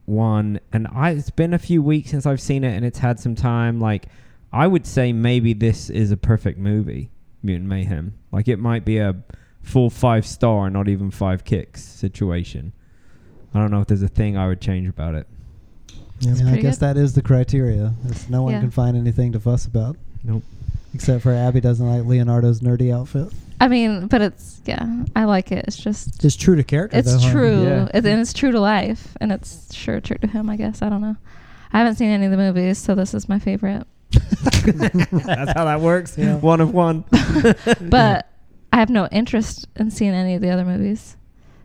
one, 0.05 0.59
and 0.73 0.87
I 0.87 1.11
it's 1.11 1.29
been 1.29 1.53
a 1.53 1.59
few 1.59 1.83
weeks 1.83 2.09
since 2.09 2.25
I've 2.25 2.41
seen 2.41 2.63
it, 2.63 2.75
and 2.75 2.83
it's 2.83 2.97
had 2.97 3.19
some 3.19 3.35
time. 3.35 3.79
Like 3.79 4.07
I 4.51 4.65
would 4.65 4.87
say, 4.87 5.13
maybe 5.13 5.53
this 5.53 5.89
is 5.91 6.09
a 6.11 6.17
perfect 6.17 6.57
movie, 6.57 7.11
Mutant 7.43 7.67
Mayhem. 7.69 8.13
Like 8.31 8.47
it 8.47 8.57
might 8.59 8.85
be 8.85 8.97
a 8.97 9.15
full 9.61 9.89
five 9.89 10.25
star, 10.25 10.69
not 10.69 10.87
even 10.87 11.11
five 11.11 11.43
kicks 11.43 11.83
situation. 11.83 12.73
I 13.53 13.59
don't 13.59 13.71
know 13.71 13.81
if 13.81 13.87
there's 13.87 14.01
a 14.03 14.07
thing 14.07 14.37
I 14.37 14.47
would 14.47 14.61
change 14.61 14.87
about 14.87 15.15
it. 15.15 15.27
Yeah, 16.19 16.33
I 16.33 16.41
pretty 16.41 16.61
guess 16.61 16.77
good. 16.77 16.85
that 16.85 16.97
is 16.97 17.13
the 17.13 17.21
criteria. 17.21 17.93
is 18.07 18.29
no 18.29 18.43
one 18.43 18.53
Yeah. 18.53 18.59
can 18.59 18.71
find 18.71 18.97
anything 18.97 19.31
to 19.31 19.39
fuss 19.39 19.65
about. 19.65 19.95
Nope. 20.23 20.43
Except 20.93 21.21
for 21.23 21.33
Abi 21.33 21.61
doesn't 21.61 21.85
like 21.87 22.05
Leonardo's 22.05 22.61
nerdy 22.61 22.93
outfit. 22.93 23.31
I 23.61 23.67
mean, 23.67 24.07
but 24.07 24.21
it's 24.21 24.61
yeah, 24.65 25.03
I 25.15 25.25
like 25.25 25.51
it. 25.51 25.65
It's 25.67 25.77
just 25.77 26.23
It's 26.23 26.35
true 26.35 26.55
to 26.55 26.63
character. 26.63 26.97
it's 26.97 27.11
though, 27.23 27.31
true, 27.31 27.63
Yeah. 27.63 27.85
it, 27.93 28.05
and 28.05 28.21
it's 28.21 28.33
true 28.33 28.51
to 28.51 28.59
life, 28.59 29.15
and 29.21 29.31
it's 29.31 29.73
sure 29.73 29.99
true 30.01 30.17
to 30.17 30.27
him. 30.27 30.49
I 30.49 30.55
guess 30.57 30.81
I 30.81 30.89
don't 30.89 31.01
know. 31.01 31.15
I 31.71 31.77
haven't 31.79 31.95
seen 31.95 32.09
any 32.09 32.25
of 32.25 32.31
the 32.31 32.37
movies, 32.37 32.77
so 32.79 32.95
this 32.95 33.13
is 33.13 33.29
my 33.29 33.37
favorite. 33.39 33.85
That's 35.11 35.51
how 35.53 35.65
that 35.65 35.81
works. 35.81 36.17
Yeah. 36.17 36.35
One 36.39 36.61
of 36.61 36.73
one. 36.73 37.05
But 37.81 38.29
I 38.71 38.77
have 38.77 38.89
no 38.89 39.07
interest 39.11 39.67
in 39.75 39.91
seeing 39.91 40.11
any 40.11 40.35
of 40.35 40.41
the 40.41 40.49
other 40.49 40.65
movies, 40.65 41.17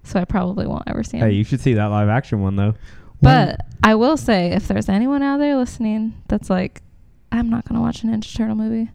so 0.02 0.18
I 0.20 0.24
probably 0.24 0.66
won't 0.66 0.84
ever 0.86 1.02
see 1.02 1.18
them. 1.18 1.28
Hey, 1.28 1.34
you 1.36 1.44
should 1.44 1.61
see 1.61 1.74
that 1.74 1.86
live 1.86 2.09
action 2.09 2.40
one 2.40 2.57
though. 2.57 2.74
But 3.20 3.61
I 3.82 3.94
will 3.94 4.16
say, 4.16 4.52
if 4.52 4.68
there's 4.68 4.88
anyone 4.88 5.22
out 5.22 5.38
there 5.38 5.57
listening 5.57 6.14
that's 6.28 6.50
like, 6.50 6.82
I'm 7.32 7.48
not 7.48 7.66
going 7.66 7.76
to 7.76 7.80
watch 7.80 8.02
an 8.02 8.11
Ninja 8.11 8.34
Turtle 8.36 8.55
movie, 8.55 8.90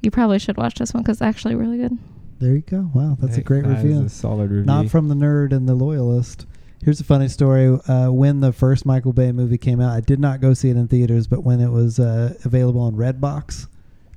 you 0.00 0.10
probably 0.10 0.38
should 0.38 0.56
watch 0.56 0.76
this 0.76 0.94
one 0.94 1.02
because 1.02 1.16
it's 1.16 1.22
actually 1.22 1.54
really 1.54 1.76
good. 1.76 1.98
There 2.38 2.54
you 2.54 2.60
go. 2.60 2.90
Wow, 2.94 3.16
that's 3.20 3.36
a 3.36 3.42
great 3.42 3.64
that 3.64 3.78
is 3.78 3.84
review. 3.84 4.04
a 4.04 4.08
solid 4.08 4.50
review. 4.50 4.64
Not 4.64 4.88
from 4.88 5.08
the 5.08 5.14
nerd 5.14 5.52
and 5.52 5.68
the 5.68 5.74
loyalist. 5.74 6.46
Here's 6.84 7.00
a 7.00 7.04
funny 7.04 7.28
story. 7.28 7.78
Uh, 7.88 8.10
when 8.10 8.40
the 8.40 8.52
first 8.52 8.86
Michael 8.86 9.12
Bay 9.12 9.32
movie 9.32 9.58
came 9.58 9.80
out, 9.80 9.96
I 9.96 10.00
did 10.00 10.20
not 10.20 10.40
go 10.40 10.54
see 10.54 10.70
it 10.70 10.76
in 10.76 10.88
theaters, 10.88 11.26
but 11.26 11.42
when 11.42 11.60
it 11.60 11.70
was 11.70 11.98
uh, 11.98 12.34
available 12.44 12.80
on 12.80 12.94
Redbox, 12.94 13.66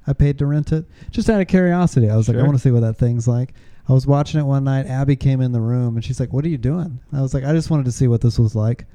I 0.05 0.13
paid 0.13 0.37
to 0.39 0.45
rent 0.45 0.71
it 0.71 0.85
just 1.09 1.29
out 1.29 1.41
of 1.41 1.47
curiosity. 1.47 2.09
I 2.09 2.15
was 2.15 2.27
like, 2.27 2.37
I 2.37 2.43
want 2.43 2.53
to 2.53 2.59
see 2.59 2.71
what 2.71 2.81
that 2.81 2.97
thing's 2.97 3.27
like. 3.27 3.53
I 3.89 3.93
was 3.93 4.05
watching 4.05 4.39
it 4.39 4.43
one 4.43 4.63
night. 4.63 4.89
Abi 4.89 5.15
came 5.15 5.41
in 5.41 5.51
the 5.51 5.59
room 5.59 5.95
and 5.95 6.05
she's 6.05 6.19
like, 6.19 6.31
"What 6.31 6.45
are 6.45 6.49
you 6.49 6.57
doing?" 6.57 6.99
I 7.11 7.21
was 7.21 7.33
like, 7.33 7.43
"I 7.43 7.51
just 7.51 7.69
wanted 7.69 7.85
to 7.85 7.91
see 7.91 8.07
what 8.07 8.21
this 8.21 8.39
was 8.39 8.55
like." 8.55 8.85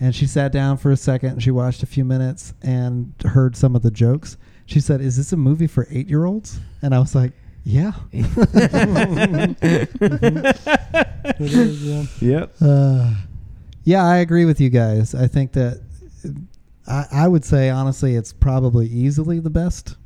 And 0.00 0.14
she 0.14 0.26
sat 0.26 0.50
down 0.50 0.78
for 0.78 0.90
a 0.90 0.96
second 0.96 1.32
and 1.32 1.42
she 1.42 1.50
watched 1.50 1.82
a 1.82 1.86
few 1.86 2.06
minutes 2.06 2.54
and 2.62 3.12
heard 3.22 3.54
some 3.54 3.76
of 3.76 3.82
the 3.82 3.90
jokes. 3.90 4.38
She 4.66 4.80
said, 4.80 5.02
"Is 5.02 5.16
this 5.16 5.32
a 5.32 5.36
movie 5.36 5.66
for 5.66 5.86
eight-year-olds?" 5.90 6.58
And 6.82 6.94
I 6.94 6.98
was 6.98 7.14
like, 7.14 7.32
"Yeah." 7.64 7.92
It 11.40 11.52
is, 11.52 11.82
yeah. 11.84 12.04
Yep. 12.20 12.54
Uh, 12.60 13.14
yeah, 13.84 14.04
I 14.04 14.18
agree 14.18 14.44
with 14.44 14.60
you 14.60 14.68
guys. 14.70 15.14
I 15.14 15.26
think 15.26 15.52
that 15.52 15.80
I, 16.86 17.06
I 17.12 17.28
would 17.28 17.44
say 17.44 17.70
honestly, 17.70 18.14
it's 18.14 18.32
probably 18.32 18.86
easily 18.86 19.40
the 19.40 19.50
best 19.50 19.96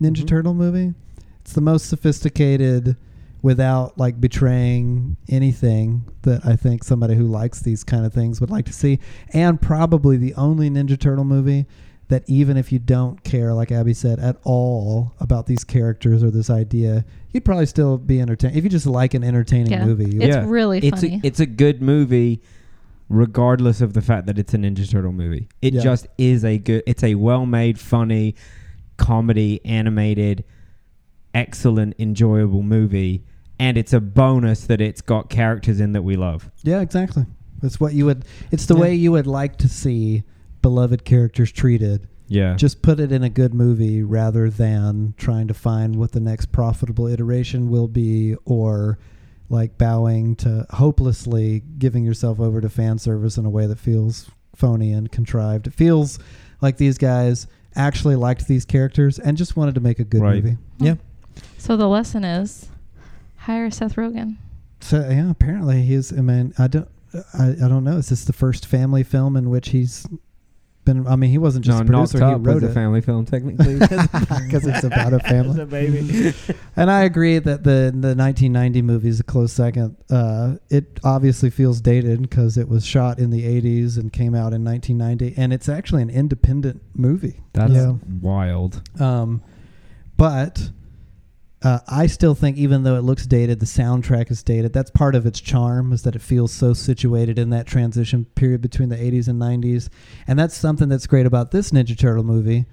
Ninja 0.00 0.22
Mhm. 0.22 0.26
Turtle 0.28 0.54
movie. 0.54 0.94
It's 1.40 1.52
the 1.52 1.60
most 1.60 1.86
sophisticated, 1.88 2.96
without 3.42 3.98
like 3.98 4.20
betraying 4.20 5.16
anything 5.28 6.04
that 6.22 6.46
I 6.46 6.54
think 6.54 6.84
somebody 6.84 7.16
who 7.16 7.26
likes 7.26 7.60
these 7.60 7.82
kind 7.82 8.06
of 8.06 8.12
things 8.12 8.40
would 8.40 8.50
like 8.50 8.66
to 8.66 8.72
see, 8.72 9.00
and 9.32 9.60
probably 9.60 10.16
the 10.16 10.34
only 10.34 10.70
Ninja 10.70 10.98
Turtle 10.98 11.24
movie 11.24 11.66
that 12.08 12.22
even 12.28 12.56
if 12.56 12.70
you 12.70 12.78
don't 12.78 13.22
care, 13.24 13.52
like 13.54 13.72
Abi 13.72 13.94
said, 13.94 14.18
at 14.20 14.36
all 14.44 15.12
about 15.18 15.46
these 15.46 15.64
characters 15.64 16.22
or 16.22 16.30
this 16.30 16.50
idea, 16.50 17.04
you'd 17.32 17.44
probably 17.44 17.66
still 17.66 17.98
be 17.98 18.20
entertained 18.20 18.56
if 18.56 18.64
you 18.64 18.70
just 18.70 18.86
like 18.86 19.14
an 19.14 19.24
entertaining 19.24 19.72
Yeah. 19.72 19.84
movie. 19.84 20.04
You 20.10 20.20
It's 20.22 20.36
Yeah. 20.36 20.44
really 20.46 20.78
it's 20.78 21.00
funny. 21.00 21.20
A, 21.22 21.26
it's 21.26 21.40
a 21.40 21.46
good 21.46 21.80
movie, 21.82 22.40
regardless 23.08 23.80
of 23.80 23.92
the 23.94 24.02
fact 24.02 24.26
that 24.26 24.38
it's 24.38 24.54
a 24.54 24.58
Ninja 24.58 24.88
Turtle 24.90 25.12
movie. 25.12 25.48
It 25.60 25.74
Yeah. 25.74 25.80
just 25.82 26.06
is 26.18 26.44
a 26.44 26.58
good. 26.58 26.82
It's 26.86 27.02
a 27.02 27.14
well-made, 27.14 27.78
funny, 27.78 28.34
comedy, 28.96 29.60
animated, 29.64 30.44
excellent, 31.34 31.94
enjoyable 31.98 32.62
movie, 32.62 33.24
and 33.58 33.76
it's 33.78 33.92
a 33.92 34.00
bonus 34.00 34.64
that 34.66 34.80
it's 34.80 35.00
got 35.00 35.30
characters 35.30 35.80
in 35.80 35.92
that 35.92 36.02
we 36.02 36.16
love. 36.16 36.50
Yeah, 36.62 36.80
exactly. 36.80 37.24
It's 37.62 37.78
what 37.80 37.94
you 37.94 38.06
would. 38.06 38.24
It's 38.50 38.66
the 38.66 38.74
Yeah. 38.74 38.80
way 38.80 38.94
you 38.94 39.12
would 39.12 39.26
like 39.26 39.56
to 39.58 39.68
see 39.68 40.24
beloved 40.62 41.04
characters 41.04 41.50
treated. 41.52 42.06
Yeah. 42.32 42.54
Just 42.56 42.82
put 42.82 42.98
it 43.00 43.12
in 43.12 43.22
a 43.22 43.28
good 43.28 43.52
movie 43.54 44.02
rather 44.02 44.48
than 44.50 45.14
trying 45.16 45.48
to 45.48 45.54
find 45.54 45.96
what 45.96 46.12
the 46.12 46.20
next 46.20 46.46
profitable 46.52 47.06
iteration 47.06 47.68
will 47.70 47.88
be, 47.88 48.36
or 48.44 48.98
like 49.48 49.76
bowing 49.76 50.34
to 50.36 50.66
hopelessly 50.70 51.62
giving 51.78 52.04
yourself 52.04 52.40
over 52.40 52.60
to 52.60 52.68
fan 52.70 52.98
service 52.98 53.36
in 53.36 53.44
a 53.44 53.50
way 53.50 53.66
that 53.66 53.78
feels 53.78 54.30
phony 54.54 54.92
and 54.92 55.12
contrived. 55.12 55.66
It 55.66 55.74
feels 55.74 56.18
like 56.60 56.76
these 56.78 56.96
guys 56.98 57.46
actually 57.74 58.16
liked 58.16 58.46
these 58.48 58.64
characters 58.64 59.18
and 59.18 59.36
just 59.36 59.56
wanted 59.56 59.74
to 59.74 59.80
make 59.80 59.98
a 59.98 60.04
good 60.04 60.20
Right. 60.22 60.42
movie. 60.42 60.56
Yeah. 60.78 60.94
so 61.58 61.76
the 61.76 61.88
lesson 61.88 62.24
is 62.24 62.68
hire 63.36 63.70
Seth 63.70 63.96
Rogen. 63.96 64.36
So 64.80 65.06
yeah, 65.08 65.30
apparently 65.30 65.82
he's. 65.82 66.12
I 66.16 66.22
mean, 66.22 66.52
I 66.58 66.66
don't. 66.66 66.88
I, 67.34 67.50
I 67.64 67.68
don't 67.68 67.84
know. 67.84 67.98
Is 67.98 68.08
this 68.08 68.24
the 68.24 68.32
first 68.32 68.64
family 68.66 69.02
film 69.02 69.36
in 69.36 69.50
which 69.50 69.68
he's 69.68 70.06
been? 70.84 71.06
I 71.06 71.16
mean, 71.16 71.30
he 71.30 71.38
wasn't 71.38 71.64
just 71.64 71.76
no, 71.78 71.82
a 71.82 71.86
producer; 71.86 72.18
he 72.18 72.34
wrote 72.34 72.62
a 72.62 72.68
family 72.68 73.00
film 73.00 73.24
technically. 73.24 73.78
because 73.78 74.66
it's 74.66 74.84
about 74.84 75.12
a 75.12 75.18
family. 75.28 75.64
baby. 75.64 76.32
And 76.76 76.90
I 76.90 77.02
agree 77.02 77.38
that 77.38 77.64
the 77.64 77.90
the 77.94 78.14
1990 78.16 78.82
movie 78.82 79.08
is 79.08 79.20
a 79.20 79.24
close 79.24 79.52
second. 79.52 79.96
Uh, 80.10 80.56
it 80.70 80.98
obviously 81.04 81.50
feels 81.50 81.80
dated 81.80 82.22
because 82.22 82.56
it 82.56 82.66
was 82.68 82.84
shot 82.86 83.18
in 83.18 83.30
the 83.30 83.42
80s 83.44 83.98
and 83.98 84.12
came 84.12 84.34
out 84.34 84.52
in 84.54 84.64
1990, 84.64 85.34
and 85.40 85.52
it's 85.52 85.68
actually 85.68 86.02
an 86.02 86.10
independent 86.10 86.80
movie. 86.94 87.40
That's 87.52 87.72
Yeah. 87.72 87.94
wild. 88.20 88.80
Um, 89.00 89.42
but 90.16 90.70
uh, 91.62 91.78
I 91.86 92.06
still 92.06 92.34
think, 92.34 92.56
even 92.56 92.82
though 92.82 92.96
it 92.96 93.02
looks 93.02 93.26
dated, 93.26 93.60
the 93.60 93.66
soundtrack 93.66 94.30
is 94.30 94.42
dated. 94.42 94.72
That's 94.72 94.90
part 94.90 95.14
of 95.14 95.26
its 95.26 95.40
charm, 95.40 95.92
is 95.92 96.02
that 96.02 96.16
it 96.16 96.22
feels 96.22 96.52
so 96.52 96.72
situated 96.72 97.38
in 97.38 97.50
that 97.50 97.66
transition 97.66 98.24
period 98.34 98.60
between 98.60 98.88
the 98.88 98.96
80s 98.96 99.28
and 99.28 99.40
90s. 99.40 99.88
And 100.26 100.38
that's 100.38 100.56
something 100.56 100.88
that's 100.88 101.06
great 101.06 101.26
about 101.26 101.52
this 101.52 101.70
Ninja 101.70 101.96
Turtle 101.96 102.24
movie, 102.24 102.66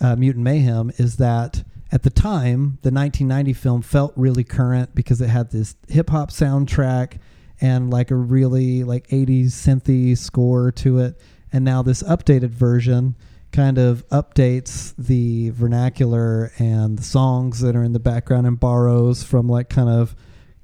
uh, 0.00 0.16
Mutant 0.16 0.44
Mayhem, 0.44 0.90
is 0.96 1.16
that 1.16 1.64
at 1.92 2.02
the 2.02 2.10
time, 2.10 2.78
the 2.82 2.90
1990 2.90 3.52
film 3.52 3.82
felt 3.82 4.12
really 4.16 4.44
current 4.44 4.94
because 4.94 5.20
it 5.20 5.28
had 5.28 5.50
this 5.50 5.76
hip 5.88 6.08
hop 6.10 6.30
soundtrack 6.30 7.18
and 7.60 7.90
like 7.90 8.10
a 8.10 8.16
really 8.16 8.84
like 8.84 9.06
80s 9.08 9.48
synthy 9.48 10.16
score 10.16 10.70
to 10.72 10.98
it. 11.00 11.20
And 11.52 11.64
now 11.64 11.82
this 11.82 12.02
updated 12.04 12.50
version 12.50 13.16
kind 13.52 13.78
of 13.78 14.06
updates 14.10 14.94
the 14.96 15.50
vernacular 15.50 16.52
and 16.58 16.98
the 16.98 17.02
songs 17.02 17.60
that 17.60 17.74
are 17.74 17.82
in 17.82 17.92
the 17.92 17.98
background 18.00 18.46
and 18.46 18.58
borrows 18.60 19.22
from 19.22 19.48
like 19.48 19.68
kind 19.68 19.88
of 19.88 20.14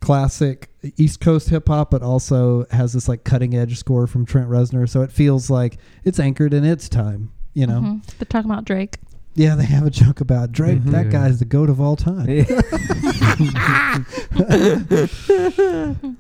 classic 0.01 0.71
East 0.97 1.21
Coast 1.21 1.49
hip 1.49 1.69
hop, 1.69 1.91
but 1.91 2.03
also 2.03 2.67
has 2.71 2.93
this 2.93 3.09
like 3.09 3.25
cutting 3.25 3.57
edge 3.57 3.77
score 3.79 4.07
from 4.07 4.25
Trent 4.25 4.49
Reznor. 4.49 4.89
So 4.89 5.03
it 5.03 5.11
feels 5.11 5.51
like 5.51 5.79
it's 6.05 6.21
anchored 6.21 6.55
in 6.55 6.65
its 6.65 6.89
time, 6.89 7.33
you 7.55 7.67
know? 7.67 7.81
Mhm. 7.81 8.07
They're 8.19 8.27
talking 8.29 8.51
about 8.51 8.65
Drake. 8.65 8.99
Yeah, 9.35 9.55
they 9.55 9.67
have 9.67 9.87
a 9.87 9.91
joke 9.91 10.21
about 10.23 10.53
Drake. 10.53 10.79
Mhm. 10.81 10.93
That 10.93 11.11
guy's 11.11 11.41
the 11.41 11.45
goat 11.45 11.69
of 11.69 11.79
all 11.81 11.97
time. 11.97 12.27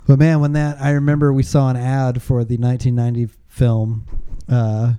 But 0.06 0.18
man, 0.18 0.40
when 0.40 0.52
that 0.52 0.80
I 0.80 0.90
remember 0.90 1.32
we 1.32 1.42
saw 1.42 1.68
an 1.70 1.76
ad 1.76 2.22
for 2.22 2.44
the 2.44 2.56
1990 2.56 3.34
film 3.48 4.06
uh 4.48 4.94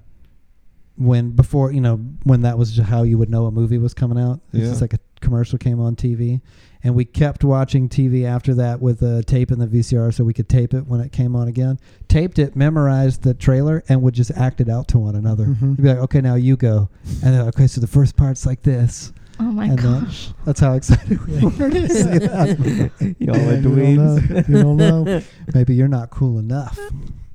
when 0.97 1.31
before, 1.31 1.71
you 1.71 1.81
know, 1.81 1.97
when 2.23 2.41
that 2.41 2.57
was 2.57 2.71
just 2.71 2.89
how 2.89 3.03
you 3.03 3.17
would 3.17 3.29
know 3.29 3.45
a 3.45 3.51
movie 3.51 3.77
was 3.77 3.93
coming 3.93 4.17
out. 4.19 4.39
It's 4.53 4.63
Yeah. 4.63 4.69
just 4.69 4.81
like 4.81 4.93
a 4.93 4.99
commercial 5.21 5.57
came 5.57 5.79
on 5.79 5.95
TV 5.95 6.41
and 6.83 6.93
we 6.95 7.03
kept 7.05 7.43
watching 7.43 7.89
TV 7.89 8.23
after 8.25 8.53
that 8.55 8.79
with 8.81 9.01
a 9.01 9.23
tape 9.23 9.51
in 9.51 9.59
the 9.59 9.67
VCR 9.67 10.11
so 10.13 10.23
we 10.23 10.33
could 10.33 10.47
tape 10.49 10.73
it 10.73 10.87
when 10.87 10.99
it 10.99 11.11
came 11.11 11.35
on 11.35 11.47
again. 11.47 11.79
Taped 12.07 12.37
it, 12.39 12.55
memorized 12.55 13.23
the 13.23 13.33
trailer 13.33 13.83
and 13.89 14.01
would 14.01 14.13
just 14.13 14.31
act 14.31 14.61
it 14.61 14.69
out 14.69 14.87
to 14.89 14.99
one 14.99 15.15
another. 15.15 15.45
Mhm. 15.47 15.61
You'd 15.69 15.77
be 15.81 15.89
like, 15.89 15.97
"Okay, 15.99 16.21
now 16.21 16.35
you 16.35 16.55
go." 16.55 16.89
And 17.23 17.33
they're 17.33 17.43
"Okay, 17.43 17.67
so 17.67 17.81
the 17.81 17.87
first 17.87 18.15
part's 18.15 18.45
like 18.45 18.61
this." 18.63 19.11
Oh 19.39 19.43
my 19.51 19.65
And 19.67 19.77
then- 19.79 20.03
gosh. 20.03 20.33
That's 20.45 20.59
how 20.59 20.73
excited 20.73 21.23
we 21.27 21.39
were 21.45 21.69
to 21.69 21.89
see 21.89 22.01
that. 22.19 23.15
Y'all 23.19 23.35
are 23.35 23.55
You 23.55 23.61
don't 23.61 23.75
dweebs. 23.75 24.29
know. 24.29 24.43
You 24.57 24.63
don't 24.63 24.77
know. 24.77 25.21
Maybe 25.53 25.75
you're 25.75 25.87
not 25.87 26.09
cool 26.09 26.39
enough. 26.39 26.79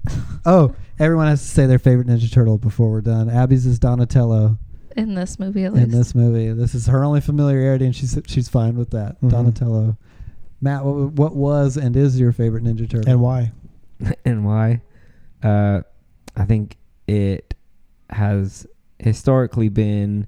oh, 0.46 0.74
everyone 0.98 1.26
has 1.28 1.40
to 1.42 1.48
say 1.48 1.66
their 1.66 1.78
favorite 1.78 2.06
Ninja 2.06 2.30
Turtle 2.32 2.58
before 2.58 2.90
we're 2.90 3.00
done. 3.00 3.28
Abi's 3.28 3.66
is 3.66 3.78
Donatello 3.78 4.58
In 4.96 5.14
this 5.14 5.38
movie, 5.38 5.64
at 5.64 5.72
least. 5.72 5.84
in 5.84 5.90
this 5.90 6.14
movie. 6.14 6.50
This 6.52 6.74
is 6.74 6.86
her 6.86 7.04
only 7.04 7.20
familiarity, 7.20 7.84
and 7.84 7.94
she's 7.94 8.18
she's 8.26 8.48
fine 8.48 8.76
with 8.76 8.90
that. 8.90 9.20
Mhm. 9.20 9.30
Donatello. 9.30 9.96
Matt, 10.60 10.84
what, 10.84 11.12
what 11.12 11.34
was 11.36 11.76
and 11.76 11.96
is 11.96 12.18
your 12.20 12.32
favorite 12.32 12.64
Ninja 12.64 12.88
Turtle? 12.88 13.10
And 13.10 13.20
why? 13.20 13.52
and 14.24 14.44
why? 14.44 14.80
Uh, 15.42 15.82
I 16.36 16.44
think 16.44 16.76
it 17.08 17.54
has 18.10 18.66
historically 18.98 19.68
been 19.68 20.26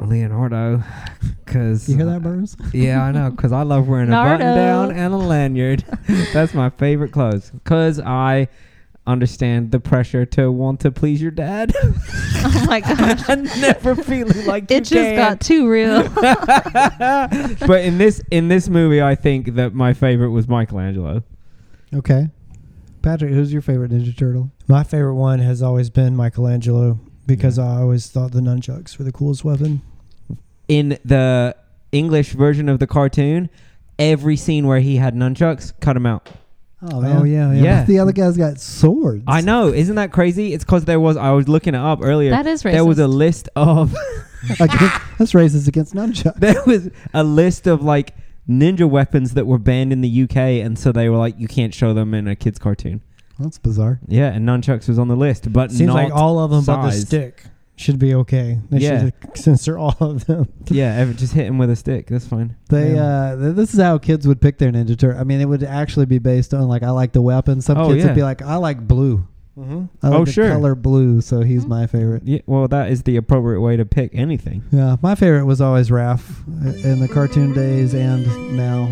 Leonardo. 0.00 0.82
Cause 1.46 1.88
you 1.88 1.96
hear 1.96 2.06
that, 2.06 2.22
Burns? 2.22 2.56
Yeah, 2.72 3.02
I 3.02 3.10
know. 3.12 3.30
Cause 3.32 3.52
I 3.52 3.62
love 3.62 3.88
wearing 3.88 4.08
a 4.08 4.12
button 4.12 4.40
down 4.40 4.92
and 4.92 5.12
a 5.12 5.16
lanyard. 5.16 5.84
That's 6.32 6.54
my 6.54 6.70
favorite 6.70 7.10
clothes. 7.12 7.50
Cause 7.64 7.98
I 7.98 8.48
understand 9.06 9.70
the 9.72 9.80
pressure 9.80 10.26
to 10.26 10.52
want 10.52 10.80
to 10.80 10.90
please 10.90 11.20
your 11.22 11.30
dad. 11.30 11.72
oh 11.84 12.64
my 12.66 12.80
gosh. 12.96 13.28
and 13.28 13.44
never 13.60 13.94
feeling 13.96 14.46
like 14.46 14.70
you 14.70 14.76
It 14.76 14.84
just 14.84 14.92
can. 14.92 15.16
got 15.16 15.40
too 15.40 15.68
real. 15.68 16.02
but 17.66 17.80
in 17.84 17.98
this 17.98 18.22
in 18.30 18.48
this 18.48 18.68
movie, 18.68 19.02
I 19.02 19.14
think 19.14 19.54
that 19.54 19.74
my 19.74 19.94
favorite 19.94 20.30
was 20.30 20.46
Michelangelo. 20.48 21.22
Okay. 21.94 22.28
Patrick, 23.00 23.32
who's 23.32 23.52
your 23.52 23.62
favorite 23.62 23.90
Ninja 23.92 24.16
Turtle? 24.16 24.50
My 24.66 24.82
favorite 24.84 25.14
one 25.14 25.38
has 25.38 25.62
always 25.62 25.88
been 25.88 26.14
Michelangelo 26.16 26.98
because 27.26 27.58
I 27.58 27.76
always 27.80 28.08
thought 28.08 28.32
the 28.32 28.40
nunchucks 28.40 28.98
were 28.98 29.04
the 29.04 29.12
coolest 29.12 29.44
weapon. 29.44 29.80
In 30.68 30.98
the 31.04 31.56
English 31.92 32.32
version 32.32 32.68
of 32.68 32.78
the 32.78 32.86
cartoon, 32.86 33.48
every 33.98 34.36
scene 34.36 34.66
where 34.66 34.80
he 34.80 34.96
had 34.96 35.14
nunchucks, 35.14 35.72
cut 35.80 35.96
him 35.96 36.06
out. 36.06 36.28
Oh, 36.82 37.02
Oh 37.02 37.24
yeah, 37.24 37.52
yeah. 37.52 37.62
Yeah. 37.62 37.84
The 37.84 37.98
other 37.98 38.12
guy's 38.12 38.36
got 38.36 38.60
swords. 38.60 39.24
I 39.26 39.40
know, 39.40 39.68
isn't 39.72 39.96
that 39.96 40.12
crazy? 40.12 40.52
It's 40.52 40.64
because 40.64 40.84
there 40.84 41.00
was 41.00 41.16
I 41.16 41.32
was 41.32 41.48
looking 41.48 41.74
it 41.74 41.78
up 41.80 42.00
earlier. 42.02 42.30
that 42.30 42.46
is 42.46 42.62
racist. 42.62 42.72
there 42.72 42.84
was 42.84 42.98
a 42.98 43.08
list 43.08 43.48
of 43.56 43.94
Against, 44.60 44.96
that's 45.18 45.32
racist 45.32 45.66
against 45.66 45.94
nunchucks. 45.94 46.36
there 46.36 46.62
was 46.64 46.90
a 47.12 47.24
list 47.24 47.66
of 47.66 47.82
like 47.82 48.14
ninja 48.48 48.88
weapons 48.88 49.34
that 49.34 49.46
were 49.46 49.58
banned 49.58 49.92
in 49.92 50.00
the 50.00 50.22
UK, 50.22 50.36
and 50.36 50.78
so 50.78 50.92
they 50.92 51.08
were 51.08 51.16
like, 51.16 51.38
you 51.38 51.48
can't 51.48 51.74
show 51.74 51.92
them 51.92 52.14
in 52.14 52.28
a 52.28 52.36
kids' 52.36 52.58
cartoon. 52.58 53.00
That's 53.40 53.58
bizarre. 53.58 53.98
Yeah, 54.06 54.28
and 54.32 54.48
nunchucks 54.48 54.88
was 54.88 54.98
on 54.98 55.08
the 55.08 55.16
list, 55.16 55.52
but 55.52 55.70
Seems 55.72 55.88
not 55.88 55.94
like 55.94 56.12
all 56.12 56.38
of 56.38 56.50
them 56.52 56.64
but 56.64 56.86
the 56.86 56.92
stick 56.92 57.44
should 57.80 57.98
be 57.98 58.14
okay. 58.14 58.58
They 58.70 58.78
Yeah. 58.78 59.00
should 59.00 59.14
censor 59.36 59.78
all 59.78 59.96
of 60.00 60.26
them. 60.26 60.48
Yeah, 60.70 60.94
ever- 60.96 61.12
just 61.12 61.32
hit 61.32 61.46
him 61.46 61.58
with 61.58 61.70
a 61.70 61.76
stick. 61.76 62.08
That's 62.08 62.26
fine. 62.26 62.56
They 62.68 62.94
Yeah. 62.94 63.04
uh, 63.04 63.36
th- 63.36 63.56
this 63.56 63.74
is 63.74 63.80
how 63.80 63.98
kids 63.98 64.26
would 64.26 64.40
pick 64.40 64.58
their 64.58 64.70
Ninja 64.72 64.96
Turtle. 64.98 65.20
I 65.20 65.24
mean, 65.24 65.40
it 65.40 65.48
would 65.48 65.62
actually 65.62 66.06
be 66.06 66.18
based 66.18 66.52
on 66.54 66.68
like 66.68 66.82
I 66.82 66.90
like 66.90 67.12
the 67.12 67.22
weapon. 67.22 67.60
Some 67.60 67.78
Oh, 67.78 67.88
kids 67.88 68.00
yeah. 68.00 68.06
would 68.06 68.14
be 68.16 68.22
like, 68.22 68.42
I 68.42 68.56
like 68.56 68.86
blue. 68.86 69.26
Mm-hmm. 69.58 69.84
I 70.04 70.08
like 70.08 70.18
Oh, 70.20 70.24
the 70.24 70.30
sure. 70.32 70.48
color 70.50 70.74
blue, 70.76 71.20
so 71.20 71.40
he's 71.40 71.64
Mhm. 71.64 71.68
my 71.68 71.86
favorite. 71.88 72.22
Yeah, 72.24 72.38
well, 72.46 72.68
that 72.68 72.90
is 72.90 73.02
the 73.02 73.16
appropriate 73.16 73.60
way 73.60 73.76
to 73.76 73.84
pick 73.84 74.10
anything. 74.14 74.62
Yeah, 74.70 74.96
my 75.02 75.14
favorite 75.16 75.46
was 75.46 75.60
always 75.60 75.88
Raph 75.90 76.22
uh, 76.64 76.88
in 76.88 77.00
the 77.00 77.08
cartoon 77.08 77.54
days 77.54 77.92
and 77.94 78.24
now. 78.56 78.84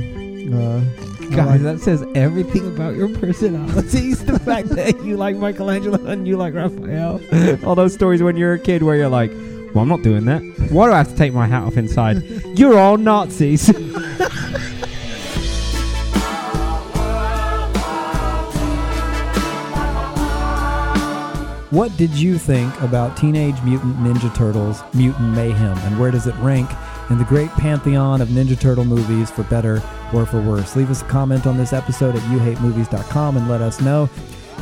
Uh, 0.53 0.81
I 0.81 1.16
Guys, 1.31 1.63
that 1.63 1.81
says 1.81 2.05
everything 2.15 2.67
about 2.67 2.97
your 2.97 3.09
personalities. 3.09 4.25
the 4.27 4.39
fact 4.39 4.69
that 4.71 5.03
you 5.05 5.17
like 5.17 5.37
Michelangelo 5.37 6.05
and 6.07 6.27
you 6.27 6.37
like 6.37 6.55
Raphael. 6.55 7.21
All 7.65 7.75
those 7.75 7.95
stories 7.95 8.23
when 8.23 8.37
you're 8.37 8.55
a 8.55 8.59
kid 8.59 8.83
where 8.83 8.97
you're 8.97 9.09
like, 9.09 9.31
well, 9.75 9.83
I'm 9.83 9.89
not 9.89 10.03
doing 10.03 10.25
that. 10.27 10.43
Why 10.71 10.87
do 10.87 10.93
I 10.93 10.99
have 10.99 11.09
to 11.09 11.17
take 11.17 11.35
my 11.35 11.47
hat 11.47 11.65
off 11.65 11.77
inside? 11.77 12.23
You're 12.59 12.79
all 12.79 12.97
Nazis. 12.97 13.71
What 21.71 21.95
did 21.99 22.13
you 22.13 22.39
think 22.39 22.81
about 22.81 23.19
Teenage 23.19 23.61
Mutant 23.63 23.99
Ninja 23.99 24.35
Turtles 24.35 24.83
Mutant 24.95 25.35
Mayhem, 25.35 25.77
and 25.79 26.01
where 26.01 26.11
does 26.11 26.27
it 26.27 26.35
rank 26.37 26.71
in 27.11 27.19
the 27.19 27.25
great 27.25 27.51
pantheon 27.51 28.23
of 28.23 28.29
Ninja 28.29 28.59
Turtle 28.59 28.87
movies 28.87 29.31
for 29.31 29.43
better 29.43 29.83
or 30.13 30.27
for 30.27 30.41
worse? 30.41 30.77
Leave 30.77 30.91
us 30.91 31.03
a 31.03 31.07
comment 31.07 31.47
on 31.47 31.57
this 31.57 31.73
episode 31.73 32.17
at 32.17 32.23
youhatemovies.com 32.23 33.37
and 33.37 33.49
let 33.49 33.61
us 33.61 33.81
know. 33.81 34.09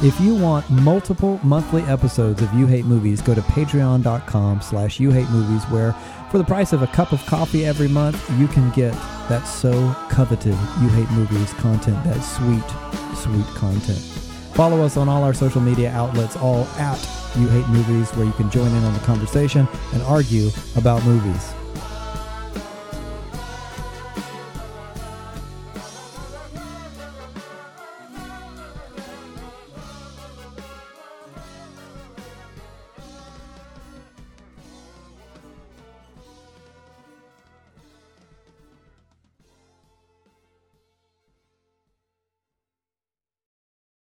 If 0.02 0.20
you 0.20 0.34
want 0.34 0.68
multiple 0.70 1.38
monthly 1.42 1.82
episodes 1.82 2.42
of 2.42 2.52
You 2.52 2.66
Hate 2.66 2.84
Movies, 2.84 3.22
go 3.22 3.34
to 3.34 3.40
patreon.com 3.40 4.60
slash 4.60 4.98
You 4.98 5.10
Hate 5.12 5.30
Movies, 5.30 5.62
where 5.64 5.94
for 6.30 6.38
the 6.38 6.44
price 6.44 6.72
of 6.72 6.82
a 6.82 6.86
cup 6.88 7.12
of 7.12 7.24
coffee 7.26 7.64
every 7.64 7.88
month, 7.88 8.28
you 8.38 8.48
can 8.48 8.70
get 8.72 8.92
that 9.28 9.44
so 9.44 9.94
coveted 10.10 10.56
You 10.82 10.88
Hate 10.88 11.10
Movies 11.12 11.52
content, 11.54 12.02
that 12.04 12.20
sweet, 12.20 12.64
sweet 13.16 13.46
content. 13.54 14.00
Follow 14.54 14.82
us 14.82 14.96
on 14.96 15.08
all 15.08 15.22
our 15.22 15.34
social 15.34 15.60
media 15.60 15.90
outlets, 15.92 16.36
all 16.36 16.64
at 16.76 16.98
You 17.36 17.48
Hate 17.48 17.68
Movies, 17.68 18.10
where 18.16 18.26
you 18.26 18.32
can 18.32 18.50
join 18.50 18.68
in 18.68 18.84
on 18.84 18.92
the 18.94 19.00
conversation 19.00 19.68
and 19.92 20.02
argue 20.02 20.50
about 20.76 21.04
movies. 21.04 21.54